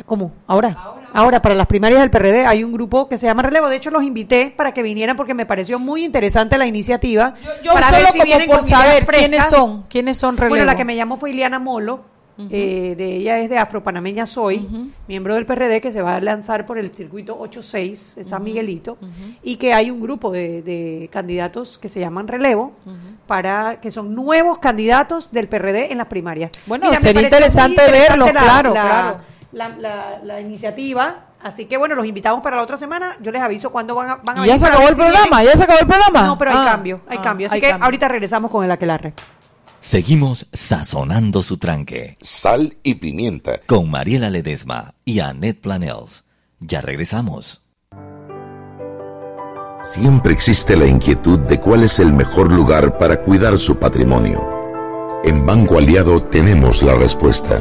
¿Cómo? 0.07 0.33
¿Ahora? 0.47 0.77
Ahora. 1.13 1.41
para 1.43 1.55
las 1.55 1.67
primarias 1.67 2.01
del 2.01 2.11
PRD 2.11 2.47
hay 2.47 2.65
un 2.65 2.73
grupo 2.73 3.09
que 3.09 3.19
se 3.19 3.27
llama 3.27 3.43
Relevo. 3.43 3.69
De 3.69 3.77
hecho, 3.77 3.91
los 3.91 4.03
invité 4.03 4.53
para 4.57 4.73
que 4.73 4.83
vinieran 4.83 5.17
porque 5.17 5.35
me 5.35 5.47
pareció 5.47 5.79
muy 5.79 6.05
interesante 6.05 6.59
la 6.59 6.67
iniciativa. 6.67 7.35
Yo 7.63 7.73
para 7.73 7.89
solo 7.89 7.99
ver 7.99 8.07
si 8.13 8.19
como 8.19 8.25
vienen 8.25 8.47
por 8.49 8.59
con 8.59 8.69
saber 8.69 9.07
quiénes 9.07 9.47
son, 9.47 9.85
quiénes 9.89 10.19
son 10.19 10.37
Bueno, 10.37 10.65
la 10.65 10.75
que 10.77 10.85
me 10.85 10.97
llamó 10.97 11.17
fue 11.17 11.31
Ileana 11.31 11.59
Molo. 11.59 12.11
eh, 12.51 12.95
de 12.97 13.17
ella 13.17 13.39
es 13.39 13.51
de 13.51 13.59
Afropanameña 13.59 14.25
Soy, 14.27 14.67
miembro 15.07 15.35
del 15.35 15.45
PRD 15.47 15.81
que 15.83 15.93
se 15.93 16.01
va 16.03 16.17
a 16.17 16.21
lanzar 16.21 16.65
por 16.67 16.79
el 16.79 16.91
circuito 16.93 17.39
86 17.39 18.15
de 18.17 18.25
San 18.25 18.43
Miguelito 18.43 18.97
y 19.43 19.57
que 19.57 19.75
hay 19.75 19.91
un 19.91 20.01
grupo 20.01 20.33
de, 20.33 20.63
de 20.63 21.09
candidatos 21.13 21.79
que 21.79 21.89
se 21.91 22.01
llaman 22.01 22.27
Relevo 22.27 22.73
para 23.27 23.81
que 23.81 23.91
son 23.91 24.15
nuevos 24.15 24.59
candidatos 24.59 25.31
del 25.31 25.47
PRD 25.49 25.93
en 25.93 25.99
las 25.99 26.07
primarias. 26.09 26.51
Bueno, 26.67 26.91
sería 26.95 27.13
muy 27.13 27.25
interesante 27.25 27.83
verlos, 27.91 28.31
claro, 28.31 28.73
claro. 28.73 29.32
La, 29.53 29.69
la- 29.69 30.19
la 30.25 30.41
iniciativa, 30.41 31.27
así 31.43 31.67
que 31.67 31.77
bueno, 31.77 31.95
los 31.95 32.07
invitamos 32.07 32.43
para 32.43 32.57
la 32.57 32.63
otra 32.63 32.77
semana. 32.79 33.17
Yo 33.21 33.31
les 33.33 33.43
aviso 33.43 33.71
cuándo 33.71 33.95
van 33.95 34.09
a, 34.11 34.17
van 34.17 34.39
a 34.39 34.45
¿Y 34.45 34.49
ya 34.49 34.55
venir 34.55 34.61
se 34.61 34.67
acabó 34.67 34.89
el 34.89 34.95
programa? 34.95 35.37
vienen. 35.41 35.45
¿Ya 35.53 35.57
se 35.59 35.63
acabó 35.65 35.79
el 35.81 35.87
programa? 35.87 36.23
No, 36.23 36.39
pero 36.39 36.51
hay 36.53 36.57
Ah, 36.61 36.65
cambio, 36.73 37.01
hay 37.09 37.19
ah, 37.19 37.23
cambio. 37.23 37.47
Así 37.49 37.55
hay 37.57 37.61
que 37.61 37.69
cambio. 37.69 37.85
ahorita 37.85 38.09
regresamos 38.09 38.51
con 38.51 38.65
el 38.65 38.71
aquelarre. 38.71 39.13
Seguimos 39.83 40.47
sazonando 40.53 41.43
su 41.43 41.59
tranque. 41.59 42.17
Sal 42.23 42.77
y 42.83 42.95
pimienta. 42.95 43.61
Con 43.67 43.91
Mariela 43.91 44.31
Ledesma 44.31 44.95
y 45.05 45.21
Annette 45.21 45.61
Planels. 45.61 46.25
Ya 46.61 46.81
regresamos. 46.81 47.63
Siempre 49.83 50.33
existe 50.33 50.77
la 50.77 50.87
inquietud 50.87 51.41
de 51.41 51.59
cuál 51.61 51.83
es 51.83 51.99
el 51.99 52.13
mejor 52.13 52.53
lugar 52.53 52.97
para 52.99 53.21
cuidar 53.23 53.59
su 53.59 53.77
patrimonio. 53.77 54.41
En 55.25 55.45
Banco 55.45 55.77
Aliado 55.79 56.23
tenemos 56.23 56.83
la 56.85 56.95
respuesta. 56.95 57.61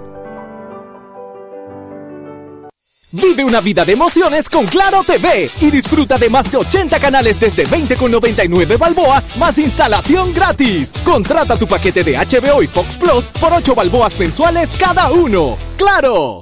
Vive 3.13 3.43
una 3.43 3.59
vida 3.59 3.83
de 3.83 3.91
emociones 3.91 4.49
con 4.49 4.65
Claro 4.67 5.03
TV 5.03 5.51
y 5.59 5.69
disfruta 5.69 6.17
de 6.17 6.29
más 6.29 6.49
de 6.49 6.57
80 6.57 6.97
canales 6.99 7.37
desde 7.37 7.65
20,99 7.67 8.77
balboas 8.77 9.35
más 9.35 9.57
instalación 9.57 10.33
gratis. 10.33 10.93
Contrata 11.03 11.57
tu 11.57 11.67
paquete 11.67 12.05
de 12.05 12.15
HBO 12.15 12.63
y 12.63 12.67
Fox 12.67 12.95
Plus 12.95 13.27
por 13.27 13.51
8 13.51 13.75
balboas 13.75 14.17
mensuales 14.17 14.73
cada 14.79 15.11
uno. 15.11 15.57
¡Claro! 15.77 16.41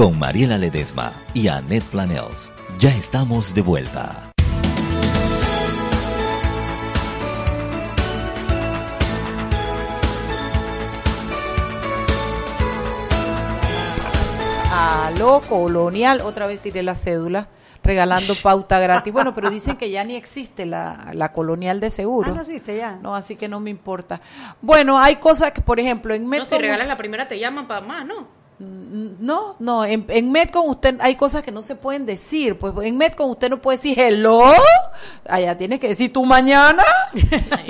Con 0.00 0.18
Mariela 0.18 0.56
Ledesma 0.56 1.12
y 1.34 1.48
Annette 1.48 1.84
Planels. 1.84 2.50
Ya 2.78 2.88
estamos 2.88 3.54
de 3.54 3.60
vuelta. 3.60 4.32
Aló, 14.72 15.42
colonial, 15.46 16.22
otra 16.22 16.46
vez 16.46 16.62
tiré 16.62 16.82
la 16.82 16.94
cédula 16.94 17.48
regalando 17.82 18.32
pauta 18.42 18.80
gratis. 18.80 19.12
Bueno, 19.12 19.34
pero 19.34 19.50
dicen 19.50 19.76
que 19.76 19.90
ya 19.90 20.02
ni 20.04 20.16
existe 20.16 20.64
la, 20.64 21.10
la 21.12 21.30
colonial 21.30 21.78
de 21.78 21.90
seguro. 21.90 22.30
Ah, 22.30 22.36
no 22.36 22.40
existe 22.40 22.74
ya. 22.74 22.92
No, 23.02 23.14
así 23.14 23.36
que 23.36 23.48
no 23.48 23.60
me 23.60 23.68
importa. 23.68 24.22
Bueno, 24.62 24.98
hay 24.98 25.16
cosas 25.16 25.52
que, 25.52 25.60
por 25.60 25.78
ejemplo, 25.78 26.14
en 26.14 26.22
No, 26.22 26.30
Metro... 26.30 26.56
si 26.56 26.56
regalas 26.56 26.88
la 26.88 26.96
primera 26.96 27.28
te 27.28 27.38
llaman 27.38 27.68
para 27.68 27.82
más, 27.82 28.06
¿no? 28.06 28.39
No, 28.60 29.56
no, 29.58 29.86
en, 29.86 30.04
en 30.08 30.30
Metcon 30.30 30.68
usted 30.68 30.96
hay 31.00 31.14
cosas 31.14 31.42
que 31.42 31.50
no 31.50 31.62
se 31.62 31.76
pueden 31.76 32.04
decir. 32.04 32.58
Pues 32.58 32.74
en 32.82 32.98
Metcon 32.98 33.30
usted 33.30 33.48
no 33.48 33.56
puede 33.56 33.78
decir 33.78 33.98
hello, 33.98 34.52
allá 35.26 35.56
tienes 35.56 35.80
que 35.80 35.88
decir 35.88 36.12
tú 36.12 36.26
mañana. 36.26 36.84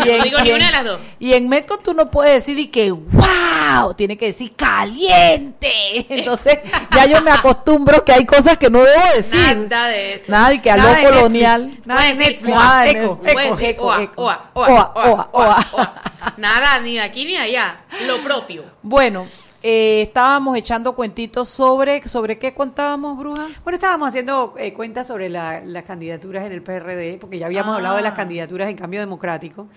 No 0.00 0.24
digo 0.24 0.38
y 0.40 0.42
ni 0.42 0.52
una 0.52 0.66
de 0.66 0.72
las 0.72 0.84
dos. 0.84 1.00
Y 1.20 1.34
en 1.34 1.48
Metcon 1.48 1.78
tú 1.82 1.94
no 1.94 2.10
puedes 2.10 2.34
decir 2.34 2.58
y 2.58 2.66
que 2.66 2.90
wow, 2.90 3.94
tiene 3.96 4.18
que 4.18 4.26
decir 4.26 4.52
caliente. 4.56 5.70
Entonces 6.08 6.58
ya 6.92 7.06
yo 7.06 7.22
me 7.22 7.30
acostumbro 7.30 8.04
que 8.04 8.12
hay 8.12 8.26
cosas 8.26 8.58
que 8.58 8.68
no 8.68 8.80
debo 8.80 9.14
decir. 9.14 9.68
Nada 9.70 9.88
de 9.88 10.14
eso. 10.14 10.24
Nada 10.32 10.54
y 10.54 10.58
que 10.58 10.72
de 10.72 11.08
colonial. 11.08 11.78
Nada 11.84 12.02
de 12.02 12.14
Netflix. 12.14 12.54
nada 12.54 12.82
de 12.82 12.94
Netflix. 12.94 13.78
oa, 13.78 14.50
oa, 14.54 14.92
oa. 14.94 15.28
oa. 15.32 16.02
Nada, 16.36 16.80
ni 16.80 16.94
de 16.94 17.00
aquí 17.00 17.24
ni 17.24 17.32
de 17.32 17.38
allá. 17.38 17.80
Lo 18.06 18.22
propio. 18.22 18.64
Bueno, 18.82 19.26
eh, 19.62 20.02
estábamos 20.02 20.56
echando 20.56 20.94
cuentitos 20.94 21.48
sobre 21.48 22.06
sobre 22.08 22.38
qué 22.38 22.54
contábamos, 22.54 23.18
bruja. 23.18 23.46
Bueno, 23.62 23.74
estábamos 23.76 24.08
haciendo 24.08 24.54
eh, 24.56 24.72
cuentas 24.72 25.06
sobre 25.06 25.28
la- 25.28 25.60
las 25.60 25.84
candidaturas 25.84 26.46
en 26.46 26.52
el 26.52 26.62
PRD, 26.62 27.18
porque 27.20 27.38
ya 27.38 27.46
habíamos 27.46 27.72
Ah. 27.74 27.76
hablado 27.76 27.96
de 27.96 28.02
las 28.02 28.14
candidaturas 28.14 28.68
en 28.70 28.76
Cambio 28.76 29.00
Democrático. 29.00 29.68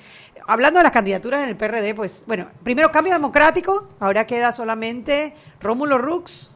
Hablando 0.47 0.79
de 0.79 0.83
las 0.83 0.91
candidaturas 0.91 1.43
en 1.43 1.49
el 1.49 1.55
PRD, 1.55 1.93
pues, 1.95 2.23
bueno, 2.27 2.47
primero 2.63 2.91
Cambio 2.91 3.13
Democrático, 3.13 3.87
ahora 3.99 4.25
queda 4.27 4.51
solamente 4.53 5.33
Rómulo 5.61 5.97
Rux 5.97 6.52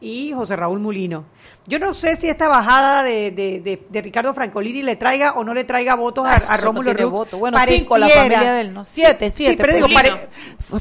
y 0.00 0.32
José 0.32 0.56
Raúl 0.56 0.80
Mulino. 0.80 1.24
Yo 1.66 1.78
no 1.78 1.92
sé 1.92 2.16
si 2.16 2.28
esta 2.28 2.48
bajada 2.48 3.02
de, 3.02 3.30
de- 3.32 3.60
de- 3.60 3.86
de 3.90 4.00
Ricardo 4.00 4.32
Francolini 4.32 4.82
le 4.82 4.96
traiga 4.96 5.32
o 5.34 5.44
no 5.44 5.52
le 5.52 5.64
traiga 5.64 5.94
votos 5.96 6.26
a, 6.26 6.36
Eso 6.36 6.52
a 6.52 6.56
no 6.56 6.62
Rómulo 6.62 6.94
Rux. 6.94 7.10
voto. 7.10 7.36
Bueno, 7.38 7.58
cinco 7.66 7.98
la 7.98 8.06
Pareciera- 8.06 8.34
familia 8.36 8.52
de 8.54 8.60
él, 8.62 8.72
¿no? 8.74 8.84
Siete, 8.84 9.28
Sí, 9.30 9.36
siete, 9.38 9.52
Sí, 9.52 9.56
pero 9.60 9.74
digo, 9.74 9.88
pare-. 9.92 10.28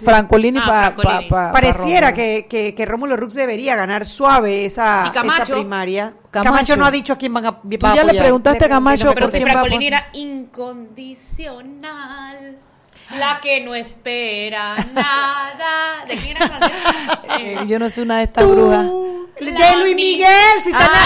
Francolini 0.06 0.60
Ah, 0.62 0.66
para 0.66 0.92
Francolini. 0.94 1.30
pareciera 1.30 2.14
que, 2.14 2.46
que, 2.50 2.74
que 2.76 2.86
Rómulo 2.86 3.18
Rux 3.18 3.34
debería 3.34 3.76
ganar 3.76 4.06
suave 4.06 4.64
esa, 4.66 5.12
esa 5.14 5.44
primaria. 5.46 6.14
Camacho. 6.32 6.52
Camacho. 6.52 6.78
no 6.78 6.86
ha 6.86 6.92
dicho 6.92 7.14
a 7.14 7.18
quién 7.18 7.34
van 7.34 7.46
a, 7.48 7.52
va 7.52 7.60
a 7.62 7.96
ya 7.96 7.96
le 7.96 8.02
apoyar. 8.12 8.24
preguntaste 8.24 8.66
a 8.66 8.70
Camacho 8.70 9.10
Pero 9.14 9.26
¿por 9.26 9.32
si 9.32 9.38
quién 9.38 9.48
va 9.48 9.50
a 9.50 9.54
Francolini 9.54 9.88
era 9.88 10.06
incondicional. 10.14 12.58
La 13.16 13.40
que 13.42 13.62
no 13.62 13.74
espera 13.74 14.76
nada. 14.94 16.06
¿De 16.08 16.18
quién 16.18 16.38
era 16.38 16.48
la 16.48 16.60
canción? 16.60 17.40
Eh, 17.40 17.66
yo 17.68 17.80
no 17.80 17.90
soy 17.90 18.04
una 18.04 18.18
de 18.18 18.24
estas 18.24 18.46
brujas. 18.46 18.86
De 19.40 19.52
Luis 19.78 19.96
mi- 19.96 19.96
Miguel, 19.96 20.64
si 20.64 20.72
está 20.72 20.86
en, 20.86 20.92
la, 20.92 21.02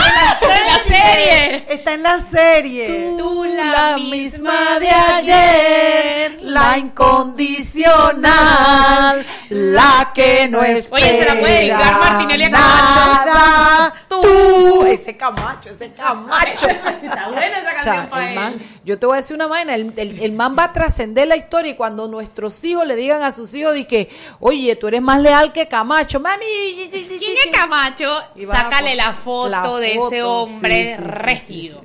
en 0.55 0.65
la 0.65 0.75
Ah, 0.75 0.79
serie. 0.87 1.65
Está 1.69 1.93
en 1.93 2.03
la 2.03 2.19
serie. 2.29 3.15
Tú 3.17 3.43
la 3.45 3.97
misma 3.97 4.79
de 4.79 4.89
ayer, 4.89 6.39
la 6.41 6.77
incondicional, 6.77 9.25
la 9.49 10.11
que 10.13 10.47
no 10.47 10.61
espera 10.63 11.03
Oye, 11.05 11.19
se 11.21 11.25
la 11.25 11.39
puede 11.39 11.53
dedicar 11.55 11.99
Martinelli 11.99 12.43
a 12.45 12.51
Camacho. 12.51 13.25
nada. 13.25 13.93
Tú, 14.07 14.83
ese 14.85 15.17
Camacho, 15.17 15.69
ese 15.69 15.91
Camacho. 15.91 16.67
Está 17.03 17.27
buena 17.29 17.59
esa 17.59 17.61
O 17.61 17.65
canción 17.73 17.95
sea, 17.95 18.09
para 18.09 18.29
él. 18.29 18.35
man, 18.35 18.59
yo 18.85 18.97
te 18.99 19.05
voy 19.05 19.17
a 19.17 19.21
decir 19.21 19.35
una 19.35 19.47
vaina, 19.47 19.75
el, 19.75 19.93
el- 19.97 20.19
el 20.21 20.31
man 20.31 20.55
va 20.57 20.65
a 20.65 20.73
trascender 20.73 21.27
la 21.27 21.35
historia 21.35 21.71
y 21.71 21.75
cuando 21.75 22.07
nuestros 22.07 22.63
hijos 22.63 22.85
le 22.87 22.95
digan 22.95 23.23
a 23.23 23.31
sus 23.31 23.53
hijos 23.55 23.73
que, 23.87 24.09
oye, 24.39 24.75
tú 24.75 24.87
eres 24.87 25.01
más 25.01 25.19
leal 25.21 25.51
que 25.53 25.67
Camacho, 25.67 26.19
mami. 26.19 26.89
¿Quién 26.91 27.37
es 27.45 27.51
Camacho? 27.57 28.20
Y 28.35 28.45
Sácale 28.45 28.95
la 28.95 29.13
foto 29.13 29.49
la 29.49 29.79
de 29.79 29.93
ese 29.95 30.23
hombre. 30.23 30.97
Recibiendo 30.97 31.81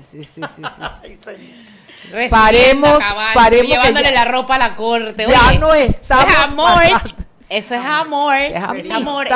Paremos- 2.30 3.03
paremos 3.34 3.66
llevándole 3.66 4.05
ya- 4.11 4.24
la 4.24 4.24
ropa 4.24 4.55
a 4.55 4.59
la 4.59 4.76
corte. 4.76 5.26
Ya 5.28 5.49
Oye, 5.49 5.59
no 5.59 5.74
estamos 5.74 6.26
Eso 6.32 6.39
es 6.45 6.53
amor. 6.53 6.66
pasando. 6.66 7.24
Eso 7.49 7.74
es 7.74 7.84
amor. 7.84 8.39
Eso 8.39 8.57
es 8.57 8.91
amor. 8.91 9.26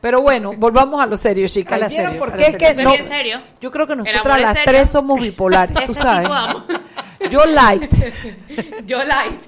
Pero 0.00 0.22
bueno, 0.22 0.54
volvamos 0.56 1.02
a 1.02 1.06
lo 1.06 1.16
serio, 1.16 1.46
chicas. 1.46 1.74
A 1.74 1.78
la 1.78 1.88
¿Vieron 1.88 2.06
serio, 2.12 2.20
por 2.20 2.32
a 2.32 2.36
qué 2.36 2.46
es 2.46 2.56
que 2.56 2.66
serio. 2.66 2.70
Eso 2.70 2.80
es 2.80 2.84
no? 2.84 2.92
bien 2.92 3.08
serio. 3.08 3.40
Yo 3.60 3.70
creo 3.70 3.86
que 3.86 3.96
nosotras 3.96 4.40
las 4.40 4.52
serio. 4.54 4.64
tres 4.66 4.90
somos 4.90 5.20
bipolares, 5.20 5.84
tú 5.84 5.92
sabes. 5.94 6.28
Yo 7.30 7.44
light. 7.44 7.92
Yo 8.86 9.04
light. 9.04 9.40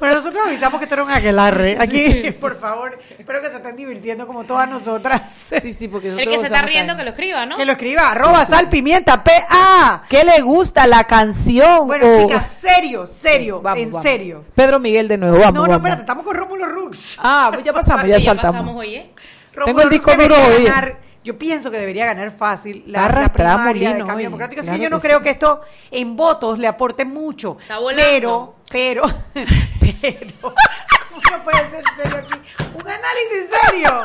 Bueno, 0.00 0.16
nosotros 0.16 0.44
avisamos 0.44 0.80
que 0.80 0.86
esto 0.86 0.94
era 0.96 1.04
un 1.04 1.10
aquelarre. 1.12 1.76
Aquí, 1.80 2.30
por 2.40 2.56
favor, 2.56 2.98
espero 3.16 3.40
que 3.40 3.48
se 3.48 3.58
estén 3.58 3.76
divirtiendo 3.76 4.26
como 4.26 4.42
todas 4.42 4.68
nosotras. 4.68 5.32
Sí, 5.62 5.72
sí, 5.72 5.86
porque 5.86 6.08
El 6.08 6.16
que 6.28 6.38
se 6.38 6.46
está 6.46 6.62
riendo, 6.62 6.96
que 6.96 7.04
lo 7.04 7.10
escriba, 7.10 7.46
¿no? 7.46 7.56
Que 7.56 7.64
lo 7.64 7.72
escriba, 7.72 8.10
arroba 8.10 8.44
sal 8.44 8.68
pimienta, 8.68 9.22
P-A. 9.22 10.02
¿Qué 10.08 10.24
le 10.24 10.40
gusta 10.40 10.88
la 10.88 11.04
canción? 11.04 11.86
Bueno, 11.86 12.06
o- 12.10 12.22
chicas, 12.26 12.58
serio, 12.60 13.06
serio, 13.06 13.60
Vamos, 13.62 13.80
en 13.82 13.90
vamos. 13.92 14.02
serio. 14.02 14.44
Pedro 14.56 14.80
Miguel 14.80 15.06
de 15.06 15.16
nuevo, 15.16 15.38
vamos, 15.38 15.52
no, 15.54 15.60
no, 15.60 15.68
vamos. 15.68 15.76
espérate, 15.76 16.00
estamos 16.00 16.24
con 16.24 16.34
Rómulo 16.36 16.66
Rux. 16.66 17.18
Ah, 17.22 17.50
pues 17.52 17.64
ya 17.64 17.72
pasamos, 17.72 18.06
ya 18.06 18.16
Sí, 18.16 18.24
ya 18.24 18.30
saltamos. 18.32 18.54
pasamos, 18.62 18.76
oye. 18.80 19.10
Rómulo 19.54 19.64
Tengo 19.66 19.82
el 19.82 19.90
disco 19.90 20.14
duro 20.16 20.34
hoy. 20.36 20.64
ganar- 20.64 20.98
yo 21.22 21.38
pienso 21.38 21.70
que 21.70 21.76
debería 21.78 22.06
ganar 22.06 22.30
fácil 22.30 22.82
la, 22.86 23.00
la 23.00 23.04
arrastrar 23.06 23.56
primaria 23.56 23.90
de 23.92 23.98
cambio 23.98 24.16
hoy, 24.16 24.22
democrático. 24.22 24.60
Así 24.62 24.68
claro 24.68 24.78
que 24.78 24.84
yo 24.84 24.90
no 24.90 24.96
que 25.00 25.06
creo 25.06 25.18
sí. 25.18 25.24
que 25.24 25.30
esto 25.30 25.60
en 25.90 26.16
votos 26.16 26.58
le 26.58 26.66
aporte 26.66 27.04
mucho. 27.04 27.58
Está 27.60 27.78
volando. 27.78 28.02
Pero, 28.02 28.54
pero, 28.70 29.02
pero, 29.80 30.26
¿cómo 30.42 31.20
no 31.30 31.44
puede 31.44 31.70
ser 31.70 31.84
serio 31.96 32.16
aquí? 32.18 32.40
Un 32.74 32.88
análisis 32.88 33.46
serio. 33.68 34.02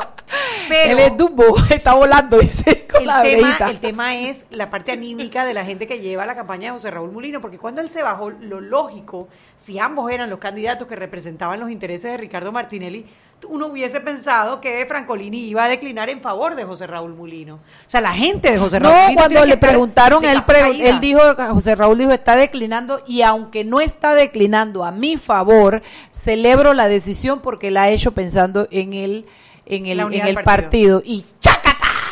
Pero, 0.68 0.92
Él 0.92 0.98
es 0.98 1.16
Dumbo, 1.16 1.56
está 1.70 1.94
volando, 1.94 2.38
dice, 2.38 2.85
tema, 3.22 3.56
el 3.70 3.80
tema 3.80 4.16
es 4.16 4.46
la 4.50 4.70
parte 4.70 4.92
anímica 4.92 5.44
de 5.44 5.54
la 5.54 5.64
gente 5.64 5.86
que 5.86 6.00
lleva 6.00 6.26
la 6.26 6.34
campaña 6.34 6.66
de 6.66 6.70
José 6.72 6.90
Raúl 6.90 7.12
Mulino, 7.12 7.40
porque 7.40 7.58
cuando 7.58 7.80
él 7.80 7.90
se 7.90 8.02
bajó, 8.02 8.30
lo 8.30 8.60
lógico, 8.60 9.28
si 9.56 9.78
ambos 9.78 10.10
eran 10.10 10.30
los 10.30 10.38
candidatos 10.38 10.86
que 10.88 10.96
representaban 10.96 11.60
los 11.60 11.70
intereses 11.70 12.10
de 12.12 12.16
Ricardo 12.16 12.52
Martinelli, 12.52 13.06
uno 13.48 13.66
hubiese 13.66 14.00
pensado 14.00 14.62
que 14.62 14.84
Francolini 14.86 15.40
iba 15.48 15.64
a 15.64 15.68
declinar 15.68 16.08
en 16.08 16.22
favor 16.22 16.54
de 16.54 16.64
José 16.64 16.86
Raúl 16.86 17.14
Mulino. 17.14 17.56
O 17.56 17.60
sea, 17.84 18.00
la 18.00 18.14
gente 18.14 18.50
de 18.50 18.58
José 18.58 18.78
Raúl 18.78 18.94
No, 18.94 19.02
Mulino 19.02 19.20
cuando 19.20 19.44
le 19.44 19.56
preguntaron, 19.58 20.24
él, 20.24 20.42
pre- 20.44 20.88
él 20.88 21.00
dijo, 21.00 21.20
José 21.50 21.74
Raúl 21.74 21.98
dijo, 21.98 22.12
está 22.12 22.34
declinando 22.34 23.02
y 23.06 23.20
aunque 23.22 23.62
no 23.62 23.80
está 23.80 24.14
declinando 24.14 24.84
a 24.84 24.90
mi 24.90 25.18
favor, 25.18 25.82
celebro 26.10 26.72
la 26.72 26.88
decisión 26.88 27.40
porque 27.40 27.70
la 27.70 27.82
ha 27.82 27.90
hecho 27.90 28.12
pensando 28.12 28.68
en 28.70 28.94
el, 28.94 29.26
en 29.66 29.84
el, 29.84 30.00
en 30.00 30.12
el 30.14 30.22
del 30.22 30.42
partido. 30.42 31.02
Y 31.04 31.26
¡chácata! 31.40 31.55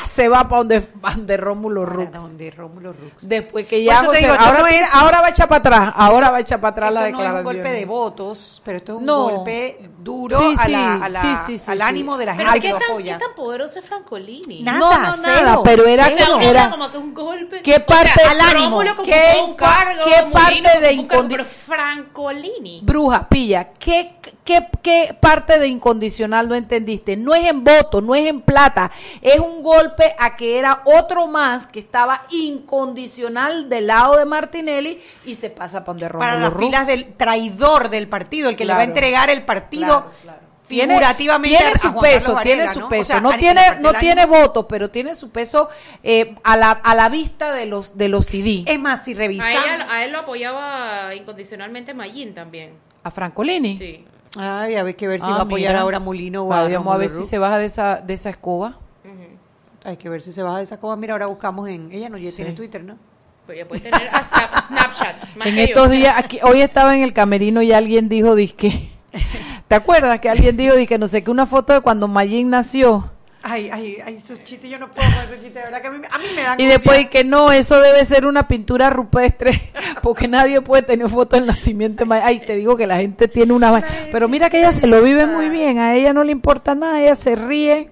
Se 0.05 0.28
va 0.28 0.44
para 0.48 0.59
donde, 0.59 0.80
pa' 1.00 1.11
donde 1.14 1.36
Rómulo 1.36 1.82
Para 1.84 1.96
Rux. 1.96 2.12
donde 2.22 2.50
Rómulo 2.50 2.92
Rux. 2.92 3.28
Después 3.28 3.66
que 3.66 3.82
ya 3.82 4.05
José- 4.05 4.20
digo, 4.20 4.34
ahora, 4.38 4.59
no 4.61 4.66
tiene- 4.66 4.82
es- 4.84 4.94
ahora 4.94 5.20
va 5.20 5.26
a 5.26 5.30
echar 5.30 5.48
para 5.48 5.59
atrás, 5.59 5.92
ahora 5.96 6.30
va 6.30 6.36
a 6.36 6.40
echar 6.40 6.61
para 6.61 6.70
atrás 6.72 6.92
la 6.92 7.07
Esto 7.09 7.12
no 7.18 7.22
es 7.22 7.28
un 7.28 7.34
declaración. 7.34 7.62
golpe 7.62 7.78
de 7.78 7.84
votos, 7.86 8.62
pero 8.64 8.78
esto 8.78 8.92
es 8.92 8.98
un 8.98 9.07
No. 9.07 9.28
golpe 9.30 9.90
duro 9.98 10.38
Sí, 10.38 10.55
a 10.59 10.68
la- 10.68 10.94
a 11.05 11.09
la- 11.09 11.20
sí, 11.20 11.28
sí, 11.46 11.59
sí, 11.59 11.70
al 11.70 11.82
ánimo 11.82 12.16
de 12.18 12.26
la 12.26 12.36
Pero 12.36 12.50
gente 12.50 12.61
¿qué 12.61 12.66
que 12.68 12.72
lo 12.74 12.78
tan, 12.80 12.90
apoya. 12.90 13.18
¿qué 13.18 13.24
tan 13.24 13.34
poderoso 13.34 13.78
es 13.78 13.84
Francolini? 13.84 14.62
Nada, 14.62 14.78
no, 14.78 14.90
no, 14.90 15.16
nada, 15.16 15.38
cero, 15.38 15.61
pero 15.64 15.84
era, 15.86 16.05
O 16.05 16.07
sea, 16.11 16.16
cero. 16.18 16.32
uno 16.36 16.44
era 16.46 16.70
como 16.70 16.90
que 16.90 16.98
un 16.98 17.14
golpe. 17.14 17.62
¿Qué 17.62 17.76
O 17.76 17.86
parte- 17.86 18.11
sea, 18.20 18.30
al 18.30 18.40
ánimo? 18.40 18.80
¿Qué 19.05 19.34
un 19.44 19.55
cargo, 19.55 20.02
qué 20.05 20.30
parte 20.32 20.80
de 20.80 20.88
ocupó 20.88 21.00
un 21.02 21.07
cargo, 21.09 21.22
incondi- 21.24 21.28
pero 21.30 21.44
Francolini. 21.44 22.80
Bruja, 22.82 23.28
pilla, 23.28 23.70
¿qué, 23.78 24.16
qué, 24.44 24.68
¿qué 24.82 25.16
parte 25.18 25.59
de 25.59 25.68
incondicional 25.68 26.48
no 26.48 26.55
entendiste? 26.55 27.16
No 27.16 27.34
es 27.34 27.46
en 27.46 27.62
voto, 27.64 28.00
no 28.00 28.14
es 28.14 28.26
en 28.28 28.40
plata, 28.42 28.90
es 29.22 29.38
un 29.38 29.62
golpe 29.62 29.93
a 30.18 30.36
que 30.36 30.59
era 30.59 30.82
otro 30.84 31.26
más 31.26 31.66
que 31.66 31.80
estaba 31.80 32.26
incondicional 32.30 33.68
del 33.68 33.86
lado 33.88 34.16
de 34.18 34.24
Martinelli 34.24 35.01
y 35.24 35.34
se 35.34 35.51
pasa 35.51 35.84
para 35.84 35.99
donde 35.99 36.18
para 36.18 36.38
las 36.38 36.53
Rux. 36.53 36.64
filas 36.66 36.86
del 36.86 37.14
traidor 37.14 37.88
del 37.90 38.09
partido, 38.09 38.49
el 38.51 38.57
que 38.57 38.64
le 38.64 38.72
va 38.74 38.80
a 38.80 38.84
entregar 38.84 39.30
el 39.30 39.42
partido 39.45 39.84
Claro, 40.03 40.11
claro. 40.22 40.38
Tiene, 40.66 40.95
figurativamente 40.95 41.59
tiene 41.59 41.70
a- 41.72 41.74
a 41.74 41.78
su 41.78 41.95
peso, 41.99 42.36
tiene 42.42 42.68
su 42.68 42.80
¿no? 42.80 42.88
peso. 42.88 43.03
O 43.03 43.05
sea, 43.05 43.20
no 43.20 43.30
a- 43.32 43.36
tiene, 43.36 43.61
no 43.80 43.92
tiene 43.92 44.24
votos, 44.24 44.64
pero 44.66 44.90
tiene 44.90 45.14
su 45.14 45.30
peso 45.30 45.68
eh, 46.03 46.34
a, 46.42 46.57
la, 46.57 46.70
a 46.70 46.95
la 46.95 47.11
vista 47.11 47.53
de 47.53 47.66
los 47.66 47.99
de 47.99 48.09
los 48.09 48.24
CD. 48.24 48.64
Es 48.66 48.80
más, 48.80 49.05
si 49.05 49.12
A, 49.12 49.16
revisamos... 49.18 49.55
ella- 49.62 49.86
a 49.92 50.05
él 50.05 50.12
lo 50.12 50.20
apoyaba 50.20 51.14
incondicionalmente 51.14 51.92
Mayín 51.92 52.32
también. 52.32 52.72
A 53.03 53.11
Francolini. 53.11 53.76
Sí. 53.76 54.05
Ay, 54.38 54.76
a 54.76 54.82
ver 54.82 54.97
que 54.97 55.07
ver 55.07 55.20
si 55.20 55.26
Ah, 55.28 55.34
va 55.34 55.38
a 55.40 55.42
apoyar 55.42 55.72
mira. 55.74 55.82
ahora 55.82 55.99
a 55.99 56.01
Molino 56.01 56.45
o 56.45 56.53
a 56.55 56.66
Vamos 56.66 56.95
a 56.95 56.97
ver 56.99 57.11
si 57.11 57.22
se 57.24 57.38
baja 57.38 57.59
de 57.59 57.66
esa, 57.66 58.01
de 58.01 58.14
esa 58.14 58.30
escoba. 58.30 58.78
Hay 59.85 59.99
que 59.99 60.09
ver 60.09 60.22
si 60.22 60.32
se 60.32 60.43
baja 60.43 60.57
de 60.59 60.62
esa 60.64 60.80
cosa. 60.80 60.97
Mira, 60.97 61.12
ahora 61.12 61.26
buscamos 61.26 61.68
en... 61.68 61.93
Ella 61.93 62.09
no 62.09 62.16
ya 62.16 62.32
tiene 62.32 62.53
Twitter, 62.53 62.82
¿no? 62.82 62.97
Pues 63.47 63.59
ya 63.59 63.68
puede 63.68 63.82
tener 63.82 64.09
hasta 64.11 64.61
Snapchat. 64.66 65.37
más 65.37 65.47
En 65.47 65.55
que 65.55 65.61
yo. 65.61 65.64
estos 65.66 65.91
días, 65.91 66.14
aquí, 66.16 66.39
hoy 66.43 66.62
estaba 66.62 66.97
en 66.97 67.03
el 67.03 67.12
camerino 67.12 67.61
y 67.61 67.72
alguien 67.72 68.09
dijo, 68.09 68.35
disque, 68.35 68.91
¿te 69.68 69.74
acuerdas 69.74 70.20
que 70.20 70.30
alguien 70.30 70.57
dijo, 70.57 70.74
que 70.89 70.99
no 70.99 71.07
sé 71.07 71.22
qué, 71.22 71.30
una 71.30 71.45
foto 71.45 71.74
de 71.74 71.82
cuando 71.82 72.09
Mayín 72.09 72.49
nació? 72.49 73.11
Ay, 73.47 73.68
ay, 73.70 73.99
ay, 74.03 74.14
esos 74.14 74.43
chistes, 74.43 74.70
yo 74.70 74.78
no 74.78 74.91
puedo 74.91 75.07
con 75.07 75.22
esos 75.24 75.35
chistes, 75.35 75.53
de 75.53 75.61
verdad 75.61 75.82
que 75.82 75.89
a 75.89 75.91
mí, 75.91 75.99
a 76.11 76.18
mí 76.18 76.24
me 76.35 76.43
dan 76.43 76.59
Y 76.59 76.64
después 76.64 76.99
y 77.03 77.09
que 77.09 77.24
no, 77.24 77.53
eso 77.53 77.78
debe 77.78 78.03
ser 78.07 78.24
una 78.24 78.49
pintura 78.49 78.89
rupestre, 78.89 79.70
porque 80.03 80.26
nadie 80.26 80.62
puede 80.62 80.80
tener 80.80 81.11
foto 81.11 81.37
del 81.37 81.45
nacimiento 81.45 82.05
de 82.05 82.09
Mayín. 82.09 82.26
Ay, 82.26 82.41
te 82.41 82.57
digo 82.57 82.78
que 82.78 82.87
la 82.87 82.97
gente 82.97 83.28
tiene 83.28 83.53
una... 83.53 83.85
Pero 84.11 84.28
mira 84.28 84.49
que 84.49 84.61
ella 84.61 84.72
se 84.72 84.87
lo 84.87 85.03
vive 85.03 85.26
muy 85.26 85.51
bien, 85.51 85.76
a 85.76 85.95
ella 85.95 86.14
no 86.14 86.24
le 86.24 86.32
importa 86.32 86.74
nada, 86.74 86.99
ella 87.03 87.16
se 87.16 87.37
ríe. 87.37 87.91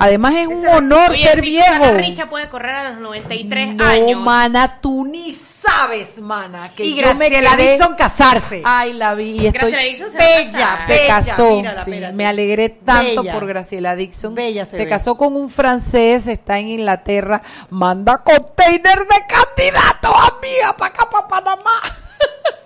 Además 0.00 0.32
es 0.36 0.46
un 0.46 0.64
honor 0.64 1.10
Oye, 1.10 1.24
ser 1.24 1.40
si 1.40 1.46
viejo. 1.50 1.74
Susana 1.74 1.92
Richa 1.98 2.30
puede 2.30 2.48
correr 2.48 2.74
a 2.76 2.90
los 2.90 3.00
93 3.00 3.74
No, 3.74 3.84
años. 3.84 4.20
mana, 4.22 4.78
tú 4.80 5.04
ni 5.04 5.32
sabes, 5.32 6.20
mana, 6.20 6.72
que 6.74 6.84
Y 6.84 6.94
yo 6.94 7.14
me 7.16 7.28
Graciela 7.28 7.56
quedé- 7.56 7.70
Dixon 7.72 7.94
casarse. 7.96 8.62
Ay, 8.64 8.92
la 8.92 9.14
vi 9.14 9.44
estoy... 9.44 9.50
Graciela 9.72 9.82
Dixon 9.82 10.10
se 10.12 10.16
Bella, 10.18 10.78
se 10.86 10.92
Bella, 10.92 11.06
casó, 11.16 11.50
mírala, 11.56 11.72
sí, 11.84 11.90
espérate. 11.90 12.12
me 12.16 12.26
alegré 12.26 12.68
tanto 12.68 13.22
Bella. 13.22 13.32
por 13.34 13.46
Graciela 13.48 13.96
Dixon. 13.96 14.34
Bella 14.36 14.64
se 14.66 14.70
se 14.70 14.84
ve. 14.84 14.88
casó 14.88 15.16
con 15.16 15.34
un 15.34 15.50
francés, 15.50 16.28
está 16.28 16.58
en 16.60 16.68
Inglaterra, 16.68 17.42
manda 17.70 18.18
container 18.18 19.00
de 19.00 19.26
candidatos, 19.28 20.14
amiga, 20.14 20.76
para 20.78 20.94
acá, 20.94 21.10
para 21.10 21.26
Panamá. 21.26 21.80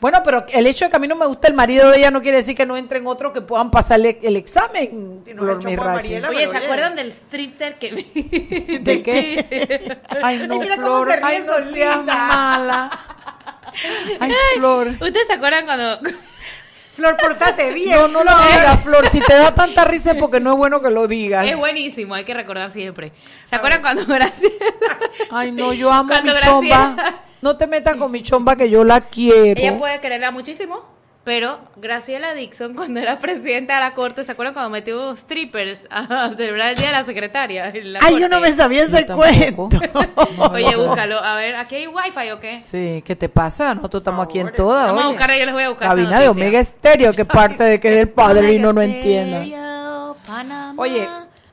bueno, 0.00 0.22
pero 0.24 0.44
el 0.52 0.66
hecho 0.66 0.84
de 0.84 0.90
que 0.90 0.96
a 0.96 0.98
mí 0.98 1.08
no 1.08 1.16
me 1.16 1.26
gusta 1.26 1.48
el 1.48 1.54
marido 1.54 1.90
de 1.90 1.98
ella 1.98 2.10
no 2.10 2.22
quiere 2.22 2.38
decir 2.38 2.54
que 2.56 2.66
no 2.66 2.76
entren 2.76 3.06
otros 3.06 3.32
que 3.32 3.40
puedan 3.40 3.70
pasarle 3.70 4.18
el 4.22 4.36
examen. 4.36 5.22
Si 5.24 5.34
no 5.34 5.42
Flor 5.42 5.60
pa' 5.76 5.84
Mariela, 5.94 6.28
Oye, 6.28 6.46
¿se 6.48 6.56
oye. 6.56 6.64
acuerdan 6.64 6.96
del 6.96 7.12
stripter 7.12 7.78
que 7.78 7.90
vi? 7.92 8.78
¿De 8.78 9.02
qué? 9.02 9.98
Ay, 10.22 10.46
no, 10.46 10.54
Ay, 10.54 10.60
mira 10.60 10.76
cómo 10.76 11.02
Flor, 11.04 11.08
se 11.10 11.16
ríe 11.16 11.24
ay, 11.26 11.42
no 11.46 11.58
seas 11.58 12.04
mala. 12.04 13.00
Ay, 14.20 14.32
Flor. 14.56 14.86
¿Ustedes 14.88 15.26
se 15.26 15.32
acuerdan 15.32 15.64
cuando 15.64 15.98
Flor, 16.94 17.16
portate 17.16 17.72
bien. 17.74 17.98
No, 17.98 18.08
no 18.08 18.24
lo 18.24 18.30
Flor. 18.30 18.48
digas, 18.52 18.80
Flor. 18.82 19.06
Si 19.08 19.20
te 19.20 19.34
da 19.34 19.52
tanta 19.54 19.84
risa 19.84 20.12
es 20.12 20.16
porque 20.16 20.38
no 20.40 20.52
es 20.52 20.56
bueno 20.56 20.80
que 20.80 20.90
lo 20.90 21.08
digas. 21.08 21.44
Es 21.46 21.56
buenísimo, 21.56 22.14
hay 22.14 22.24
que 22.24 22.34
recordar 22.34 22.70
siempre. 22.70 23.12
¿Se 23.50 23.56
acuerdan 23.56 23.80
cuando 23.82 24.06
Graciela? 24.06 24.54
Ay, 25.30 25.50
no, 25.50 25.72
yo 25.72 25.90
amo 25.92 26.08
Cuando 26.08 26.32
mi 26.32 26.38
Graciela- 26.38 26.94
chomba. 26.96 27.20
No 27.44 27.58
te 27.58 27.66
metas 27.66 27.96
con 27.96 28.10
mi 28.10 28.22
chomba 28.22 28.56
que 28.56 28.70
yo 28.70 28.84
la 28.84 29.02
quiero. 29.02 29.60
Ella 29.60 29.76
puede 29.76 30.00
quererla 30.00 30.30
muchísimo, 30.30 30.82
pero 31.24 31.58
Graciela 31.76 32.32
Dixon, 32.32 32.72
cuando 32.74 33.00
era 33.00 33.18
presidenta 33.18 33.74
de 33.74 33.80
la 33.80 33.92
corte, 33.92 34.24
¿se 34.24 34.32
acuerdan 34.32 34.54
cuando 34.54 34.70
metió 34.70 35.14
strippers 35.14 35.86
a 35.90 36.32
celebrar 36.34 36.70
el 36.70 36.76
día 36.78 36.86
de 36.86 36.92
la 36.94 37.04
secretaria? 37.04 37.68
en 37.68 37.92
la 37.92 37.98
Ay, 38.02 38.18
yo 38.18 38.30
no 38.30 38.40
me 38.40 38.50
sabía 38.54 38.84
ese 38.84 39.04
cuento. 39.04 39.68
No, 40.38 40.46
Oye, 40.46 40.74
búscalo. 40.74 41.18
A 41.18 41.36
ver, 41.36 41.56
¿aquí 41.56 41.74
hay 41.76 41.86
wifi 41.86 42.30
o 42.30 42.40
qué? 42.40 42.62
Sí, 42.62 43.02
¿qué 43.04 43.14
te 43.14 43.28
pasa? 43.28 43.74
Nosotros 43.74 44.00
estamos 44.00 44.26
aquí 44.26 44.38
en 44.38 44.50
todas. 44.54 44.86
Vamos 44.86 45.04
a 45.04 45.08
buscar, 45.08 45.30
yo 45.38 45.44
les 45.44 45.52
voy 45.52 45.64
a 45.64 45.68
buscar. 45.68 45.88
Cabina 45.88 46.20
de. 46.20 46.28
Omega 46.30 46.58
Estéreo, 46.58 47.12
que 47.12 47.24
parte 47.26 47.62
de 47.62 47.78
que 47.78 47.88
es 47.88 47.94
del 47.96 48.08
padrino, 48.08 48.72
no 48.72 48.80
entiendo. 48.80 50.16
Panamá. 50.26 50.72
Oye, 50.78 51.06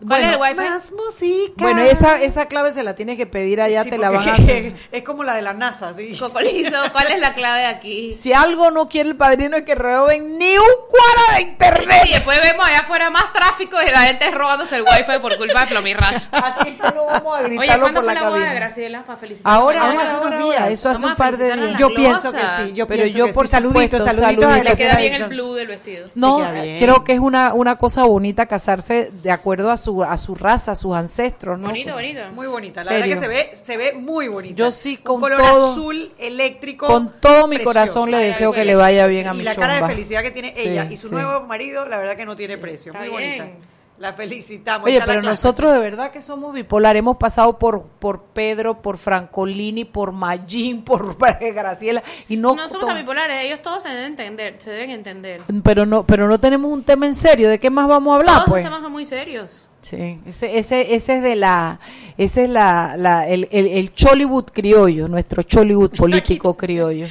¿cuál 0.08 0.22
bueno, 0.22 0.28
es 0.28 0.34
el 0.34 0.42
wifi? 0.58 0.70
Más 0.70 0.92
música. 0.92 1.54
Bueno, 1.58 1.82
esa, 1.84 2.22
esa 2.22 2.46
clave 2.48 2.72
se 2.72 2.84
la 2.84 2.96
tienes 2.96 3.18
que 3.18 3.26
pedir 3.26 3.62
allá, 3.62 3.84
Sí, 3.84 3.90
te 3.90 3.98
la 3.98 4.10
van 4.10 4.30
a... 4.30 4.36
Es 4.92 5.04
como 5.04 5.24
la 5.24 5.36
de 5.36 5.42
la 5.42 5.54
NASA, 5.54 5.94
sí. 5.94 6.16
Cocolizo, 6.18 6.78
¿cuál 6.92 7.08
es 7.08 7.20
la 7.20 7.34
clave 7.34 7.62
de 7.62 7.66
aquí? 7.68 8.14
Si 8.14 8.34
algo 8.34 8.72
no 8.72 8.90
quiere 8.90 9.10
el 9.10 9.16
padrino 9.18 9.58
es 9.58 9.64
que 9.64 9.76
roben 9.76 10.38
ni 10.38 10.58
un 10.58 10.66
cuadro 10.90 11.36
de 11.36 11.42
internet. 11.42 12.02
Y 12.06 12.14
después 12.14 12.40
vemos 12.42 12.66
allá 12.66 12.80
afuera 12.80 13.10
más 13.10 13.32
tráfico 13.34 13.78
y 13.86 13.92
la 13.92 14.02
gente 14.02 14.30
robándose 14.32 14.76
el 14.76 14.84
wifi 14.84 15.20
por 15.22 15.38
culpa 15.38 15.62
de 15.62 15.68
Flomirrash. 15.68 16.24
Así 16.32 16.72
que 16.78 16.92
no 16.94 17.06
vamos 17.06 17.38
a 17.38 17.42
Oye, 17.46 17.56
gritarlo 17.58 17.84
¿cuándo 17.84 18.00
por 18.00 18.06
fue 18.06 18.14
la 18.14 18.22
la 18.22 18.30
boda 18.30 18.50
de. 18.50 18.56
Graciela 18.56 19.04
para 19.04 19.20
felicitar? 19.20 19.52
Ahora, 19.52 19.82
Ahora, 19.82 20.00
ahora, 20.00 20.04
hace 20.04 20.16
unos 20.28 20.34
ahora, 20.42 20.46
días. 20.46 20.70
eso 20.70 20.90
hace 20.90 21.06
un 21.06 21.16
par 21.16 21.38
de 21.38 21.54
días. 21.56 21.78
Yo 21.80 21.94
pienso 21.94 22.32
que 22.32 22.42
sí, 22.58 22.74
yo 22.74 22.88
Pero 22.88 23.04
pienso 23.04 23.20
yo 23.20 23.26
que 23.28 23.34
por 23.34 23.48
sí. 23.48 23.52
Saluditos, 23.52 24.04
saluditos. 24.04 24.64
Le 24.64 24.76
queda 24.76 24.96
bien 24.98 25.14
el 25.16 25.28
blue 25.30 25.54
del 25.54 25.68
vestido. 25.68 26.10
No, 26.16 26.40
creo 26.80 27.04
que 27.04 27.14
es 27.14 27.20
una, 27.20 27.54
una 27.54 27.76
cosa 27.78 28.04
bonita 28.06 28.46
casarse 28.46 29.12
de 29.12 29.32
acuerdo 29.32 29.72
a 29.72 29.78
su 29.78 29.91
a 30.04 30.18
su 30.18 30.36
raza, 30.36 30.72
a 30.72 30.76
sus 30.76 30.96
ancestros, 30.96 31.60
¿no? 31.60 31.68
Bonito, 31.68 31.94
bonito. 31.94 32.22
Muy 32.34 32.48
bonita, 32.48 32.82
la 32.84 32.92
¿Serio? 32.92 33.00
verdad 33.02 33.16
que 33.16 33.20
se 33.20 33.28
ve, 33.28 33.56
se 33.56 33.78
ve 33.78 33.94
muy 33.94 34.28
bonita. 34.28 34.56
Yo 34.56 34.72
sí, 34.72 34.98
con 34.98 35.16
Un 35.16 35.22
color 35.22 35.42
todo- 35.42 35.72
azul 35.74 36.12
eléctrico. 36.18 36.88
Con 36.88 37.14
todo 37.20 37.48
mi 37.48 37.58
precioso. 37.58 37.64
corazón 37.80 38.12
le 38.12 38.18
deseo 38.20 38.52
que 38.54 38.66
le 38.66 38.76
vaya 38.76 39.08
bien 39.08 39.28
a 39.28 39.34
mi 39.34 39.42
Y 39.42 39.44
la 39.44 39.56
cara 39.56 39.76
de 39.76 39.86
felicidad 39.88 40.22
que 40.22 40.32
tiene 40.32 40.54
Sí, 40.54 40.62
ella 40.70 40.88
y 40.90 40.98
su 40.98 41.10
sí. 41.10 41.16
nuevo 41.16 41.42
marido, 41.48 41.86
la 41.88 41.98
verdad 41.98 42.16
que 42.16 42.26
no 42.26 42.36
tiene 42.36 42.58
precio. 42.58 42.94
Muy 42.94 43.10
bien. 43.10 43.38
bonita. 43.40 43.68
La 44.00 44.14
felicitamos. 44.14 44.88
Oye, 44.88 45.00
pero 45.06 45.22
nosotros 45.22 45.72
de 45.74 45.78
verdad 45.80 46.10
que 46.10 46.24
somos 46.24 46.56
bipolar. 46.56 46.96
Hemos 46.96 47.18
pasado 47.18 47.60
por 47.60 47.84
por 47.84 48.24
Pedro, 48.34 48.82
por 48.82 48.98
Francolini, 48.98 49.86
por 49.86 50.12
Magín, 50.12 50.82
por 50.84 51.16
Graciela 51.20 52.02
y 52.28 52.36
no, 52.36 52.56
No 52.56 52.68
somos 52.68 52.88
tan 52.88 52.98
bipolares, 52.98 53.46
ellos 53.46 53.62
todos 53.62 53.84
se 53.84 53.90
deben 53.90 54.06
entender, 54.06 54.56
se 54.58 54.72
deben 54.72 54.90
entender. 54.90 55.42
pero 55.64 55.86
no 55.86 56.04
pero 56.04 56.28
no 56.28 56.40
tenemos 56.40 56.72
un 56.72 56.82
tema 56.84 57.06
en 57.06 57.14
serio. 57.14 57.48
¿De 57.48 57.60
qué 57.60 57.70
más 57.70 57.88
vamos 57.88 58.14
a 58.14 58.16
hablar, 58.16 58.36
Todos 58.38 58.50
pues? 58.50 58.64
los 58.64 58.72
temas 58.72 58.82
son 58.82 58.92
muy 58.92 59.06
serios. 59.06 59.66
Sí, 59.82 60.20
ese, 60.28 60.58
ese, 60.60 60.94
ese 60.94 61.18
es 61.18 61.24
de 61.24 61.36
la, 61.36 61.80
ese 62.18 62.44
es 62.44 62.50
la, 62.50 62.96
la 62.98 63.28
el, 63.28 63.48
el, 63.52 63.68
el 63.68 63.94
Chollywood 63.94 64.46
criollo, 64.54 65.08
nuestro 65.08 65.42
Chollywood 65.44 65.96
político 65.96 66.56
criollo. 66.56 67.08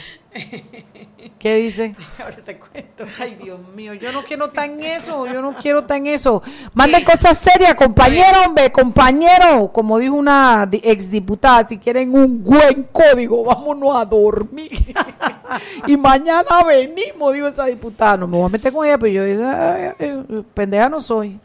¿Qué 1.38 1.56
dice? 1.56 1.96
Ahora 2.22 2.36
te 2.36 2.58
cuento. 2.58 3.04
Ay, 3.18 3.34
Dios 3.42 3.58
mío, 3.74 3.94
yo 3.94 4.12
no 4.12 4.22
quiero 4.22 4.46
estar 4.46 4.68
en 4.68 4.84
eso, 4.84 5.26
yo 5.26 5.40
no 5.40 5.54
quiero 5.56 5.80
estar 5.80 5.96
en 5.96 6.06
eso. 6.06 6.42
Manden 6.74 7.02
cosas 7.02 7.38
serias, 7.38 7.74
compañero, 7.74 8.38
hombre, 8.46 8.70
compañero. 8.70 9.72
Como 9.72 9.98
dijo 9.98 10.14
una 10.14 10.66
di- 10.66 10.80
exdiputada, 10.84 11.66
si 11.66 11.78
quieren 11.78 12.14
un 12.14 12.44
buen 12.44 12.84
código, 12.92 13.42
vámonos 13.42 13.96
a 13.96 14.04
dormir. 14.04 14.94
y 15.86 15.96
mañana 15.96 16.62
venimos, 16.66 17.32
dijo 17.32 17.46
esa 17.48 17.64
diputada. 17.66 18.18
No 18.18 18.26
me 18.28 18.36
voy 18.36 18.46
a 18.46 18.50
meter 18.50 18.72
con 18.72 18.86
ella, 18.86 18.98
pero 18.98 19.12
yo, 19.12 19.24
esa, 19.24 19.94
eh, 19.98 20.22
pendeja 20.54 20.88
no 20.90 21.00
soy. 21.00 21.38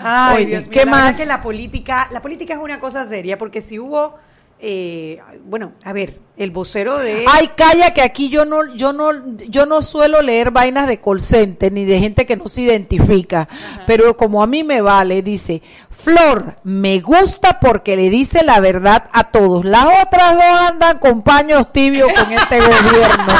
Ay, 0.00 0.36
Oye, 0.36 0.46
Dios 0.46 0.68
mío, 0.68 0.72
¿qué 0.72 0.84
la 0.84 0.90
más? 0.90 1.16
que 1.16 1.26
la 1.26 1.42
política, 1.42 2.08
la 2.10 2.22
política 2.22 2.54
es 2.54 2.60
una 2.60 2.80
cosa 2.80 3.04
seria, 3.04 3.38
porque 3.38 3.60
si 3.60 3.78
hubo, 3.78 4.14
eh, 4.60 5.20
bueno, 5.44 5.72
a 5.84 5.92
ver, 5.92 6.20
el 6.36 6.50
vocero 6.50 6.98
de... 6.98 7.24
Ay, 7.28 7.50
calla 7.56 7.92
que 7.92 8.02
aquí 8.02 8.28
yo 8.28 8.44
no, 8.44 8.74
yo 8.74 8.92
no, 8.92 9.10
yo 9.48 9.66
no 9.66 9.82
suelo 9.82 10.22
leer 10.22 10.50
vainas 10.50 10.86
de 10.88 11.00
call 11.00 11.20
center 11.20 11.72
ni 11.72 11.84
de 11.84 11.98
gente 11.98 12.26
que 12.26 12.36
no 12.36 12.48
se 12.48 12.62
identifica, 12.62 13.48
pero 13.86 14.16
como 14.16 14.42
a 14.42 14.46
mí 14.46 14.62
me 14.64 14.80
vale, 14.80 15.22
dice, 15.22 15.62
Flor, 15.90 16.56
me 16.62 17.00
gusta 17.00 17.58
porque 17.58 17.96
le 17.96 18.08
dice 18.08 18.44
la 18.44 18.60
verdad 18.60 19.08
a 19.12 19.30
todos. 19.30 19.64
Las 19.64 19.84
otras 20.06 20.34
dos 20.36 20.44
andan 20.68 20.98
con 20.98 21.22
paños 21.22 21.72
tibios 21.72 22.12
con 22.12 22.32
este 22.32 22.60
gobierno. 22.60 23.32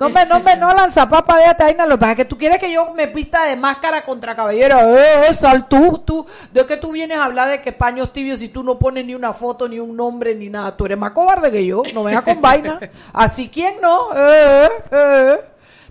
No 0.00 0.08
me, 0.10 0.24
no 0.26 0.40
me, 0.40 0.56
no 0.56 0.72
lanza 0.72 1.08
papa 1.08 1.38
de 1.38 1.46
Ataina, 1.46 1.86
lo 1.86 1.96
que 1.96 2.00
pasa 2.00 2.12
es 2.12 2.16
que 2.18 2.24
tú 2.24 2.38
quieres 2.38 2.58
que 2.58 2.70
yo 2.70 2.92
me 2.94 3.06
vista 3.06 3.44
de 3.44 3.56
máscara 3.56 4.04
contra 4.04 4.36
caballero. 4.36 4.78
Eh, 4.96 5.34
sal 5.34 5.68
tú, 5.68 6.02
tú, 6.04 6.26
¿de 6.52 6.64
qué 6.66 6.76
tú 6.76 6.92
vienes 6.92 7.18
a 7.18 7.24
hablar 7.24 7.48
de 7.48 7.60
que 7.60 7.72
paños 7.72 8.12
tibios 8.12 8.38
si 8.38 8.48
tú 8.48 8.62
no 8.62 8.78
pones 8.78 9.04
ni 9.04 9.14
una 9.14 9.32
foto, 9.32 9.68
ni 9.68 9.78
un 9.78 9.96
nombre, 9.96 10.34
ni 10.34 10.48
nada? 10.48 10.76
Tú 10.76 10.86
eres 10.86 10.98
más 10.98 11.10
cobarde 11.10 11.50
que 11.50 11.66
yo, 11.66 11.82
no 11.92 12.04
vengas 12.04 12.22
con 12.22 12.40
vaina. 12.40 12.78
Así, 13.12 13.48
¿quién 13.48 13.80
no? 13.80 14.10
Eh, 14.14 14.68
eh. 14.90 15.40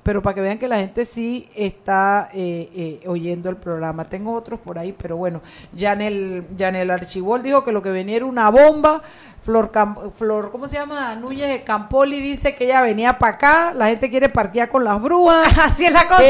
Pero 0.08 0.22
para 0.22 0.36
que 0.36 0.40
vean 0.40 0.58
que 0.58 0.70
la 0.70 0.78
gente 0.78 1.04
sí 1.04 1.50
está 1.54 2.30
eh, 2.34 2.70
eh, 3.04 3.08
oyendo 3.10 3.50
el 3.50 3.58
programa. 3.58 4.06
Tengo 4.06 4.32
otros 4.34 4.58
por 4.58 4.80
ahí, 4.80 4.96
pero 4.98 5.18
bueno, 5.18 5.42
Janel, 5.78 6.46
Janel 6.58 6.90
Archibol 6.92 7.44
dijo 7.44 7.66
que 7.66 7.74
lo 7.74 7.82
que 7.84 7.90
venía 7.90 8.16
era 8.16 8.26
una 8.26 8.50
bomba. 8.50 9.02
Flor, 9.44 9.70
Cam- 9.70 10.10
Flor, 10.14 10.50
¿cómo 10.50 10.70
se 10.70 10.78
llama? 10.78 11.14
Núñez 11.16 11.50
de 11.50 11.64
Campoli 11.66 12.22
dice 12.22 12.56
que 12.56 12.64
ella 12.64 12.82
venía 12.82 13.18
para 13.20 13.34
acá. 13.34 13.74
La 13.74 13.88
gente 13.88 14.10
quiere 14.10 14.30
parquear 14.30 14.70
con 14.70 14.86
las 14.86 15.02
brujas. 15.02 15.58
Así 15.60 15.84
es 15.86 15.92
la 15.92 16.08
cosa. 16.08 16.22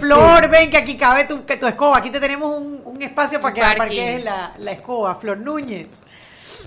Flor, 0.00 0.48
ven 0.50 0.68
que 0.68 0.78
aquí 0.78 0.96
cabe 0.96 1.22
tu, 1.24 1.44
que 1.44 1.56
tu 1.56 1.68
escoba. 1.68 1.98
Aquí 1.98 2.10
te 2.10 2.18
tenemos 2.18 2.60
un, 2.60 2.80
un 2.84 3.00
espacio 3.00 3.40
para 3.40 3.54
que 3.54 3.60
parquees 3.78 4.24
la, 4.24 4.54
la 4.58 4.72
escoba. 4.72 5.14
Flor 5.14 5.38
Núñez. 5.38 6.02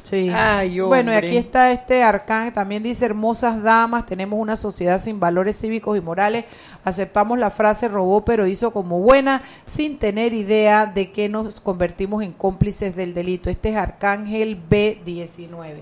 Sí. 0.03 0.29
Ay, 0.29 0.79
bueno, 0.79 1.11
y 1.13 1.15
aquí 1.15 1.37
está 1.37 1.71
este 1.71 2.03
Arcán, 2.03 2.53
también 2.53 2.81
dice, 2.83 3.05
hermosas 3.05 3.61
damas, 3.61 4.05
tenemos 4.05 4.39
una 4.39 4.55
sociedad 4.55 4.99
sin 4.99 5.19
valores 5.19 5.59
cívicos 5.59 5.97
y 5.97 6.01
morales, 6.01 6.45
aceptamos 6.83 7.37
la 7.37 7.49
frase 7.49 7.87
robó 7.87 8.25
pero 8.25 8.47
hizo 8.47 8.71
como 8.71 8.99
buena, 8.99 9.41
sin 9.65 9.97
tener 9.97 10.33
idea 10.33 10.85
de 10.85 11.11
que 11.11 11.29
nos 11.29 11.59
convertimos 11.59 12.23
en 12.23 12.31
cómplices 12.31 12.95
del 12.95 13.13
delito. 13.13 13.49
Este 13.49 13.69
es 13.69 13.75
Arcángel 13.75 14.57
B19. 14.69 15.81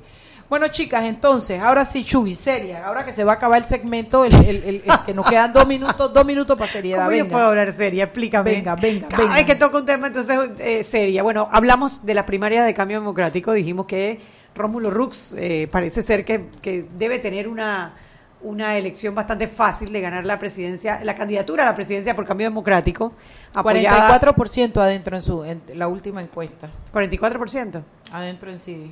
Bueno, 0.52 0.68
chicas, 0.68 1.06
entonces, 1.06 1.62
ahora 1.62 1.86
sí, 1.86 2.04
Chuy, 2.04 2.34
seria, 2.36 2.86
ahora 2.86 3.06
que 3.06 3.14
se 3.14 3.24
va 3.24 3.32
a 3.32 3.36
acabar 3.36 3.58
el 3.62 3.66
segmento, 3.66 4.26
el, 4.26 4.34
el- 4.36 4.64
el- 4.66 4.84
el 4.86 5.00
que 5.06 5.14
nos 5.14 5.26
quedan 5.26 5.54
dos 5.54 5.66
minutos, 5.66 6.14
dos 6.14 6.26
minutos 6.26 6.58
para 6.58 6.70
seriedad. 6.70 7.06
¿Cómo 7.06 7.12
yo 7.16 7.24
venga. 7.24 7.32
puedo 7.38 7.46
hablar 7.48 7.72
seria? 7.72 8.04
Explícame. 8.04 8.52
Venga, 8.52 8.76
venga, 8.76 9.08
Cada 9.08 9.24
venga. 9.24 9.36
vez 9.36 9.46
que 9.46 9.56
toca 9.56 9.78
un 9.78 9.86
tema, 9.86 10.08
entonces, 10.08 10.38
eh, 10.60 10.84
seria. 10.84 11.24
Bueno, 11.24 11.48
hablamos 11.50 12.06
de 12.06 12.14
las 12.16 12.26
primarias 12.26 12.66
de 12.66 12.74
Cambio 12.74 13.00
Democrático. 13.00 13.54
Dijimos 13.54 13.86
que 13.86 14.20
Rómulo 14.54 14.92
Rux 14.92 15.36
eh, 15.38 15.70
parece 15.72 16.02
ser 16.02 16.26
que, 16.26 16.50
que 16.62 16.86
debe 16.98 17.20
tener 17.20 17.48
una, 17.48 17.94
una 18.42 18.76
elección 18.76 19.16
bastante 19.16 19.48
fácil 19.48 19.94
de 19.94 20.02
ganar 20.02 20.26
la 20.26 20.38
presidencia, 20.38 21.00
la 21.02 21.16
candidatura 21.16 21.64
a 21.64 21.68
la 21.68 21.76
presidencia 21.76 22.14
por 22.14 22.26
Cambio 22.26 22.48
Democrático. 22.48 23.14
Apoyada, 23.54 24.20
44% 24.20 24.76
adentro 24.82 25.16
en 25.16 25.22
su 25.22 25.46
en 25.46 25.62
la 25.76 25.88
última 25.88 26.22
encuesta, 26.22 26.70
44%. 26.94 27.82
adentro 28.12 28.52
en 28.52 28.60
CD. 28.60 28.92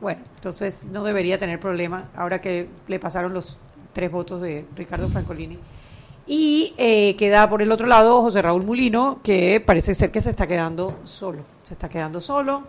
Bueno, 0.00 0.20
entonces 0.34 0.84
no 0.84 1.04
debería 1.04 1.38
tener 1.38 1.58
problema 1.58 2.08
ahora 2.14 2.40
que 2.40 2.68
le 2.86 2.98
pasaron 2.98 3.32
los 3.32 3.56
tres 3.92 4.10
votos 4.10 4.42
de 4.42 4.66
Ricardo 4.76 5.08
Francolini. 5.08 5.58
Y 6.26 6.74
eh, 6.76 7.14
queda 7.16 7.48
por 7.48 7.62
el 7.62 7.70
otro 7.70 7.86
lado 7.86 8.20
José 8.20 8.42
Raúl 8.42 8.64
Mulino, 8.64 9.20
que 9.22 9.62
parece 9.64 9.94
ser 9.94 10.10
que 10.10 10.20
se 10.20 10.30
está 10.30 10.46
quedando 10.46 10.98
solo. 11.04 11.42
Se 11.62 11.74
está 11.74 11.88
quedando 11.88 12.20
solo. 12.20 12.64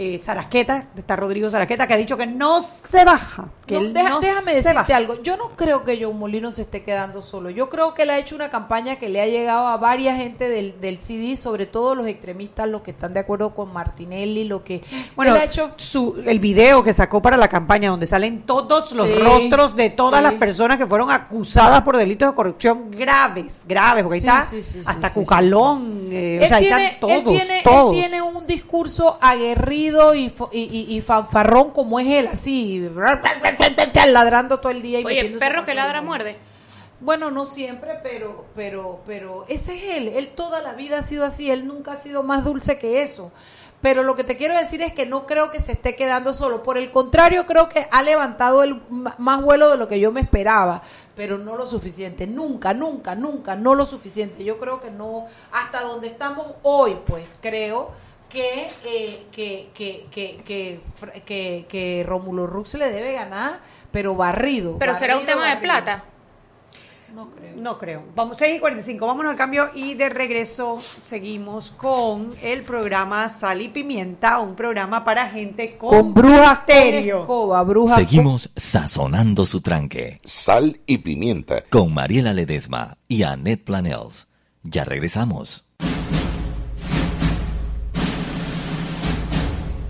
Eh, 0.00 0.20
Sarasqueta, 0.22 0.86
está 0.96 1.16
Rodrigo 1.16 1.50
Sarasqueta, 1.50 1.88
que 1.88 1.94
ha 1.94 1.96
dicho 1.96 2.16
que 2.16 2.24
no 2.24 2.60
se 2.60 3.04
baja. 3.04 3.48
Que 3.66 3.74
No, 3.74 3.80
él 3.80 3.92
deja- 3.92 4.08
no 4.10 4.20
déjame 4.20 4.50
se 4.52 4.56
decirte 4.58 4.74
baja. 4.76 4.96
algo. 4.96 5.20
Yo 5.24 5.36
no 5.36 5.50
creo 5.56 5.82
que 5.82 5.98
John 6.00 6.16
Molino 6.16 6.52
se 6.52 6.62
esté 6.62 6.84
quedando 6.84 7.20
solo. 7.20 7.50
Yo 7.50 7.68
creo 7.68 7.94
que 7.94 8.02
él 8.02 8.10
ha 8.10 8.18
hecho 8.18 8.36
una 8.36 8.48
campaña 8.48 8.94
que 8.94 9.08
le 9.08 9.20
ha 9.20 9.26
llegado 9.26 9.66
a 9.66 9.76
varias 9.76 10.16
gente 10.16 10.48
del, 10.48 10.80
del 10.80 10.98
CD, 10.98 11.36
sobre 11.36 11.66
todo 11.66 11.96
los 11.96 12.06
extremistas, 12.06 12.68
los 12.68 12.82
que 12.82 12.92
están 12.92 13.12
de 13.12 13.18
acuerdo 13.18 13.52
con 13.54 13.72
Martinelli, 13.72 14.44
lo 14.44 14.62
que 14.62 14.82
Bueno, 15.16 15.34
él 15.34 15.40
ha 15.40 15.44
hecho. 15.46 15.72
su, 15.78 16.22
el 16.24 16.38
video 16.38 16.84
que 16.84 16.92
sacó 16.92 17.20
para 17.20 17.36
la 17.36 17.48
campaña, 17.48 17.90
donde 17.90 18.06
salen 18.06 18.42
todos 18.42 18.92
los 18.92 19.08
Sí, 19.08 19.14
rostros 19.16 19.74
de 19.74 19.90
todas 19.90 20.20
sí. 20.20 20.22
las 20.22 20.34
personas 20.34 20.78
que 20.78 20.86
fueron 20.86 21.10
acusadas 21.10 21.82
por 21.82 21.96
delitos 21.96 22.28
de 22.30 22.36
corrupción 22.36 22.92
graves, 22.92 23.64
graves, 23.66 24.04
porque 24.04 24.18
ahí 24.18 24.20
está 24.20 24.90
hasta 24.92 25.12
Cucalón, 25.12 26.06
eh, 26.12 26.40
o 26.44 26.46
sea, 26.46 26.58
ahí 26.58 26.66
están 26.66 26.80
él 26.82 26.96
todos, 27.00 27.24
tiene- 27.24 27.58
él 27.58 27.64
todos. 27.64 27.92
tiene 27.92 28.22
un 28.22 28.46
discurso 28.46 29.18
aguerrido 29.20 29.87
y, 30.14 30.32
y, 30.52 30.58
y- 30.60 30.96
y 30.96 31.00
fanfarrón 31.00 31.70
como 31.72 31.98
es 32.00 32.06
él, 32.06 32.28
así, 32.28 32.88
ladrando 34.06 34.60
todo 34.60 34.70
el 34.70 34.82
día. 34.82 35.00
Y 35.00 35.04
Oye, 35.04 35.14
metiéndose 35.16 35.44
perro 35.46 35.64
que 35.64 35.72
el 35.72 35.76
ladra 35.76 36.02
muerde. 36.02 36.36
Bueno, 37.00 37.30
no 37.30 37.46
siempre, 37.46 38.00
pero, 38.02 38.46
pero, 38.56 39.00
pero 39.06 39.44
ese 39.48 39.76
es 39.76 39.96
él. 39.96 40.08
Él 40.08 40.28
toda 40.34 40.60
la 40.60 40.72
vida 40.72 40.98
ha 40.98 41.02
sido 41.02 41.24
así. 41.24 41.50
Él 41.50 41.66
nunca 41.66 41.92
ha 41.92 41.96
sido 41.96 42.22
más 42.24 42.44
dulce 42.44 42.78
que 42.78 43.02
eso. 43.02 43.30
Pero 43.80 44.02
lo 44.02 44.16
que 44.16 44.24
te 44.24 44.36
quiero 44.36 44.56
decir 44.58 44.82
es 44.82 44.92
que 44.92 45.06
no 45.06 45.24
creo 45.24 45.52
que 45.52 45.60
se 45.60 45.70
esté 45.70 45.94
quedando 45.94 46.32
solo. 46.32 46.64
Por 46.64 46.76
el 46.76 46.90
contrario, 46.90 47.46
creo 47.46 47.68
que 47.68 47.86
ha 47.92 48.02
levantado 48.02 48.64
el 48.64 48.80
más 48.90 49.40
vuelo 49.40 49.70
de 49.70 49.76
lo 49.76 49.86
que 49.86 50.00
yo 50.00 50.10
me 50.10 50.20
esperaba, 50.20 50.82
pero 51.14 51.38
no 51.38 51.56
lo 51.56 51.64
suficiente. 51.64 52.26
Nunca, 52.26 52.74
nunca, 52.74 53.14
nunca, 53.14 53.54
no 53.54 53.76
lo 53.76 53.86
suficiente. 53.86 54.42
Yo 54.42 54.58
creo 54.58 54.80
que 54.80 54.90
no, 54.90 55.26
hasta 55.52 55.82
donde 55.82 56.08
estamos 56.08 56.46
hoy, 56.64 56.96
pues 57.06 57.38
creo 57.40 57.92
que, 58.28 58.68
eh, 58.84 59.26
que, 59.32 59.70
que, 59.74 60.06
que, 60.10 60.40
que, 60.44 60.80
que, 61.24 61.66
que 61.68 62.04
Rómulo 62.06 62.46
Rux 62.46 62.74
le 62.74 62.90
debe 62.90 63.12
ganar, 63.12 63.60
pero 63.90 64.14
barrido. 64.14 64.76
Pero 64.78 64.94
será 64.94 65.16
un 65.16 65.26
barrido, 65.26 65.40
tema 65.40 65.54
de 65.54 65.60
plata. 65.60 66.04
No 67.14 67.30
creo. 67.30 67.56
No 67.56 67.78
creo. 67.78 68.04
Vamos, 68.14 68.36
6 68.38 68.56
y 68.56 68.60
45, 68.60 69.06
vámonos 69.06 69.30
al 69.30 69.38
cambio 69.38 69.70
y 69.74 69.94
de 69.94 70.10
regreso 70.10 70.78
seguimos 71.02 71.70
con 71.70 72.34
el 72.42 72.62
programa 72.62 73.30
Sal 73.30 73.62
y 73.62 73.68
Pimienta, 73.68 74.38
un 74.40 74.54
programa 74.54 75.04
para 75.04 75.28
gente 75.30 75.78
con, 75.78 75.88
con 75.90 76.14
brujas 76.14 76.60
escoba, 76.68 77.62
brujas 77.62 77.98
Seguimos 77.98 78.50
sazonando 78.56 79.46
su 79.46 79.62
tranque. 79.62 80.20
Sal 80.24 80.80
y 80.86 80.98
pimienta. 80.98 81.64
Con 81.70 81.94
Mariela 81.94 82.34
Ledesma 82.34 82.98
y 83.08 83.22
Annette 83.22 83.64
Planels. 83.64 84.28
Ya 84.62 84.84
regresamos. 84.84 85.67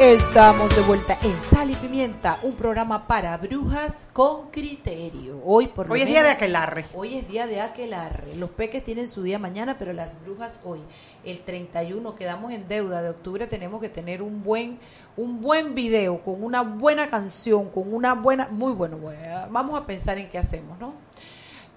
Estamos 0.00 0.76
de 0.76 0.82
vuelta 0.82 1.16
en 1.22 1.32
Sal 1.50 1.70
y 1.70 1.74
Pimienta, 1.74 2.36
un 2.42 2.52
programa 2.52 3.06
para 3.06 3.34
brujas 3.38 4.10
con 4.12 4.50
criterio. 4.50 5.40
Hoy 5.42 5.68
por 5.68 5.86
lo 5.86 5.94
Hoy 5.94 6.02
es 6.02 6.06
día 6.06 6.22
de 6.22 6.28
aquelarre. 6.28 6.84
Hoy 6.92 7.16
es 7.16 7.26
día 7.26 7.46
de 7.46 7.62
aquelarre. 7.62 8.36
Los 8.36 8.50
peques 8.50 8.84
tienen 8.84 9.08
su 9.08 9.22
día 9.22 9.38
mañana, 9.38 9.78
pero 9.78 9.94
las 9.94 10.22
brujas 10.22 10.60
hoy. 10.64 10.80
El 11.24 11.40
31 11.40 12.14
quedamos 12.14 12.52
en 12.52 12.68
deuda 12.68 13.00
de 13.00 13.08
octubre, 13.08 13.46
tenemos 13.46 13.80
que 13.80 13.88
tener 13.88 14.20
un 14.20 14.44
buen 14.44 14.78
un 15.16 15.40
buen 15.40 15.74
video 15.74 16.20
con 16.22 16.44
una 16.44 16.60
buena 16.60 17.08
canción, 17.08 17.70
con 17.70 17.94
una 17.94 18.12
buena 18.12 18.48
muy 18.48 18.72
bueno, 18.72 18.98
bueno, 18.98 19.18
vamos 19.50 19.80
a 19.80 19.86
pensar 19.86 20.18
en 20.18 20.28
qué 20.28 20.36
hacemos, 20.36 20.78
¿no? 20.78 21.05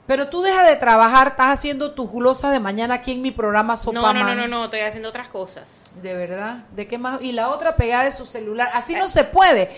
Pero 0.09 0.27
tú 0.27 0.41
dejas 0.41 0.67
de 0.67 0.75
trabajar, 0.75 1.27
estás 1.27 1.49
haciendo 1.59 1.91
tus 1.91 2.11
glosas 2.11 2.51
de 2.51 2.59
mañana 2.59 2.95
aquí 2.95 3.11
en 3.11 3.21
mi 3.21 3.29
programa 3.29 3.77
Sopa 3.77 3.93
No, 3.93 4.11
no, 4.11 4.19
no, 4.21 4.25
Man. 4.25 4.37
no, 4.37 4.47
no, 4.47 4.63
estoy 4.65 4.79
haciendo 4.79 5.09
otras 5.09 5.27
cosas. 5.27 5.83
De 6.01 6.15
verdad, 6.15 6.63
¿de 6.71 6.87
qué 6.87 6.97
más? 6.97 7.21
Y 7.21 7.31
la 7.31 7.49
otra 7.49 7.75
pegada 7.75 8.05
de 8.05 8.11
su 8.11 8.25
celular. 8.25 8.69
Así 8.73 8.95
no 8.95 9.07
se 9.07 9.23
puede. 9.23 9.69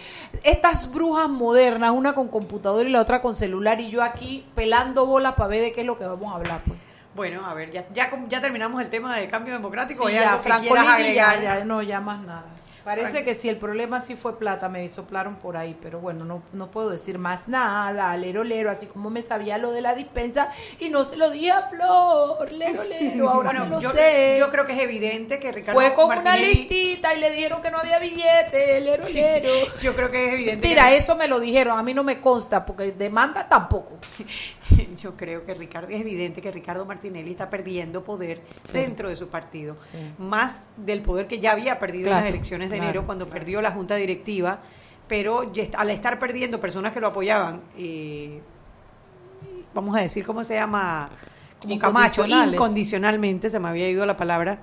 Estas 0.44 0.90
brujas 0.90 1.28
modernas, 1.28 1.92
una 1.92 2.16
con 2.16 2.30
computadora 2.30 2.88
y 2.88 2.94
la 2.94 3.02
otra 3.02 3.22
con 3.22 3.36
celular, 3.36 3.82
y 3.82 3.90
yo 3.90 4.02
aquí 4.02 4.46
pelando 4.56 5.06
bolas 5.06 5.34
para 5.34 5.50
ver 5.50 5.64
de 5.64 5.74
qué 5.74 5.82
es 5.82 5.86
lo 5.86 5.98
que 5.98 6.06
vamos 6.06 6.32
a 6.32 6.38
hablar. 6.38 6.62
Pues. 6.66 6.80
Bueno, 7.14 7.46
a 7.46 7.54
ver, 7.54 7.70
ya, 7.72 7.86
ya, 7.94 8.10
ya 8.30 8.40
terminamos 8.40 8.82
el 8.82 8.90
tema 8.90 9.18
de 9.18 9.28
cambio 9.28 9.54
democrático. 9.54 10.08
Sí, 10.08 10.16
¿Hay 10.16 10.24
ya, 10.24 10.32
que 10.38 10.44
Franco 10.44 10.62
quieras 10.62 10.86
ya, 10.86 10.94
agregar? 10.94 11.42
ya, 11.42 11.66
no, 11.66 11.82
ya 11.82 12.00
más 12.00 12.22
nada. 12.22 12.46
Parece 12.84 13.24
que 13.24 13.34
si 13.36 13.48
el 13.50 13.58
problema 13.58 14.00
sí 14.02 14.16
fue 14.16 14.38
plata, 14.40 14.68
me 14.70 14.88
soplaron 14.88 15.36
por 15.36 15.56
ahí, 15.58 15.78
pero 15.82 16.00
bueno, 16.00 16.26
no, 16.26 16.42
no 16.54 16.72
puedo 16.72 16.90
decir 16.90 17.18
más 17.20 17.48
nada, 17.48 18.16
lero, 18.18 18.44
lero, 18.44 18.72
así 18.72 18.88
como 18.88 19.10
me 19.10 19.22
sabía 19.22 19.58
lo 19.58 19.72
de 19.72 19.82
la 19.82 19.94
dispensa 19.96 20.50
y 20.80 20.90
no 20.90 21.04
se 21.04 21.16
lo 21.16 21.30
dije 21.30 21.52
a 21.52 21.68
Flor, 21.68 22.52
lero, 22.52 22.84
lero, 22.84 23.30
ahora 23.30 23.52
Bueno, 23.54 23.66
no 23.66 23.76
lo 23.76 23.82
yo, 23.82 23.92
sé. 23.92 24.36
yo 24.40 24.50
creo 24.50 24.66
que 24.66 24.74
es 24.74 24.80
evidente 24.80 25.40
que 25.40 25.52
Ricardo 25.52 25.80
Fue 25.80 25.94
con 25.94 26.18
una 26.18 26.36
listita 26.36 27.14
y 27.14 27.20
le 27.20 27.30
dijeron 27.32 27.62
que 27.62 27.70
no 27.70 27.78
había 27.78 28.00
billete, 28.00 28.80
lero, 28.82 29.08
lero. 29.14 29.50
Yo 29.82 29.96
creo 29.96 30.10
que 30.10 30.28
es 30.28 30.34
evidente. 30.34 30.68
Mira, 30.68 30.90
que- 30.90 30.98
eso 30.98 31.16
me 31.16 31.28
lo 31.28 31.40
dijeron, 31.40 31.78
a 31.78 31.84
mí 31.84 31.94
no 31.94 32.04
me 32.04 32.20
consta, 32.20 32.66
porque 32.66 32.92
demanda 32.94 33.48
tampoco. 33.48 34.00
Yo 34.98 35.16
creo 35.16 35.46
que 35.46 35.54
Ricardo 35.54 35.90
es 35.90 36.02
evidente 36.02 36.42
que 36.42 36.52
Ricardo 36.52 36.86
Martinelli 36.86 37.32
está 37.32 37.50
perdiendo 37.50 38.04
poder 38.04 38.42
dentro 38.72 39.10
de 39.10 39.16
su 39.16 39.28
partido, 39.30 39.78
Sí. 39.82 39.98
más 40.18 40.70
del 40.78 41.02
poder 41.02 41.28
que 41.28 41.40
ya 41.40 41.52
había 41.52 41.78
perdido 41.80 42.08
en 42.10 42.16
las 42.16 42.26
elecciones 42.26 42.70
de 42.72 42.78
claro, 42.78 42.90
enero 42.90 43.06
cuando 43.06 43.26
claro. 43.26 43.40
perdió 43.40 43.62
la 43.62 43.72
junta 43.72 43.96
directiva, 43.96 44.60
pero 45.08 45.52
al 45.78 45.90
estar 45.90 46.18
perdiendo 46.20 46.60
personas 46.60 46.94
que 46.94 47.00
lo 47.00 47.08
apoyaban, 47.08 47.62
eh, 47.78 48.42
vamos 49.74 49.96
a 49.96 50.00
decir 50.00 50.26
cómo 50.26 50.44
se 50.44 50.56
llama, 50.56 51.10
como 51.62 51.78
Camacho, 51.78 52.26
incondicionalmente, 52.26 53.50
se 53.50 53.60
me 53.60 53.68
había 53.70 53.90
ido 53.90 54.06
la 54.06 54.18
palabra. 54.18 54.60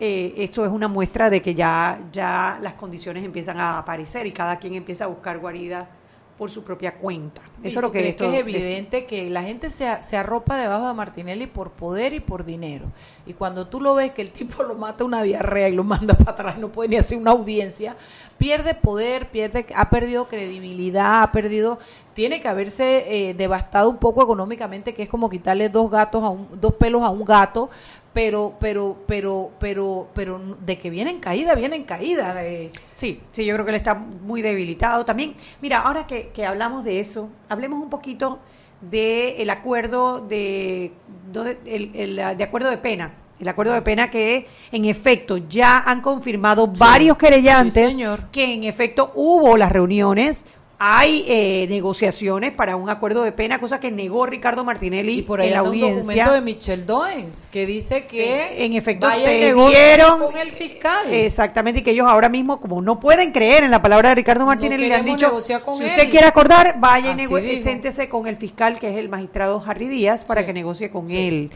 eh, 0.00 0.34
esto 0.38 0.64
es 0.64 0.72
una 0.72 0.88
muestra 0.88 1.28
de 1.28 1.42
que 1.42 1.54
ya, 1.54 2.00
ya 2.10 2.58
las 2.62 2.72
condiciones 2.74 3.22
empiezan 3.24 3.60
a 3.60 3.78
aparecer 3.78 4.26
y 4.26 4.32
cada 4.32 4.58
quien 4.58 4.74
empieza 4.74 5.04
a 5.04 5.08
buscar 5.08 5.38
guarida 5.38 5.99
por 6.40 6.50
su 6.50 6.64
propia 6.64 6.94
cuenta. 6.94 7.42
¿Y 7.62 7.68
Eso 7.68 7.80
es 7.80 7.82
lo 7.82 7.92
que 7.92 8.08
esto 8.08 8.24
es 8.24 8.40
evidente 8.40 9.04
que 9.04 9.28
la 9.28 9.42
gente 9.42 9.68
se, 9.68 10.00
se 10.00 10.16
arropa 10.16 10.56
debajo 10.56 10.88
de 10.88 10.94
Martinelli 10.94 11.46
por 11.46 11.72
poder 11.72 12.14
y 12.14 12.20
por 12.20 12.46
dinero. 12.46 12.86
Y 13.26 13.34
cuando 13.34 13.66
tú 13.68 13.78
lo 13.78 13.94
ves 13.94 14.12
que 14.12 14.22
el 14.22 14.30
tipo 14.30 14.62
lo 14.62 14.74
mata 14.74 15.04
una 15.04 15.22
diarrea 15.22 15.68
y 15.68 15.74
lo 15.74 15.84
manda 15.84 16.14
para 16.14 16.30
atrás, 16.30 16.58
no 16.58 16.72
puede 16.72 16.88
ni 16.88 16.96
hacer 16.96 17.18
una 17.18 17.32
audiencia, 17.32 17.94
pierde 18.38 18.72
poder, 18.72 19.28
pierde, 19.28 19.66
ha 19.76 19.90
perdido 19.90 20.28
credibilidad, 20.28 21.22
ha 21.22 21.30
perdido, 21.30 21.78
tiene 22.14 22.40
que 22.40 22.48
haberse 22.48 23.28
eh, 23.28 23.34
devastado 23.34 23.90
un 23.90 23.98
poco 23.98 24.22
económicamente, 24.22 24.94
que 24.94 25.02
es 25.02 25.10
como 25.10 25.28
quitarle 25.28 25.68
dos 25.68 25.90
gatos 25.90 26.24
a 26.24 26.30
un, 26.30 26.48
dos 26.58 26.72
pelos 26.72 27.02
a 27.02 27.10
un 27.10 27.22
gato, 27.22 27.68
pero, 28.12 28.54
pero, 28.58 28.96
pero, 29.06 29.50
pero, 29.58 30.08
pero 30.14 30.40
de 30.64 30.78
que 30.78 30.90
viene 30.90 31.10
en 31.10 31.20
caída, 31.20 31.54
viene 31.54 31.76
en 31.76 31.84
caída. 31.84 32.34
eh. 32.44 32.70
Sí, 32.92 33.20
sí, 33.32 33.44
yo 33.44 33.54
creo 33.54 33.64
que 33.64 33.70
él 33.70 33.76
está 33.76 33.94
muy 33.94 34.42
debilitado. 34.42 35.04
También, 35.04 35.34
mira, 35.60 35.80
ahora 35.80 36.06
que, 36.06 36.28
que 36.28 36.44
hablamos 36.44 36.84
de 36.84 37.00
eso, 37.00 37.28
hablemos 37.48 37.82
un 37.82 37.90
poquito 37.90 38.40
del 38.80 39.48
acuerdo 39.50 40.20
de, 40.20 40.92
de, 41.32 41.58
el, 41.66 41.90
el, 41.94 42.36
de 42.36 42.44
acuerdo 42.44 42.70
de 42.70 42.78
pena. 42.78 43.14
El 43.38 43.48
acuerdo 43.48 43.72
de 43.72 43.80
pena 43.80 44.10
que, 44.10 44.46
en 44.70 44.84
efecto, 44.84 45.38
ya 45.38 45.78
han 45.78 46.02
confirmado 46.02 46.66
varios 46.66 47.16
querellantes 47.16 47.86
sí, 47.86 47.92
señor. 47.92 48.24
que, 48.30 48.52
en 48.52 48.64
efecto, 48.64 49.12
hubo 49.14 49.56
las 49.56 49.72
reuniones. 49.72 50.44
Hay 50.82 51.26
eh, 51.28 51.66
negociaciones 51.68 52.52
para 52.52 52.74
un 52.76 52.88
acuerdo 52.88 53.22
de 53.22 53.32
pena, 53.32 53.58
cosa 53.60 53.78
que 53.80 53.90
negó 53.90 54.24
Ricardo 54.24 54.64
Martinelli 54.64 55.18
Y 55.18 55.22
por 55.22 55.42
ahí 55.42 55.48
en 55.48 55.52
la 55.52 55.58
anda 55.58 55.70
un 55.70 55.76
audiencia. 55.76 56.24
documento 56.24 56.32
de 56.32 56.40
Michelle 56.40 56.82
Doens 56.84 57.48
que 57.52 57.66
dice 57.66 58.06
que 58.06 58.48
Sí, 58.56 58.64
en 58.64 58.72
efecto 58.72 59.10
se 59.10 59.52
dieron 59.52 60.20
con 60.20 60.36
el 60.38 60.50
fiscal. 60.52 61.12
exactamente 61.12 61.80
y 61.80 61.82
que 61.82 61.90
ellos 61.90 62.06
ahora 62.08 62.30
mismo 62.30 62.58
como 62.60 62.80
no 62.80 62.98
pueden 62.98 63.30
creer 63.30 63.62
en 63.64 63.70
la 63.70 63.82
palabra 63.82 64.08
de 64.08 64.14
Ricardo 64.14 64.46
Martinelli 64.46 64.88
le 64.88 64.94
han 64.94 65.04
dicho 65.04 65.30
con 65.30 65.76
si 65.76 65.84
él. 65.84 65.90
usted 65.90 66.08
quiere 66.10 66.26
acordar 66.26 66.76
vaya 66.80 67.14
y 67.14 67.60
siéntese 67.60 68.08
con 68.08 68.26
el 68.26 68.36
fiscal 68.36 68.78
que 68.80 68.88
es 68.88 68.96
el 68.96 69.10
magistrado 69.10 69.62
Harry 69.66 69.86
Díaz 69.86 70.24
para 70.24 70.40
Sí. 70.40 70.46
que 70.46 70.52
negocie 70.54 70.90
con 70.90 71.06
Sí. 71.08 71.18
él 71.28 71.50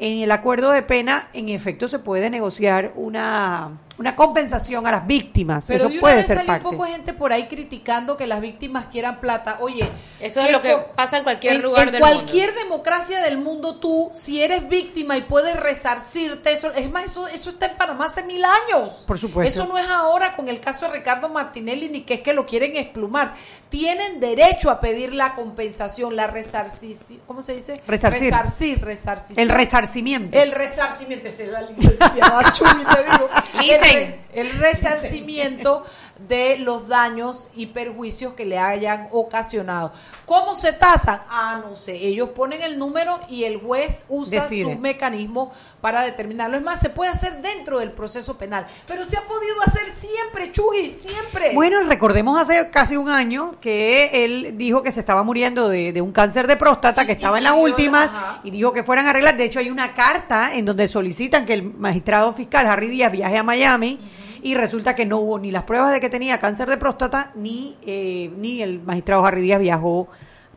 en 0.00 0.22
el 0.22 0.32
acuerdo 0.32 0.70
de 0.70 0.82
pena 0.82 1.28
en 1.34 1.50
efecto 1.50 1.86
se 1.86 1.98
puede 1.98 2.30
negociar 2.30 2.92
una 2.96 3.78
una 4.00 4.16
compensación 4.16 4.86
a 4.86 4.92
las 4.92 5.06
víctimas 5.06 5.66
Pero 5.66 5.76
eso 5.76 5.88
de 5.88 5.92
una 5.92 6.00
puede 6.00 6.16
vez 6.16 6.26
ser 6.26 6.46
parte 6.46 6.66
un 6.66 6.72
poco 6.72 6.84
de 6.86 6.92
gente 6.92 7.12
por 7.12 7.34
ahí 7.34 7.48
criticando 7.48 8.16
que 8.16 8.26
las 8.26 8.40
víctimas 8.40 8.86
quieran 8.86 9.20
plata. 9.20 9.58
Oye, 9.60 9.86
Eso 10.18 10.40
es 10.40 10.46
¿qué 10.46 10.52
lo 10.52 10.62
que 10.62 10.74
pasa 10.96 11.18
en 11.18 11.24
cualquier 11.24 11.56
en, 11.56 11.62
lugar 11.62 11.88
en 11.88 11.92
del 11.92 12.00
cualquier 12.00 12.54
democracia 12.54 13.20
del 13.20 13.36
mundo, 13.36 13.78
tú, 13.78 14.08
si 14.14 14.42
eres 14.42 14.66
víctima 14.70 15.18
y 15.18 15.22
puedes 15.22 15.54
resarcirte, 15.54 16.50
eso, 16.50 16.72
es 16.72 16.90
más, 16.90 17.04
eso, 17.04 17.28
eso 17.28 17.50
está 17.50 17.66
en 17.66 17.76
Panamá 17.76 18.06
hace 18.06 18.22
mil 18.22 18.42
años. 18.42 19.04
Por 19.06 19.18
supuesto. 19.18 19.62
Eso 19.62 19.70
no 19.70 19.76
es 19.76 19.86
ahora 19.86 20.34
con 20.34 20.48
el 20.48 20.60
caso 20.60 20.86
de 20.86 20.92
Ricardo 20.92 21.28
Martinelli, 21.28 21.90
ni 21.90 22.00
que 22.00 22.14
es 22.14 22.20
que 22.22 22.32
lo 22.32 22.46
quieren 22.46 22.76
explumar. 22.76 23.34
Tienen 23.68 24.18
derecho 24.18 24.70
a 24.70 24.80
pedir 24.80 25.12
la 25.12 25.34
compensación, 25.34 26.16
la 26.16 26.26
resarcición, 26.26 27.20
¿cómo 27.26 27.42
se 27.42 27.54
dice? 27.54 27.82
Resarcir. 27.86 28.32
Resarcir, 28.32 28.82
resarcir. 28.82 29.38
el 29.38 29.50
resarcimiento 29.90 30.38
El 30.38 30.52
resarcimiento, 30.52 31.28
esa 31.28 31.42
es 31.42 31.48
la 31.48 31.62
licenciada 31.62 32.52
Chuli, 32.52 32.84
te 32.84 33.04
digo. 33.04 33.28
El, 33.54 33.60
Listen. 33.66 33.94
re- 33.94 34.18
el 34.34 34.50
resarcimiento 34.58 35.84
de 36.28 36.58
los 36.58 36.86
daños 36.88 37.48
y 37.54 37.66
perjuicios 37.66 38.34
que 38.34 38.44
le 38.44 38.58
hayan 38.58 39.08
ocasionado. 39.10 39.92
¿Cómo 40.26 40.54
se 40.54 40.72
tasan? 40.72 41.20
Ah, 41.28 41.60
no 41.62 41.76
sé. 41.76 41.94
Ellos 41.94 42.30
ponen 42.30 42.62
el 42.62 42.78
número 42.78 43.18
y 43.28 43.44
el 43.44 43.58
juez 43.60 44.04
usa 44.08 44.42
Decide. 44.42 44.64
sus 44.64 44.78
mecanismos 44.78 45.48
para 45.80 46.02
determinarlo. 46.02 46.56
Es 46.56 46.62
más, 46.62 46.80
se 46.80 46.90
puede 46.90 47.10
hacer 47.10 47.40
dentro 47.40 47.78
del 47.78 47.92
proceso 47.92 48.36
penal. 48.36 48.66
Pero 48.86 49.04
se 49.04 49.16
ha 49.16 49.22
podido 49.22 49.60
hacer 49.64 49.88
siempre, 49.88 50.52
Chugui, 50.52 50.90
siempre. 50.90 51.54
Bueno, 51.54 51.78
recordemos 51.88 52.38
hace 52.38 52.70
casi 52.70 52.96
un 52.96 53.08
año 53.08 53.54
que 53.60 54.24
él 54.24 54.56
dijo 54.56 54.82
que 54.82 54.92
se 54.92 55.00
estaba 55.00 55.22
muriendo 55.24 55.68
de, 55.68 55.92
de 55.92 56.00
un 56.02 56.12
cáncer 56.12 56.46
de 56.46 56.56
próstata, 56.56 57.06
que 57.06 57.12
estaba 57.12 57.38
en 57.38 57.44
las 57.44 57.54
últimas, 57.56 58.10
y 58.44 58.50
dijo 58.50 58.72
que 58.72 58.84
fueran 58.84 59.06
a 59.06 59.10
arreglar. 59.10 59.36
De 59.36 59.44
hecho, 59.44 59.58
hay 59.58 59.70
una 59.70 59.94
carta 59.94 60.54
en 60.54 60.64
donde 60.64 60.86
solicitan 60.86 61.46
que 61.46 61.54
el 61.54 61.62
magistrado 61.62 62.32
fiscal 62.34 62.66
Harry 62.66 62.88
Díaz 62.88 63.10
viaje 63.10 63.38
a 63.38 63.42
Miami. 63.42 63.98
Y 64.42 64.54
resulta 64.54 64.94
que 64.94 65.06
no 65.06 65.18
hubo 65.18 65.38
ni 65.38 65.50
las 65.50 65.64
pruebas 65.64 65.92
de 65.92 66.00
que 66.00 66.08
tenía 66.08 66.38
cáncer 66.38 66.68
de 66.68 66.76
próstata, 66.76 67.32
ni, 67.34 67.76
eh, 67.82 68.30
ni 68.36 68.62
el 68.62 68.80
magistrado 68.80 69.24
Harry 69.24 69.42
Díaz 69.42 69.60
viajó. 69.60 70.08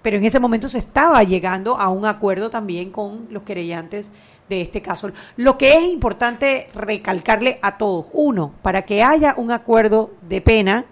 Pero 0.02 0.18
en 0.18 0.26
ese 0.26 0.40
momento 0.40 0.68
se 0.68 0.80
estaba 0.80 1.24
llegando 1.24 1.78
a 1.78 1.90
un 1.90 2.06
acuerdo 2.06 2.50
también 2.50 2.92
con 2.92 3.28
los 3.30 3.44
querellantes 3.44 4.12
de 4.50 4.62
este 4.62 4.82
caso. 4.82 5.12
Lo 5.38 5.58
que 5.58 5.74
es 5.74 5.84
importante 5.86 6.70
recalcarle 6.76 7.60
a 7.62 7.78
todos, 7.78 8.08
uno, 8.12 8.54
para 8.62 8.84
que 8.84 9.02
haya 9.02 9.34
un 9.38 9.52
acuerdo 9.52 10.12
de 10.22 10.42
pena, 10.42 10.86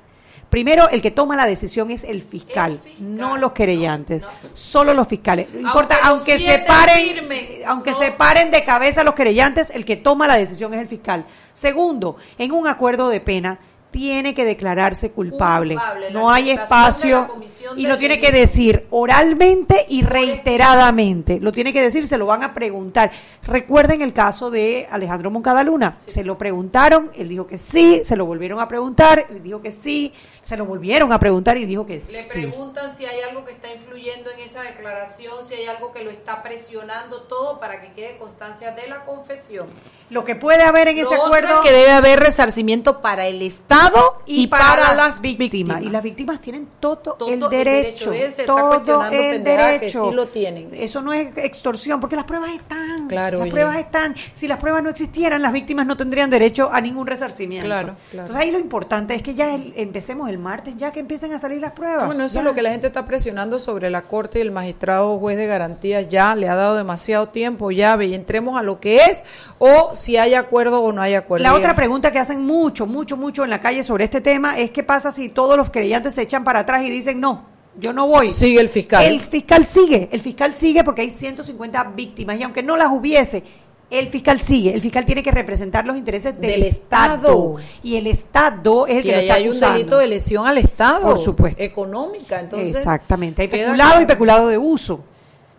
Primero, 0.52 0.90
el 0.90 1.02
que 1.02 1.12
toma 1.12 1.38
la 1.38 1.46
decisión 1.46 1.92
es 1.92 2.04
el 2.04 2.22
fiscal, 2.22 2.78
no 3.00 3.38
los 3.38 3.54
querellantes, 3.54 4.28
solo 4.54 4.94
los 4.94 5.08
fiscales. 5.08 5.48
No 5.54 5.62
importa, 5.62 5.98
Aunque 6.04 6.38
se 6.40 6.60
paren, 6.60 7.30
aunque 7.66 7.92
no. 7.92 7.98
se 7.98 8.12
paren 8.12 8.52
de 8.52 8.66
cabeza 8.66 9.06
los 9.06 9.14
querellantes, 9.16 9.70
el 9.70 9.86
que 9.86 9.96
toma 9.96 10.28
la 10.28 10.36
decisión 10.36 10.74
es 10.74 10.82
el 10.82 10.90
fiscal. 10.90 11.26
Segundo, 11.54 12.18
en 12.38 12.52
un 12.52 12.68
acuerdo 12.68 13.08
de 13.08 13.22
pena 13.22 13.60
tiene 13.92 14.34
que 14.34 14.46
declararse 14.46 15.12
culpable. 15.12 15.78
No 16.12 16.32
hay 16.32 16.52
espacio 16.52 17.30
y 17.76 17.86
lo 17.86 17.98
tiene 17.98 18.20
que 18.20 18.32
decir 18.32 18.88
oralmente 18.90 19.86
y 19.90 20.02
reiteradamente. 20.02 21.40
Lo 21.40 21.52
tiene 21.52 21.74
que 21.74 21.82
decir, 21.82 22.08
se 22.08 22.18
lo 22.18 22.26
van 22.26 22.44
a 22.44 22.54
preguntar. 22.54 23.12
Recuerden 23.44 24.02
el 24.02 24.14
caso 24.14 24.50
de 24.50 24.88
Alejandro 24.90 25.30
Moncada 25.30 25.64
Luna. 25.64 25.96
Se 26.06 26.24
lo 26.24 26.38
preguntaron, 26.38 27.12
él 27.16 27.28
dijo 27.28 27.46
que 27.48 27.58
sí, 27.58 28.02
se 28.06 28.16
lo 28.16 28.26
volvieron 28.26 28.60
a 28.60 28.68
preguntar, 28.68 29.28
él 29.30 29.44
dijo 29.44 29.62
que 29.62 29.72
sí, 29.72 30.14
se 30.42 30.58
lo 30.58 30.66
volvieron 30.66 31.14
a 31.14 31.20
preguntar 31.20 31.58
y 31.58 31.66
dijo 31.66 31.86
que 31.86 31.96
Le 31.96 32.02
sí. 32.02 32.18
preguntan 32.32 32.96
si 32.96 33.06
hay 33.06 33.22
algo 33.22 33.46
que 33.46 33.52
está 33.52 33.72
influyendo 33.74 34.32
en 34.32 34.40
esa 34.40 34.62
declaración, 34.64 35.46
si 35.46 35.54
hay 35.54 35.66
algo 35.68 35.92
que 35.94 36.04
lo 36.04 36.10
está 36.10 36.42
presionando 36.42 37.22
todo 37.24 37.60
para 37.60 37.80
que 37.80 37.92
quede 37.94 38.18
constancia 38.18 38.72
de 38.72 38.88
la 38.88 39.06
confesión. 39.06 39.68
Lo 40.10 40.26
que 40.26 40.36
puede 40.36 40.64
haber 40.64 40.90
en 40.90 40.98
ese 40.98 41.16
Lo 41.16 41.26
acuerdo 41.26 41.56
es 41.62 41.70
que 41.70 41.72
debe 41.72 41.92
haber 41.92 42.20
resarcimiento 42.20 43.02
para 43.02 43.28
el 43.28 43.42
Estado 43.42 44.22
y, 44.26 44.48
para, 44.48 44.94
las 44.94 45.22
víctimas. 45.22 45.82
Y 45.82 45.86
las 45.90 46.04
víctimas 46.04 46.42
tienen 46.42 46.68
todo, 46.80 46.98
Todo 46.98 47.28
el 47.30 47.42
el 47.44 47.50
derecho. 47.50 48.12
derecho. 48.12 48.14
Ese 48.14 48.42
está 48.42 48.46
todo 48.54 48.74
el 49.06 49.10
que 49.10 49.40
derecho. 49.40 50.10
sí 50.10 50.16
lo 50.16 50.28
tienen. 50.28 50.72
Eso 50.74 51.02
no 51.02 51.14
es 51.14 51.30
extorsión, 51.38 52.00
porque 52.02 52.16
las 52.18 52.26
pruebas 52.26 52.52
están. 52.52 53.08
Claro, 53.08 53.38
las 53.38 53.44
oye. 53.44 53.52
pruebas 53.52 53.78
están. 53.78 54.16
Si 54.34 54.48
las 54.48 54.60
pruebas 54.60 54.84
no 54.84 54.90
existieran, 54.90 55.42
las 55.42 55.54
víctimas 55.54 55.86
no 55.86 55.96
tendrían 55.96 56.30
derecho 56.30 56.70
a 56.72 56.82
ningún 56.82 57.08
resarcimiento. 57.08 57.66
Claro, 57.68 57.96
claro. 58.10 58.28
Entonces 58.28 58.36
ahí 58.36 58.52
lo 58.52 58.60
importante 58.60 59.16
es 59.16 59.22
que 59.22 59.34
ya 59.34 59.54
el- 59.56 59.74
empecemos 59.78 60.30
el 60.32 60.40
martes, 60.40 60.76
ya 60.78 60.92
que 60.92 61.00
empiecen 61.00 61.32
a 61.34 61.40
salir 61.40 61.62
las 61.62 61.74
pruebas. 61.74 62.08
Bueno, 62.08 62.24
eso 62.24 62.34
Ya. 62.36 62.40
es 62.40 62.46
lo 62.46 62.54
que 62.56 62.62
la 62.64 62.72
gente 62.72 62.88
está 62.88 63.06
presionando 63.06 63.60
sobre 63.60 63.90
la 63.90 64.02
Corte 64.02 64.40
y 64.40 64.42
el 64.42 64.52
magistrado 64.52 65.20
juez 65.20 65.38
de 65.38 65.46
garantías 65.46 66.10
ya 66.10 66.34
le 66.36 66.50
ha 66.50 66.56
dado 66.56 66.76
demasiado 66.76 67.30
tiempo, 67.30 67.70
ya 67.72 67.96
ve 67.96 68.08
y 68.08 68.16
entremos 68.16 68.60
a 68.60 68.64
lo 68.64 68.80
que 68.80 68.98
es 69.06 69.24
o 69.60 69.94
si 69.94 70.18
hay 70.18 70.34
acuerdo 70.34 70.82
o 70.82 70.92
no 70.92 71.02
hay 71.02 71.14
acuerdo. 71.14 71.44
La 71.44 71.54
otra 71.54 71.76
pregunta 71.76 72.12
que 72.12 72.20
hacen 72.20 72.42
mucho, 72.42 72.88
mucho, 72.88 73.18
mucho 73.18 73.44
en 73.44 73.50
la 73.52 73.62
calle 73.62 73.84
sobre 73.84 74.06
este 74.06 74.22
tema 74.22 74.58
es 74.58 74.72
qué 74.72 74.84
pasa 74.84 75.12
si 75.12 75.30
todos 75.30 75.56
los 75.58 75.70
creyentes 75.70 76.16
se 76.16 76.24
echan 76.24 76.44
para 76.44 76.60
atrás 76.60 76.84
y 76.84 76.90
dicen 76.90 77.20
no, 77.20 77.46
yo 77.78 77.94
no 77.94 78.08
voy. 78.08 78.32
Sigue 78.32 78.60
el 78.60 78.68
fiscal. 78.70 79.04
El 79.04 79.22
fiscal 79.22 79.66
sigue, 79.66 80.10
el 80.12 80.20
fiscal 80.20 80.54
sigue 80.54 80.84
porque 80.84 81.02
hay 81.02 81.10
150 81.10 81.84
víctimas 81.96 82.38
y 82.40 82.44
aunque 82.44 82.64
no 82.64 82.76
las 82.76 82.90
hubiese, 82.92 83.44
el 83.92 84.08
fiscal 84.08 84.42
sigue, 84.42 84.74
el 84.74 84.82
fiscal 84.82 85.06
tiene 85.06 85.22
que 85.22 85.32
representar 85.32 85.86
los 85.86 85.98
intereses 85.98 86.40
del, 86.40 86.52
Del 86.52 86.64
Estado. 86.64 87.16
Estado. 87.16 87.56
y 87.84 87.98
el 87.98 88.08
Estado 88.08 88.88
es 88.88 88.98
el 88.98 89.04
que, 89.04 89.10
que 89.10 89.16
lo 89.16 89.22
está 89.22 89.34
hay 89.36 89.50
un 89.50 89.60
delito 89.60 89.98
de 89.98 90.08
lesión 90.08 90.48
al 90.48 90.58
Estado. 90.58 91.02
Por 91.04 91.20
supuesto. 91.20 91.62
Económica, 91.62 92.40
entonces. 92.40 92.76
Exactamente, 92.76 93.42
hay 93.42 93.48
peculado 93.50 94.02
y 94.02 94.06
peculado 94.06 94.48
de 94.48 94.58
uso, 94.58 95.04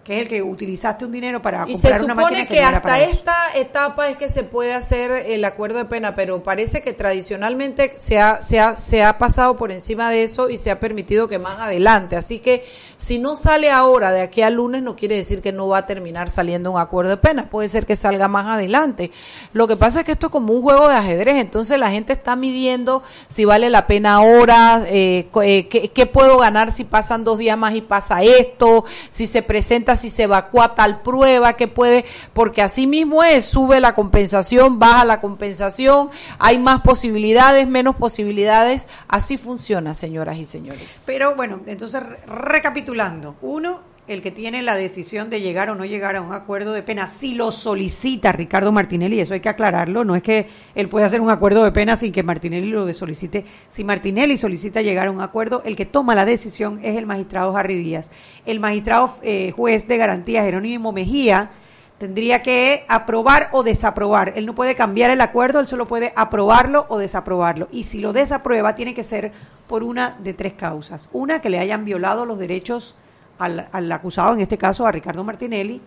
que 0.04 0.16
es 0.16 0.22
el 0.22 0.28
que 0.28 0.42
utilizaste 0.42 1.04
un 1.04 1.12
dinero 1.12 1.40
para 1.40 1.64
Y 1.68 1.76
se 1.76 1.82
comprar 1.82 2.04
una 2.04 2.14
máquina 2.14 2.40
supone 2.40 2.46
que, 2.48 2.54
que 2.54 2.60
no 2.60 2.68
era 2.68 2.76
hasta 2.78 3.00
eso. 3.00 3.12
esta 3.12 3.36
etapa 3.54 4.08
es 4.08 4.16
que 4.16 4.28
se 4.28 4.42
puede 4.42 4.74
hacer 4.74 5.10
el 5.10 5.44
acuerdo 5.44 5.78
de 5.78 5.84
pena, 5.84 6.14
pero 6.14 6.42
parece 6.42 6.82
que 6.82 6.92
tradicionalmente 6.92 7.94
se 7.96 8.18
ha, 8.18 8.40
se, 8.40 8.58
ha, 8.58 8.76
se 8.76 9.04
ha 9.04 9.18
pasado 9.18 9.56
por 9.56 9.70
encima 9.70 10.10
de 10.10 10.24
eso 10.24 10.50
y 10.50 10.56
se 10.56 10.70
ha 10.70 10.80
permitido 10.80 11.28
que 11.28 11.38
más 11.38 11.60
adelante. 11.60 12.16
Así 12.16 12.40
que 12.40 12.64
si 12.96 13.18
no 13.18 13.36
sale 13.36 13.70
ahora, 13.70 14.12
de 14.12 14.22
aquí 14.22 14.42
al 14.42 14.54
lunes, 14.54 14.82
no 14.82 14.96
quiere 14.96 15.16
decir 15.16 15.40
que 15.40 15.52
no 15.52 15.68
va 15.68 15.78
a 15.78 15.86
terminar 15.86 16.28
saliendo 16.28 16.72
un 16.72 16.80
acuerdo 16.80 17.10
de 17.10 17.16
pena. 17.16 17.48
Puede 17.48 17.68
ser 17.68 17.86
que 17.86 17.96
salga 17.96 18.28
más 18.28 18.46
adelante. 18.46 19.12
Lo 19.52 19.68
que 19.68 19.76
pasa 19.76 20.00
es 20.00 20.06
que 20.06 20.12
esto 20.12 20.26
es 20.26 20.32
como 20.32 20.52
un 20.52 20.62
juego 20.62 20.88
de 20.88 20.94
ajedrez, 20.94 21.36
entonces 21.36 21.78
la 21.78 21.90
gente 21.90 22.12
está 22.12 22.34
midiendo 22.34 23.02
si 23.28 23.44
vale 23.44 23.70
la 23.70 23.86
pena 23.86 24.14
ahora, 24.14 24.82
eh, 24.86 25.28
eh, 25.42 25.68
qué, 25.68 25.88
qué 25.90 26.06
puedo 26.06 26.38
ganar 26.38 26.72
si 26.72 26.84
pasan 26.84 27.24
dos 27.24 27.38
días 27.38 27.56
más 27.56 27.74
y 27.74 27.80
pasa 27.80 28.22
esto, 28.22 28.84
si 29.10 29.26
se 29.26 29.42
presenta, 29.42 29.91
si 29.96 30.10
se 30.10 30.24
evacúa 30.24 30.74
tal 30.74 31.02
prueba, 31.02 31.54
que 31.54 31.68
puede, 31.68 32.04
porque 32.32 32.62
así 32.62 32.86
mismo 32.86 33.22
es, 33.24 33.44
sube 33.44 33.80
la 33.80 33.94
compensación, 33.94 34.78
baja 34.78 35.04
la 35.04 35.20
compensación, 35.20 36.10
hay 36.38 36.58
más 36.58 36.80
posibilidades, 36.82 37.66
menos 37.68 37.96
posibilidades, 37.96 38.88
así 39.08 39.38
funciona, 39.38 39.94
señoras 39.94 40.36
y 40.36 40.44
señores. 40.44 41.02
Pero 41.06 41.34
bueno, 41.34 41.60
entonces 41.66 42.02
re- 42.02 42.18
recapitulando, 42.26 43.36
uno, 43.42 43.80
el 44.08 44.20
que 44.20 44.32
tiene 44.32 44.62
la 44.62 44.74
decisión 44.74 45.30
de 45.30 45.40
llegar 45.40 45.70
o 45.70 45.76
no 45.76 45.84
llegar 45.84 46.16
a 46.16 46.20
un 46.20 46.32
acuerdo 46.32 46.72
de 46.72 46.82
pena, 46.82 47.06
si 47.06 47.34
lo 47.34 47.52
solicita 47.52 48.32
Ricardo 48.32 48.72
Martinelli, 48.72 49.20
eso 49.20 49.34
hay 49.34 49.40
que 49.40 49.48
aclararlo, 49.48 50.04
no 50.04 50.16
es 50.16 50.22
que 50.24 50.48
él 50.74 50.88
pueda 50.88 51.06
hacer 51.06 51.20
un 51.20 51.30
acuerdo 51.30 51.62
de 51.62 51.70
pena 51.70 51.96
sin 51.96 52.12
que 52.12 52.24
Martinelli 52.24 52.68
lo 52.68 52.92
solicite. 52.92 53.44
Si 53.68 53.84
Martinelli 53.84 54.36
solicita 54.36 54.82
llegar 54.82 55.06
a 55.06 55.10
un 55.12 55.20
acuerdo, 55.20 55.62
el 55.64 55.76
que 55.76 55.86
toma 55.86 56.16
la 56.16 56.24
decisión 56.24 56.80
es 56.82 56.96
el 56.96 57.06
magistrado 57.06 57.56
Harry 57.56 57.76
Díaz. 57.76 58.10
El 58.44 58.58
magistrado 58.58 59.14
eh, 59.22 59.52
juez 59.54 59.86
de 59.86 59.96
garantía 59.96 60.42
Jerónimo 60.42 60.90
Mejía 60.90 61.50
tendría 61.98 62.42
que 62.42 62.84
aprobar 62.88 63.50
o 63.52 63.62
desaprobar. 63.62 64.32
Él 64.34 64.46
no 64.46 64.56
puede 64.56 64.74
cambiar 64.74 65.12
el 65.12 65.20
acuerdo, 65.20 65.60
él 65.60 65.68
solo 65.68 65.86
puede 65.86 66.12
aprobarlo 66.16 66.86
o 66.88 66.98
desaprobarlo. 66.98 67.68
Y 67.70 67.84
si 67.84 68.00
lo 68.00 68.12
desaprueba, 68.12 68.74
tiene 68.74 68.94
que 68.94 69.04
ser 69.04 69.30
por 69.68 69.84
una 69.84 70.16
de 70.18 70.34
tres 70.34 70.54
causas. 70.54 71.08
Una, 71.12 71.40
que 71.40 71.50
le 71.50 71.60
hayan 71.60 71.84
violado 71.84 72.26
los 72.26 72.40
derechos 72.40 72.96
al, 73.44 73.68
al 73.72 73.92
acusado, 73.92 74.34
en 74.34 74.40
este 74.40 74.58
caso 74.58 74.86
a 74.86 74.92
Ricardo 74.92 75.24
Martinelli. 75.24 75.80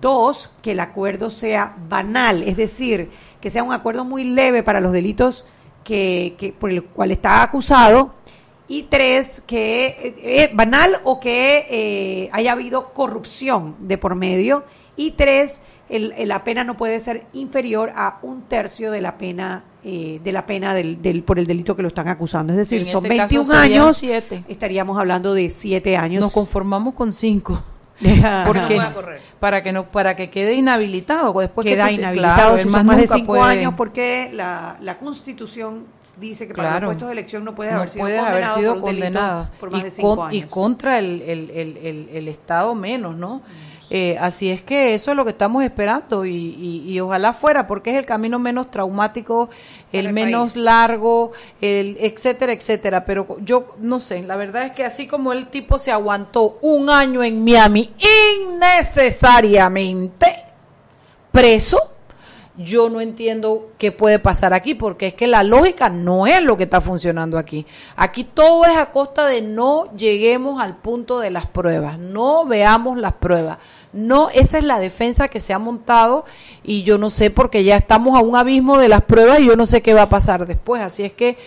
Dos, 0.00 0.50
que 0.62 0.72
el 0.72 0.80
acuerdo 0.80 1.28
sea 1.30 1.76
banal, 1.88 2.42
es 2.42 2.56
decir, 2.56 3.10
que 3.40 3.50
sea 3.50 3.62
un 3.62 3.72
acuerdo 3.72 4.04
muy 4.04 4.24
leve 4.24 4.62
para 4.62 4.80
los 4.80 4.92
delitos 4.92 5.44
que, 5.84 6.34
que 6.38 6.52
por 6.52 6.70
el 6.70 6.84
cual 6.84 7.10
está 7.10 7.42
acusado. 7.42 8.14
Y 8.66 8.84
tres, 8.84 9.42
que 9.46 9.86
eh, 9.86 10.14
eh, 10.22 10.50
banal 10.54 11.00
o 11.04 11.20
que 11.20 11.66
eh, 11.68 12.30
haya 12.32 12.52
habido 12.52 12.94
corrupción 12.94 13.76
de 13.80 13.98
por 13.98 14.14
medio. 14.14 14.64
Y 14.96 15.12
tres, 15.12 15.60
el- 15.96 16.12
el- 16.16 16.28
la 16.28 16.44
pena 16.44 16.64
no 16.64 16.76
puede 16.76 16.98
ser 17.00 17.26
inferior 17.32 17.92
a 17.96 18.18
un 18.22 18.42
tercio 18.42 18.90
de 18.90 19.00
la 19.00 19.16
pena 19.18 19.64
eh, 19.86 20.18
de 20.24 20.32
la 20.32 20.46
pena 20.46 20.72
del, 20.72 21.02
del- 21.02 21.22
por 21.22 21.38
el 21.38 21.46
delito 21.46 21.76
que 21.76 21.82
lo 21.82 21.88
están 21.88 22.08
acusando. 22.08 22.52
Es 22.54 22.56
decir, 22.56 22.80
En 22.82 22.86
son 22.90 23.04
este 23.04 23.16
caso 23.18 23.34
21 23.34 23.60
serían 23.62 23.82
años, 23.82 23.96
siete. 23.98 24.44
estaríamos 24.48 24.98
hablando 24.98 25.34
de 25.34 25.50
siete 25.50 25.96
años. 25.98 26.22
Nos 26.22 26.32
conformamos 26.32 26.94
con 26.94 27.12
cinco. 27.12 27.62
Ajá. 28.04 28.44
Porque 28.46 28.76
No 28.76 28.92
para 29.38 29.62
que 29.62 29.72
no 29.72 29.84
para 29.84 30.16
que 30.16 30.28
quede 30.30 30.54
inhabilitado 30.54 31.32
después 31.38 31.64
que 31.64 31.74
queda 31.74 31.86
te- 31.86 31.92
inhabilitado 31.92 32.54
claro, 32.54 32.58
si 32.58 32.68
más 32.84 32.96
de 32.96 33.06
cinco 33.06 33.26
puede- 33.26 33.42
años 33.42 33.74
porque 33.76 34.30
la, 34.32 34.78
la 34.80 34.98
Constitución 34.98 35.84
dice 36.18 36.48
que 36.48 36.54
para 36.54 36.70
Claro. 36.70 36.86
los 36.86 36.94
puestos 36.94 37.08
de 37.08 37.12
elección 37.12 37.44
no 37.44 37.54
puede 37.54 37.70
no 37.70 37.76
haber 37.76 37.90
sido 37.90 38.02
puede 38.02 38.18
haber 38.18 38.30
condenado 38.44 38.58
sido 38.58 38.72
por 38.74 38.82
un 38.82 38.86
delito 38.96 39.04
condenado 39.06 39.48
por 39.60 39.70
más 39.70 39.80
y, 39.80 39.84
de 39.84 39.90
cinco 39.92 40.16
con- 40.16 40.32
y 40.34 40.38
años. 40.40 40.50
contra 40.50 40.98
el, 40.98 41.22
el, 41.22 41.50
el, 41.50 41.76
el, 41.76 42.08
el 42.12 42.28
Estado 42.28 42.74
menos, 42.74 43.16
¿no? 43.16 43.42
Eh, 43.90 44.16
así 44.18 44.50
es 44.50 44.62
que 44.62 44.94
eso 44.94 45.10
es 45.10 45.16
lo 45.16 45.24
que 45.24 45.30
estamos 45.32 45.62
esperando 45.62 46.24
y, 46.24 46.34
y, 46.34 46.90
y 46.90 47.00
ojalá 47.00 47.34
fuera 47.34 47.66
porque 47.66 47.90
es 47.90 47.96
el 47.96 48.06
camino 48.06 48.38
menos 48.38 48.70
traumático, 48.70 49.50
el, 49.92 50.06
el 50.06 50.12
menos 50.14 50.54
país. 50.54 50.64
largo, 50.64 51.32
el 51.60 51.98
etcétera, 52.00 52.52
etcétera. 52.54 53.04
Pero 53.04 53.36
yo 53.40 53.76
no 53.78 54.00
sé, 54.00 54.22
la 54.22 54.36
verdad 54.36 54.64
es 54.64 54.72
que 54.72 54.84
así 54.84 55.06
como 55.06 55.32
el 55.32 55.48
tipo 55.48 55.78
se 55.78 55.92
aguantó 55.92 56.58
un 56.62 56.88
año 56.88 57.22
en 57.22 57.44
Miami 57.44 57.92
innecesariamente 58.48 60.44
preso, 61.30 61.93
yo 62.56 62.88
no 62.88 63.00
entiendo 63.00 63.70
qué 63.78 63.90
puede 63.90 64.18
pasar 64.18 64.54
aquí, 64.54 64.74
porque 64.74 65.08
es 65.08 65.14
que 65.14 65.26
la 65.26 65.42
lógica 65.42 65.88
no 65.88 66.26
es 66.26 66.42
lo 66.42 66.56
que 66.56 66.64
está 66.64 66.80
funcionando 66.80 67.36
aquí. 67.36 67.66
Aquí 67.96 68.24
todo 68.24 68.64
es 68.64 68.76
a 68.76 68.92
costa 68.92 69.26
de 69.26 69.42
no 69.42 69.92
lleguemos 69.96 70.60
al 70.62 70.76
punto 70.76 71.18
de 71.18 71.30
las 71.30 71.46
pruebas, 71.46 71.98
no 71.98 72.44
veamos 72.44 72.98
las 72.98 73.14
pruebas. 73.14 73.58
No, 73.92 74.28
esa 74.30 74.58
es 74.58 74.64
la 74.64 74.80
defensa 74.80 75.28
que 75.28 75.38
se 75.38 75.52
ha 75.52 75.58
montado 75.60 76.24
y 76.64 76.82
yo 76.82 76.98
no 76.98 77.10
sé 77.10 77.30
porque 77.30 77.62
ya 77.62 77.76
estamos 77.76 78.18
a 78.18 78.22
un 78.22 78.34
abismo 78.34 78.76
de 78.76 78.88
las 78.88 79.02
pruebas 79.02 79.38
y 79.38 79.46
yo 79.46 79.54
no 79.54 79.66
sé 79.66 79.82
qué 79.82 79.94
va 79.94 80.02
a 80.02 80.08
pasar 80.08 80.46
después. 80.46 80.82
Así 80.82 81.04
es 81.04 81.12
que 81.12 81.38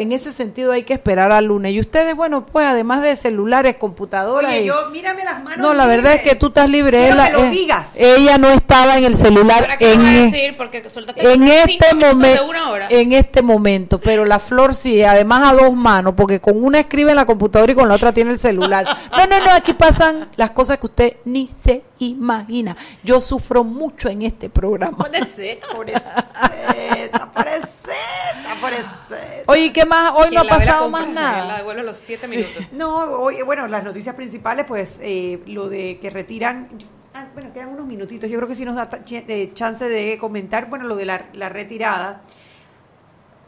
en 0.00 0.12
ese 0.12 0.32
sentido 0.32 0.72
hay 0.72 0.82
que 0.84 0.94
esperar 0.94 1.32
al 1.32 1.46
lunes. 1.46 1.72
Y 1.72 1.80
ustedes, 1.80 2.14
bueno, 2.14 2.46
pues 2.46 2.66
además 2.66 3.02
de 3.02 3.14
celulares, 3.16 3.76
computadoras. 3.76 4.50
Oye, 4.50 4.62
y- 4.62 4.66
yo, 4.66 4.90
mírame 4.90 5.24
las 5.24 5.42
manos 5.42 5.58
no, 5.58 5.74
la 5.74 5.86
verdad 5.86 6.14
es 6.14 6.22
que 6.22 6.34
tú 6.34 6.46
estás 6.48 6.68
libre. 6.68 7.08
Ella- 7.08 7.26
que 7.26 7.32
lo 7.32 7.44
eh, 7.44 7.50
digas. 7.50 7.94
Ella 7.96 8.38
no 8.38 8.48
estaba 8.48 8.96
en 8.98 9.04
el 9.04 9.16
celular 9.16 9.60
¿Para 9.60 9.76
qué 9.78 9.92
en, 9.92 9.98
lo 9.98 10.04
vas 10.04 10.12
a 10.12 10.18
e- 10.18 10.20
decir? 10.30 10.56
Porque 10.56 10.90
soltaste 10.90 11.32
en 11.32 11.48
este 11.48 11.94
momento. 11.94 12.42
de 12.44 12.48
una 12.50 12.70
hora. 12.70 12.86
En 12.90 13.12
este 13.12 13.42
momento, 13.42 14.00
pero 14.00 14.24
la 14.24 14.38
flor 14.38 14.74
sí, 14.74 15.02
además 15.02 15.50
a 15.52 15.54
dos 15.54 15.72
manos, 15.74 16.14
porque 16.16 16.40
con 16.40 16.62
una 16.62 16.80
escribe 16.80 17.10
en 17.10 17.16
la 17.16 17.26
computadora 17.26 17.72
y 17.72 17.74
con 17.74 17.88
la 17.88 17.94
otra 17.94 18.12
tiene 18.12 18.30
el 18.32 18.38
celular. 18.38 18.84
No, 19.12 19.26
no, 19.26 19.38
no, 19.44 19.50
aquí 19.52 19.72
pasan 19.74 20.28
las 20.36 20.50
cosas 20.52 20.78
que 20.78 20.86
usted 20.86 21.16
ni 21.24 21.48
se 21.48 21.82
imagina. 21.98 22.76
Yo 23.04 23.20
sufro 23.20 23.62
mucho 23.64 24.08
en 24.08 24.22
este 24.22 24.48
programa. 24.50 24.96
Pobrecito. 24.96 25.68
Pobreceta, 25.74 27.30
pobreceta, 28.32 28.60
pobreceta. 28.60 29.42
Oye, 29.46 29.72
¿qué 29.72 29.84
más? 29.86 30.12
Hoy 30.14 30.34
no 30.34 30.40
ha 30.40 30.44
la 30.44 30.50
pasado 30.50 30.90
más 30.90 31.06
La 31.08 31.12
nada. 31.12 31.58
devuelve 31.58 31.80
a 31.80 31.84
los 31.84 31.98
siete 31.98 32.28
minutos. 32.28 32.62
No, 32.72 32.96
hoy, 33.04 33.36
bueno, 33.44 33.66
las 33.68 33.84
noticias 33.84 34.14
principales, 34.14 34.64
pues 34.66 35.00
eh, 35.02 35.40
lo 35.46 35.68
de 35.68 35.98
que 36.00 36.10
retiran. 36.10 36.68
ah, 37.14 37.26
bueno, 37.34 37.52
quedan 37.52 37.68
unos 37.68 37.86
minutitos. 37.86 38.28
Yo 38.30 38.36
creo 38.38 38.48
que 38.48 38.54
sí 38.54 38.64
nos 38.64 38.76
da 38.76 38.88
eh, 39.10 39.50
chance 39.54 39.88
de 39.88 40.16
comentar. 40.18 40.68
Bueno, 40.68 40.86
lo 40.86 40.96
de 40.96 41.06
la, 41.06 41.26
la 41.34 41.48
retirada. 41.48 42.22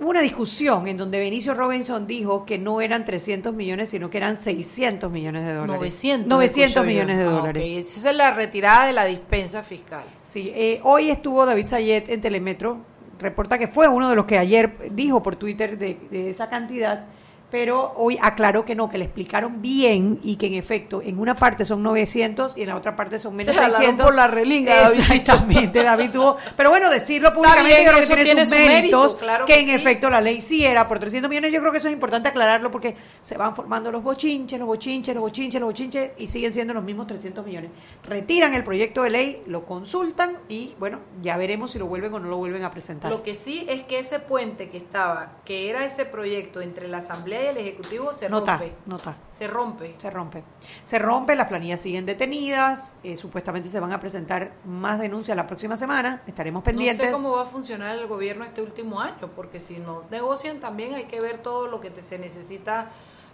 hubo 0.00 0.10
una 0.10 0.20
discusión 0.20 0.86
en 0.88 0.96
donde 0.96 1.18
Benicio 1.20 1.54
Robinson 1.54 2.06
dijo 2.06 2.44
que 2.44 2.58
no 2.58 2.80
eran 2.80 3.04
300 3.04 3.54
millones, 3.54 3.90
sino 3.90 4.10
que 4.10 4.18
eran 4.18 4.36
600 4.36 5.10
millones 5.10 5.44
de 5.46 5.54
dólares. 5.54 5.76
900. 5.76 6.28
900 6.28 6.66
escucho 6.66 6.80
yo. 6.82 6.86
millones 6.86 7.18
de 7.18 7.24
Ah, 7.24 7.28
dólares. 7.30 7.66
Esa 7.96 8.10
es 8.10 8.16
la 8.16 8.30
retirada 8.32 8.86
de 8.86 8.92
la 8.92 9.04
dispensa 9.04 9.62
fiscal. 9.62 10.04
Sí, 10.22 10.50
eh, 10.54 10.80
hoy 10.82 11.10
estuvo 11.10 11.46
David 11.46 11.68
Sayet 11.68 12.08
en 12.08 12.20
Telemetro, 12.20 12.78
reporta 13.18 13.58
que 13.58 13.68
fue 13.68 13.88
uno 13.88 14.08
de 14.08 14.16
los 14.16 14.26
que 14.26 14.38
ayer 14.38 14.90
dijo 14.92 15.22
por 15.22 15.36
Twitter 15.36 15.78
de, 15.78 15.98
de 16.10 16.30
esa 16.30 16.48
cantidad, 16.48 17.06
pero 17.54 17.92
hoy 17.98 18.18
aclaró 18.20 18.64
que 18.64 18.74
no, 18.74 18.88
que 18.88 18.98
le 18.98 19.04
explicaron 19.04 19.62
bien 19.62 20.18
y 20.24 20.34
que 20.34 20.48
en 20.48 20.54
efecto 20.54 21.00
en 21.00 21.20
una 21.20 21.36
parte 21.36 21.64
son 21.64 21.84
900 21.84 22.56
y 22.56 22.62
en 22.62 22.66
la 22.66 22.74
otra 22.74 22.96
parte 22.96 23.16
son 23.16 23.36
menos 23.36 23.54
Te 23.54 23.60
jalaron 23.60 23.76
600. 23.76 24.06
por 24.06 24.14
la 24.16 24.26
relinga. 24.26 24.88
Exactamente, 24.88 25.84
David 25.84 26.10
tuvo, 26.10 26.36
pero 26.56 26.70
bueno, 26.70 26.90
decirlo 26.90 27.32
públicamente 27.32 27.70
bien, 27.72 27.84
creo 27.84 27.98
que 27.98 28.02
eso 28.02 28.14
tiene, 28.14 28.24
tiene 28.24 28.40
sus 28.44 28.48
su 28.48 28.56
mérito, 28.56 28.98
méritos, 28.98 29.14
claro 29.20 29.46
que, 29.46 29.52
que 29.52 29.60
en 29.60 29.66
sí. 29.66 29.74
efecto 29.76 30.10
la 30.10 30.20
ley 30.20 30.40
sí 30.40 30.64
era 30.64 30.88
por 30.88 30.98
300 30.98 31.28
millones, 31.30 31.52
yo 31.52 31.60
creo 31.60 31.70
que 31.70 31.78
eso 31.78 31.86
es 31.86 31.92
importante 31.92 32.28
aclararlo 32.28 32.72
porque 32.72 32.96
se 33.22 33.38
van 33.38 33.54
formando 33.54 33.92
los 33.92 34.02
bochinches, 34.02 34.58
los 34.58 34.66
bochinches, 34.66 35.14
los 35.14 35.22
bochinches, 35.22 35.60
los 35.60 35.68
bochinches 35.68 36.10
y 36.18 36.26
siguen 36.26 36.52
siendo 36.52 36.74
los 36.74 36.82
mismos 36.82 37.06
300 37.06 37.46
millones. 37.46 37.70
Retiran 38.02 38.52
el 38.54 38.64
proyecto 38.64 39.04
de 39.04 39.10
ley, 39.10 39.42
lo 39.46 39.64
consultan 39.64 40.38
y 40.48 40.74
bueno, 40.80 40.98
ya 41.22 41.36
veremos 41.36 41.70
si 41.70 41.78
lo 41.78 41.86
vuelven 41.86 42.12
o 42.14 42.18
no 42.18 42.28
lo 42.28 42.36
vuelven 42.36 42.64
a 42.64 42.72
presentar. 42.72 43.12
Lo 43.12 43.22
que 43.22 43.36
sí 43.36 43.64
es 43.68 43.84
que 43.84 44.00
ese 44.00 44.18
puente 44.18 44.70
que 44.70 44.76
estaba, 44.76 45.36
que 45.44 45.70
era 45.70 45.84
ese 45.84 46.04
proyecto 46.04 46.60
entre 46.60 46.88
la 46.88 46.98
Asamblea 46.98 47.43
y 47.44 47.46
el 47.48 47.56
Ejecutivo, 47.58 48.12
se 48.12 48.28
no 48.28 48.38
está, 48.40 48.56
rompe. 48.58 48.74
no 48.86 48.96
está. 48.96 49.16
Se 49.30 49.46
rompe. 49.46 49.94
Se 49.98 50.10
rompe. 50.10 50.42
Se 50.84 50.98
rompe, 50.98 51.34
las 51.36 51.46
planillas 51.48 51.80
siguen 51.80 52.06
detenidas, 52.06 52.96
eh, 53.02 53.16
supuestamente 53.16 53.68
se 53.68 53.78
van 53.80 53.92
a 53.92 54.00
presentar 54.00 54.52
más 54.64 54.98
denuncias 54.98 55.36
la 55.36 55.46
próxima 55.46 55.76
semana, 55.76 56.22
estaremos 56.26 56.62
pendientes. 56.62 57.10
No 57.10 57.16
sé 57.18 57.22
cómo 57.22 57.36
va 57.36 57.42
a 57.42 57.46
funcionar 57.46 57.96
el 57.96 58.06
gobierno 58.06 58.44
este 58.44 58.62
último 58.62 59.00
año, 59.00 59.30
porque 59.34 59.58
si 59.58 59.78
no 59.78 60.02
negocian 60.10 60.60
también 60.60 60.94
hay 60.94 61.04
que 61.04 61.20
ver 61.20 61.38
todo 61.38 61.66
lo 61.68 61.80
que 61.80 61.90
te- 61.90 62.02
se 62.02 62.18
necesita 62.18 62.90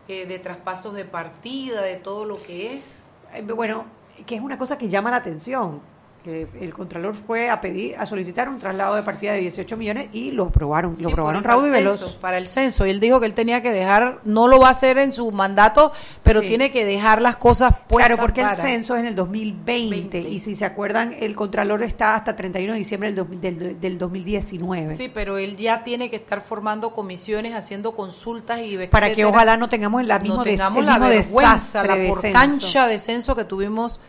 eh, 0.09 0.27
de 0.27 0.39
traspasos 0.39 0.95
de 0.95 1.05
partida, 1.05 1.83
de 1.83 1.97
todo 1.97 2.25
lo 2.25 2.41
que 2.43 2.77
es. 2.77 3.01
Eh, 3.33 3.43
Bueno, 3.43 3.85
que 4.27 4.35
es 4.35 4.41
una 4.41 4.59
cosa 4.59 4.77
que 4.77 4.89
llama 4.89 5.11
la 5.11 5.19
atención. 5.19 5.81
Que 6.25 6.47
el 6.61 6.75
Contralor 6.75 7.15
fue 7.15 7.49
a 7.49 7.63
pedir, 7.63 7.97
a 7.99 8.05
solicitar 8.05 8.49
un 8.51 8.59
traslado 8.59 8.95
de 8.95 9.03
partida 9.03 9.33
de 9.33 9.41
18 9.41 9.77
millones 9.79 10.09
y 10.13 10.33
lo 10.33 10.45
aprobaron, 10.45 10.95
Sí, 10.99 11.03
lo 11.05 11.09
aprobaron 11.09 11.43
por 11.43 11.51
Raúl 11.51 11.69
y 11.69 11.71
Veloz. 11.71 11.99
censo, 11.99 12.21
Para 12.21 12.37
el 12.37 12.49
censo. 12.49 12.85
Y 12.87 12.91
él 12.91 13.01
dijo 13.01 13.21
que 13.21 13.27
él 13.27 13.33
tenía 13.33 13.63
que 13.63 13.71
dejar, 13.71 14.19
no 14.25 14.47
lo 14.47 14.59
va 14.61 14.69
a 14.69 14.73
hacer 14.73 14.99
en 14.99 15.13
su 15.13 15.31
mandato, 15.33 15.93
pero 16.23 16.41
Sí. 16.43 16.49
tiene 16.49 16.71
que 16.73 16.85
dejar 16.85 17.23
las 17.23 17.37
cosas 17.37 17.73
puestas. 17.89 18.09
Claro, 18.09 18.21
porque 18.21 18.43
para- 18.43 18.55
el 18.55 18.61
censo 18.61 18.95
es 18.97 19.01
en 19.01 19.07
el 19.07 19.15
2020 19.15 20.19
20. 20.19 20.29
y 20.29 20.39
si 20.41 20.55
se 20.55 20.67
acuerdan, 20.67 21.15
el 21.19 21.35
Contralor 21.35 21.83
está 21.83 22.15
hasta 22.15 22.37
31 22.37 22.73
de 22.75 22.79
diciembre 22.81 23.13
del, 23.15 23.41
del, 23.41 23.81
del 23.81 23.99
2019. 23.99 24.95
Sí, 24.95 25.11
pero 25.13 25.39
él 25.39 25.57
ya 25.57 25.83
tiene 25.85 26.11
que 26.11 26.17
estar 26.17 26.43
formando 26.43 26.91
comisiones, 26.91 27.55
haciendo 27.55 27.93
consultas 27.93 28.61
y 28.61 28.77
para 28.89 29.07
que 29.07 29.13
etcétera. 29.13 29.29
ojalá 29.29 29.57
no 29.57 29.69
tengamos 29.71 30.05
la 30.05 30.19
mismo 30.19 30.37
no 30.37 30.45
des- 30.45 30.57
tengamos 30.57 30.79
el 30.81 30.85
la 30.87 30.93
mismo 30.99 31.09
vergüenza, 31.09 31.53
desastre 31.55 31.87
la 31.89 31.97
de 31.97 32.09
porcancha 32.09 32.87
de 32.89 32.99
censo 32.99 33.35
que 33.35 33.45
tuvimos 33.45 34.01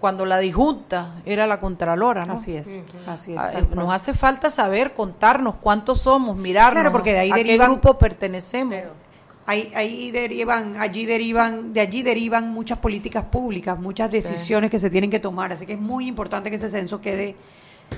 cuando 0.00 0.24
la 0.26 0.38
disjunta 0.38 1.14
era 1.24 1.46
la 1.46 1.58
contralora, 1.58 2.24
¿no? 2.24 2.34
Así 2.34 2.54
es, 2.54 2.82
así 3.06 3.32
es. 3.32 3.38
Ah, 3.38 3.50
tal 3.52 3.64
eh, 3.64 3.66
cual. 3.66 3.78
Nos 3.84 3.94
hace 3.94 4.14
falta 4.14 4.50
saber, 4.50 4.94
contarnos 4.94 5.56
cuántos 5.60 6.00
somos, 6.00 6.36
mirarnos, 6.36 6.82
Claro, 6.82 6.92
porque 6.92 7.12
de 7.12 7.18
ahí 7.20 7.30
a 7.30 7.34
qué 7.36 7.44
derivan- 7.44 7.66
grupo 7.66 7.98
pertenecemos. 7.98 8.76
Ahí, 9.44 9.72
ahí 9.74 10.12
derivan, 10.12 10.80
allí 10.80 11.04
derivan, 11.04 11.72
de 11.72 11.80
allí 11.80 12.02
derivan 12.02 12.50
muchas 12.50 12.78
políticas 12.78 13.24
públicas, 13.24 13.76
muchas 13.76 14.08
decisiones 14.08 14.70
que 14.70 14.78
se 14.78 14.88
tienen 14.88 15.10
que 15.10 15.18
tomar, 15.18 15.52
así 15.52 15.66
que 15.66 15.72
es 15.72 15.80
muy 15.80 16.06
importante 16.06 16.48
que 16.48 16.56
ese 16.56 16.70
censo 16.70 17.00
quede 17.00 17.34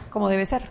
como 0.09 0.30
debe 0.30 0.47
ser. 0.47 0.70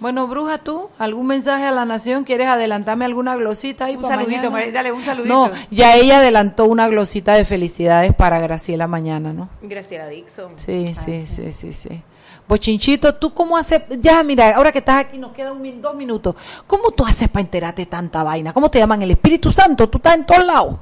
Bueno, 0.00 0.26
Bruja, 0.26 0.58
¿tú 0.58 0.88
algún 0.98 1.26
mensaje 1.26 1.64
a 1.66 1.70
la 1.70 1.84
nación? 1.84 2.24
¿Quieres 2.24 2.48
adelantarme 2.48 3.04
alguna 3.04 3.36
glosita 3.36 3.84
ahí 3.84 3.96
Un 3.96 4.02
para 4.02 4.14
saludito, 4.16 4.36
mañana? 4.38 4.50
María, 4.50 4.72
dale 4.72 4.92
un 4.92 5.04
saludito. 5.04 5.34
No, 5.48 5.50
ya 5.70 5.94
ella 5.94 6.18
adelantó 6.18 6.64
una 6.64 6.88
glosita 6.88 7.34
de 7.34 7.44
felicidades 7.44 8.14
para 8.14 8.38
Graciela 8.40 8.86
mañana, 8.86 9.32
¿no? 9.32 9.50
Graciela 9.62 10.08
Dixon. 10.08 10.58
Sí, 10.58 10.94
sí, 10.94 11.26
sí, 11.26 11.52
sí, 11.52 11.72
sí. 11.72 12.02
Bochinchito, 12.48 13.14
¿tú 13.14 13.32
cómo 13.34 13.56
haces? 13.56 13.82
Ya, 14.00 14.22
mira, 14.24 14.56
ahora 14.56 14.72
que 14.72 14.78
estás 14.78 14.96
aquí, 15.04 15.18
nos 15.18 15.32
quedan 15.32 15.60
min- 15.60 15.80
dos 15.82 15.94
minutos. 15.94 16.34
¿Cómo 16.66 16.90
tú 16.90 17.04
haces 17.06 17.28
para 17.28 17.42
enterarte 17.42 17.86
tanta 17.86 18.22
vaina? 18.24 18.52
¿Cómo 18.52 18.70
te 18.70 18.78
llaman 18.78 19.02
el 19.02 19.10
Espíritu 19.12 19.52
Santo? 19.52 19.88
Tú 19.88 19.98
estás 19.98 20.14
en 20.16 20.24
todos 20.26 20.44
lados. 20.44 20.76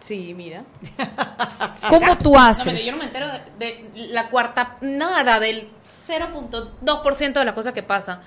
Sí, 0.00 0.32
mira. 0.34 0.62
¿Cómo 1.90 2.16
tú 2.16 2.32
No, 2.32 2.38
haces? 2.40 2.66
mira, 2.72 2.78
yo 2.86 2.92
no 2.92 2.98
me 2.98 3.04
entero 3.04 3.26
de, 3.58 3.66
de 3.94 4.06
la 4.12 4.28
cuarta, 4.30 4.76
nada, 4.80 5.40
del 5.40 5.68
0.2% 6.08 7.32
de 7.34 7.44
las 7.44 7.54
cosas 7.54 7.72
que 7.74 7.82
pasan. 7.82 8.20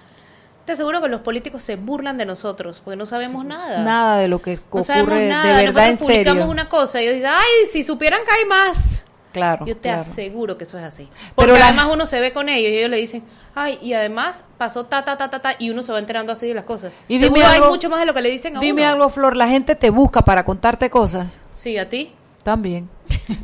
Te 0.66 0.72
aseguro 0.72 1.02
que 1.02 1.10
los 1.10 1.20
políticos 1.22 1.62
se 1.62 1.76
burlan 1.76 2.18
de 2.18 2.26
nosotros, 2.26 2.82
porque 2.84 2.96
no 2.96 3.06
sabemos 3.06 3.44
nada. 3.44 3.84
Nada 3.84 4.18
de 4.18 4.28
lo 4.30 4.42
que 4.42 4.56
No 4.56 4.62
ocurre 4.68 4.84
sabemos 4.86 5.14
de 5.16 5.30
nada. 5.30 5.44
verdad 5.62 5.86
en 5.88 5.92
Nosotros 5.92 6.00
publicamos 6.16 6.40
serio. 6.42 6.52
una 6.52 6.70
cosa 6.70 7.02
y 7.02 7.06
ellos 7.06 7.16
dicen, 7.16 7.32
ay, 7.34 7.66
si 7.70 7.84
supieran 7.84 8.22
que 8.26 8.32
hay 8.32 8.46
más. 8.46 9.04
Claro, 9.34 9.66
Yo 9.66 9.76
te 9.76 9.90
claro. 9.90 10.04
aseguro 10.10 10.58
que 10.58 10.64
eso 10.64 10.78
es 10.78 10.84
así. 10.86 11.10
Pero 11.12 11.34
Porque 11.36 11.60
la- 11.60 11.68
además 11.70 11.88
uno 11.92 12.06
se 12.06 12.20
ve 12.22 12.32
con 12.34 12.50
ellos 12.50 12.72
y 12.72 12.78
ellos 12.78 12.90
le 12.92 12.98
dicen, 12.98 13.24
ay, 13.56 13.80
y 13.82 13.94
además 13.94 14.46
pasó 14.60 14.86
ta, 14.86 15.04
ta, 15.04 15.18
ta, 15.18 15.30
ta, 15.32 15.40
ta, 15.42 15.56
y 15.58 15.70
uno 15.72 15.82
se 15.84 15.92
va 15.92 15.98
enterando 16.00 16.32
así 16.32 16.48
de 16.48 16.54
las 16.54 16.64
cosas. 16.66 16.92
Y 17.08 17.18
Seguro 17.20 17.42
dime 17.42 17.48
hay 17.48 17.56
algo- 17.58 17.70
mucho 17.72 17.90
más 17.90 18.00
de 18.00 18.06
lo 18.06 18.14
que 18.14 18.22
le 18.22 18.30
dicen 18.30 18.56
a 18.56 18.60
Dime 18.60 18.84
uno. 18.84 18.92
algo, 18.92 19.10
Flor, 19.10 19.36
la 19.36 19.48
gente 19.48 19.76
te 19.76 19.90
busca 19.90 20.22
para 20.22 20.46
contarte 20.46 20.90
cosas. 20.92 21.42
Sí, 21.52 21.78
a 21.80 21.90
ti. 21.90 22.14
También. 22.44 22.90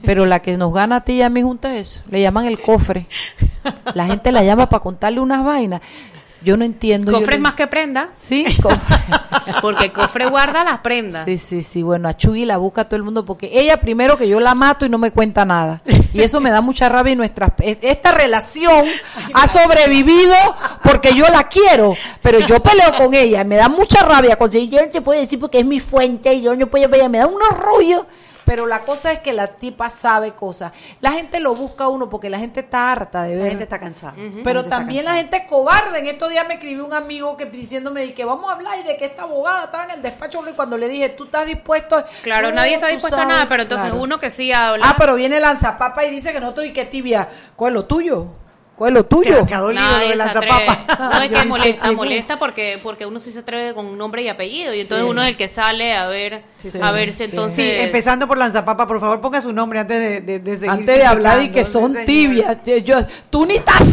Pero 0.04 0.26
la 0.26 0.42
que 0.42 0.58
nos 0.58 0.74
gana 0.74 0.98
a 0.98 1.02
ti 1.02 1.14
y 1.14 1.22
a 1.22 1.30
mí 1.30 1.42
junta 1.42 1.76
es 1.76 1.88
eso. 1.88 2.04
Le 2.10 2.22
llaman 2.22 2.46
el 2.46 2.60
cofre. 2.60 3.08
La 3.94 4.06
gente 4.06 4.32
la 4.32 4.44
llama 4.44 4.68
para 4.70 4.82
contarle 4.82 5.20
unas 5.20 5.44
vainas. 5.44 5.82
Yo 6.44 6.56
no 6.56 6.64
entiendo. 6.64 7.12
Cofre 7.12 7.36
es 7.36 7.42
más 7.42 7.54
que 7.54 7.68
prenda, 7.68 8.10
Sí, 8.16 8.46
cofre. 8.62 8.98
porque 9.62 9.86
el 9.86 9.92
cofre 9.92 10.28
guarda 10.28 10.64
las 10.64 10.80
prendas. 10.80 11.26
Sí, 11.26 11.38
sí, 11.38 11.62
sí. 11.62 11.84
Bueno, 11.84 12.08
a 12.08 12.16
Chuy 12.16 12.46
la 12.46 12.58
busca 12.58 12.86
todo 12.86 12.96
el 12.96 13.04
mundo 13.04 13.26
porque 13.26 13.50
ella 13.54 13.80
primero 13.80 14.18
que 14.18 14.28
yo 14.28 14.40
la 14.40 14.56
mato 14.56 14.86
y 14.86 14.90
no 14.90 14.98
me 14.98 15.12
cuenta 15.12 15.44
nada. 15.44 15.82
Y 16.14 16.22
eso 16.22 16.40
me 16.40 16.50
da 16.50 16.62
mucha 16.62 16.88
rabia 16.88 17.14
y 17.14 17.16
nuestra 17.16 17.54
esta 17.60 18.12
relación 18.12 18.86
ha 19.34 19.48
sobrevivido 19.48 20.36
porque 20.84 21.14
yo 21.14 21.26
la 21.28 21.44
quiero, 21.46 21.96
pero 22.22 22.40
yo 22.40 22.62
peleo 22.62 22.96
con 22.98 23.14
ella. 23.14 23.44
Me 23.44 23.56
da 23.56 23.68
mucha 23.68 24.06
rabia. 24.06 24.38
Yo 24.50 24.86
no 24.86 24.92
se 24.92 25.02
puede 25.02 25.22
decir 25.22 25.40
porque 25.40 25.60
es 25.60 25.66
mi 25.66 25.80
fuente 25.80 26.34
y 26.34 26.42
yo 26.42 26.56
no 26.56 26.68
puedo. 26.68 26.88
Me 27.10 27.18
da 27.18 27.28
unos 27.28 27.58
rollos. 27.60 28.06
Pero 28.50 28.66
la 28.66 28.82
cosa 28.82 29.12
es 29.12 29.20
que 29.20 29.32
la 29.32 29.46
tipa 29.46 29.92
sabe 29.92 30.32
cosas. 30.32 30.72
La 31.02 31.12
gente 31.12 31.40
lo 31.40 31.54
busca 31.54 31.84
a 31.84 31.88
uno 31.88 32.10
porque 32.10 32.32
la 32.32 32.40
gente 32.40 32.62
está 32.62 32.92
harta 32.92 33.22
de 33.22 33.36
La 33.36 33.42
ver. 33.44 33.50
gente 33.50 33.64
está 33.66 33.80
cansada. 33.80 34.16
La 34.18 34.44
Pero 34.44 34.66
también 34.66 35.06
la 35.06 35.14
gente 35.14 35.46
cobarde. 35.48 36.00
En 36.00 36.08
estos 36.08 36.32
días 36.32 36.48
me 36.48 36.56
escribió 36.56 36.84
un 36.84 36.94
amigo 36.96 37.38
que 37.38 37.46
diciéndome 37.46 38.02
de 38.02 38.14
que 38.16 38.26
vamos 38.26 38.50
a 38.50 38.56
hablar 38.56 38.80
y 38.80 38.84
de 38.88 38.98
que 38.98 39.06
esta 39.06 39.22
abogada 39.24 39.66
estaba 39.66 39.84
en 39.84 39.92
el 39.92 40.02
despacho 40.02 40.42
y 40.50 40.54
cuando 40.54 40.80
le 40.80 40.88
dije, 40.88 41.10
tú 41.10 41.26
estás 41.26 41.46
dispuesto. 41.46 42.04
Claro, 42.24 42.50
No, 42.50 42.56
nadie 42.56 42.74
está 42.74 42.88
dispuesto 42.88 43.22
a 43.22 43.26
nada, 43.26 43.48
pero 43.48 43.62
entonces 43.62 43.90
claro. 43.92 44.02
uno 44.04 44.20
que 44.20 44.32
sí 44.32 44.52
habla. 44.52 44.90
Ah, 44.90 44.96
pero 44.98 45.14
viene 45.14 45.40
lanzapapa 45.40 46.04
y 46.06 46.10
dice 46.10 46.34
que 46.34 46.40
no 46.40 46.50
estoy 46.50 46.74
que 46.74 46.86
tibia. 46.86 47.30
¿Cuál 47.56 47.74
es 47.74 47.76
lo 47.76 47.86
tuyo? 47.86 48.28
¿Cuál 48.80 48.94
es 48.94 48.98
lo 49.00 49.06
tuyo? 49.06 49.40
Te- 49.42 49.46
te 49.46 49.54
ha 49.54 49.60
dolido 49.60 49.84
lo 49.84 49.92
Nadie 49.92 50.06
de 50.06 50.12
se 50.14 50.18
lanzapapa. 50.18 50.72
atreve. 50.72 50.90
No, 51.00 51.22
es 51.22 51.30
que 51.44 51.46
molesta, 51.48 51.92
molesta 51.92 52.40
porque, 52.40 52.80
porque 52.82 53.06
uno 53.06 53.20
sí 53.20 53.32
se 53.32 53.40
atreve 53.40 53.74
con 53.74 53.98
nombre 53.98 54.22
y 54.24 54.30
apellido. 54.30 54.74
Y 54.74 54.80
entonces 54.82 55.04
Sí. 55.06 55.10
uno 55.12 55.22
es 55.22 55.28
el 55.30 55.38
que 55.38 55.48
sale 55.50 55.94
a 55.94 56.08
ver, 56.08 56.44
Sí, 56.58 56.72
a 56.82 56.92
ver 56.92 57.12
si 57.12 57.18
sí. 57.20 57.24
entonces. 57.26 57.56
Sí, 57.56 57.72
empezando 57.82 58.26
por 58.28 58.38
Lanzapapa, 58.38 58.88
por 58.88 59.00
favor 59.00 59.20
ponga 59.22 59.42
su 59.42 59.52
nombre 59.54 59.80
antes 59.80 60.00
de, 60.00 60.22
de, 60.22 60.40
de 60.40 60.56
seguir. 60.58 60.72
Antes 60.72 60.98
de 60.98 61.06
hablar 61.06 61.44
y 61.44 61.52
que 61.52 61.66
son 61.66 61.94
tibias. 62.06 62.58
Yo, 62.66 62.78
yo- 62.78 63.06
tú 63.30 63.46
ni 63.46 63.56
estás, 63.58 63.84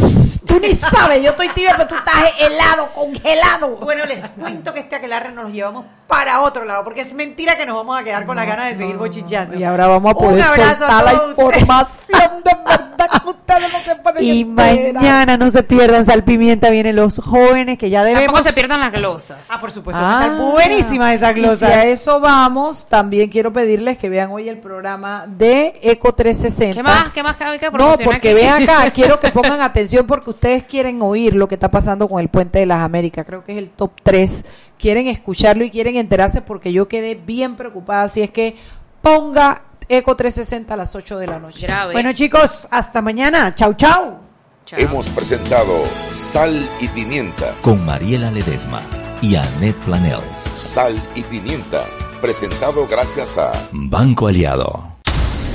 tú 0.40 0.58
ni 0.60 0.74
sabes. 0.74 1.22
Yo 1.22 1.30
estoy 1.30 1.48
tibia, 1.50 1.74
pero 1.76 1.88
tú 1.88 1.94
estás 1.94 2.14
helado, 2.38 2.92
congelado. 2.92 3.76
Bueno, 3.76 4.04
les 4.04 4.28
cuento 4.28 4.72
que 4.74 4.80
este 4.80 4.96
aquelarre 4.96 5.32
nos 5.32 5.44
lo 5.44 5.50
llevamos 5.50 5.84
para 6.06 6.40
otro 6.42 6.64
lado, 6.64 6.84
porque 6.84 7.00
es 7.00 7.14
mentira 7.14 7.56
que 7.56 7.66
nos 7.66 7.76
vamos 7.76 7.98
a 7.98 8.04
quedar 8.04 8.26
con 8.26 8.36
la 8.36 8.44
ganas 8.44 8.66
de 8.68 8.76
seguir 8.76 8.96
bochichando. 8.96 9.56
Y 9.58 9.64
ahora 9.64 9.86
vamos 9.88 10.12
a 10.14 10.16
Un 10.18 10.24
poder 10.24 10.42
abrazo 10.44 10.84
a 10.84 10.88
soltar 10.88 11.04
la 11.04 11.12
información 11.28 12.42
de 12.44 12.50
verdad 12.64 13.22
que 13.22 13.30
ustedes 13.30 13.72
no 13.72 13.80
se 13.84 13.96
pueden 13.96 14.24
Y 14.24 14.40
enterar. 14.42 14.94
mañana 14.94 15.36
no 15.36 15.50
se 15.50 15.62
pierdan 15.62 16.06
Salpimienta, 16.06 16.70
vienen 16.70 16.96
los 16.96 17.18
jóvenes 17.18 17.78
que 17.78 17.90
ya 17.90 18.04
debemos. 18.04 18.24
Tampoco 18.24 18.44
se 18.44 18.52
pierdan 18.52 18.80
las 18.80 18.92
glosas. 18.92 19.38
Ah, 19.48 19.60
por 19.60 19.72
supuesto, 19.72 20.00
va 20.00 20.20
a 20.20 20.26
estar 20.26 20.38
buenísima 20.40 21.12
esa 21.12 21.32
Y 21.32 21.56
si 21.56 21.64
a 21.64 21.84
eso 21.86 22.20
vamos, 22.20 22.86
también 22.88 23.28
quiero 23.28 23.52
pedirles 23.52 23.98
que 23.98 24.08
vean 24.08 24.30
hoy 24.30 24.48
el 24.48 24.58
programa 24.58 25.24
de 25.26 25.78
Eco 25.82 26.14
360. 26.14 26.74
¿Qué 26.74 26.82
más? 26.82 27.12
¿Qué 27.12 27.22
más 27.22 27.40
hay 27.40 27.58
que 27.58 27.70
No, 27.70 27.96
porque 27.98 28.30
aquí? 28.30 28.34
ven 28.34 28.48
acá, 28.68 28.90
quiero 28.94 29.18
que 29.20 29.30
pongan 29.30 29.60
atención 29.60 30.06
porque 30.06 30.30
ustedes 30.36 30.64
quieren 30.64 31.02
oír 31.02 31.34
lo 31.34 31.48
que 31.48 31.56
está 31.56 31.70
pasando 31.70 32.08
con 32.08 32.20
el 32.20 32.28
Puente 32.28 32.60
de 32.60 32.66
las 32.66 32.80
Américas. 32.80 33.26
Creo 33.26 33.42
que 33.42 33.52
es 33.52 33.58
el 33.58 33.70
top 33.70 33.92
3. 34.02 34.44
Quieren 34.78 35.08
escucharlo 35.08 35.64
y 35.64 35.70
quieren 35.70 35.96
enterarse 35.96 36.42
porque 36.42 36.72
yo 36.72 36.86
quedé 36.86 37.14
bien 37.14 37.56
preocupada. 37.56 38.04
Así 38.04 38.22
es 38.22 38.30
que 38.30 38.56
ponga 39.02 39.62
Eco 39.88 40.16
360 40.16 40.74
a 40.74 40.76
las 40.76 40.94
8 40.94 41.18
de 41.18 41.26
la 41.26 41.38
noche. 41.38 41.66
Grave. 41.66 41.92
Bueno, 41.92 42.12
chicos, 42.12 42.68
hasta 42.70 43.02
mañana. 43.02 43.54
Chau, 43.54 43.74
chau. 43.74 44.18
Chao. 44.64 44.78
Hemos 44.78 45.08
presentado 45.10 45.84
Sal 46.12 46.68
y 46.80 46.88
Pimienta. 46.88 47.54
Con 47.62 47.84
Mariela 47.86 48.30
Ledesma 48.30 48.80
y 49.22 49.36
Annette 49.36 49.76
Planels. 49.84 50.36
Sal 50.56 51.00
y 51.14 51.22
Pimienta. 51.22 51.84
Presentado 52.20 52.86
gracias 52.88 53.38
a 53.38 53.52
Banco 53.70 54.26
Aliado. 54.26 54.96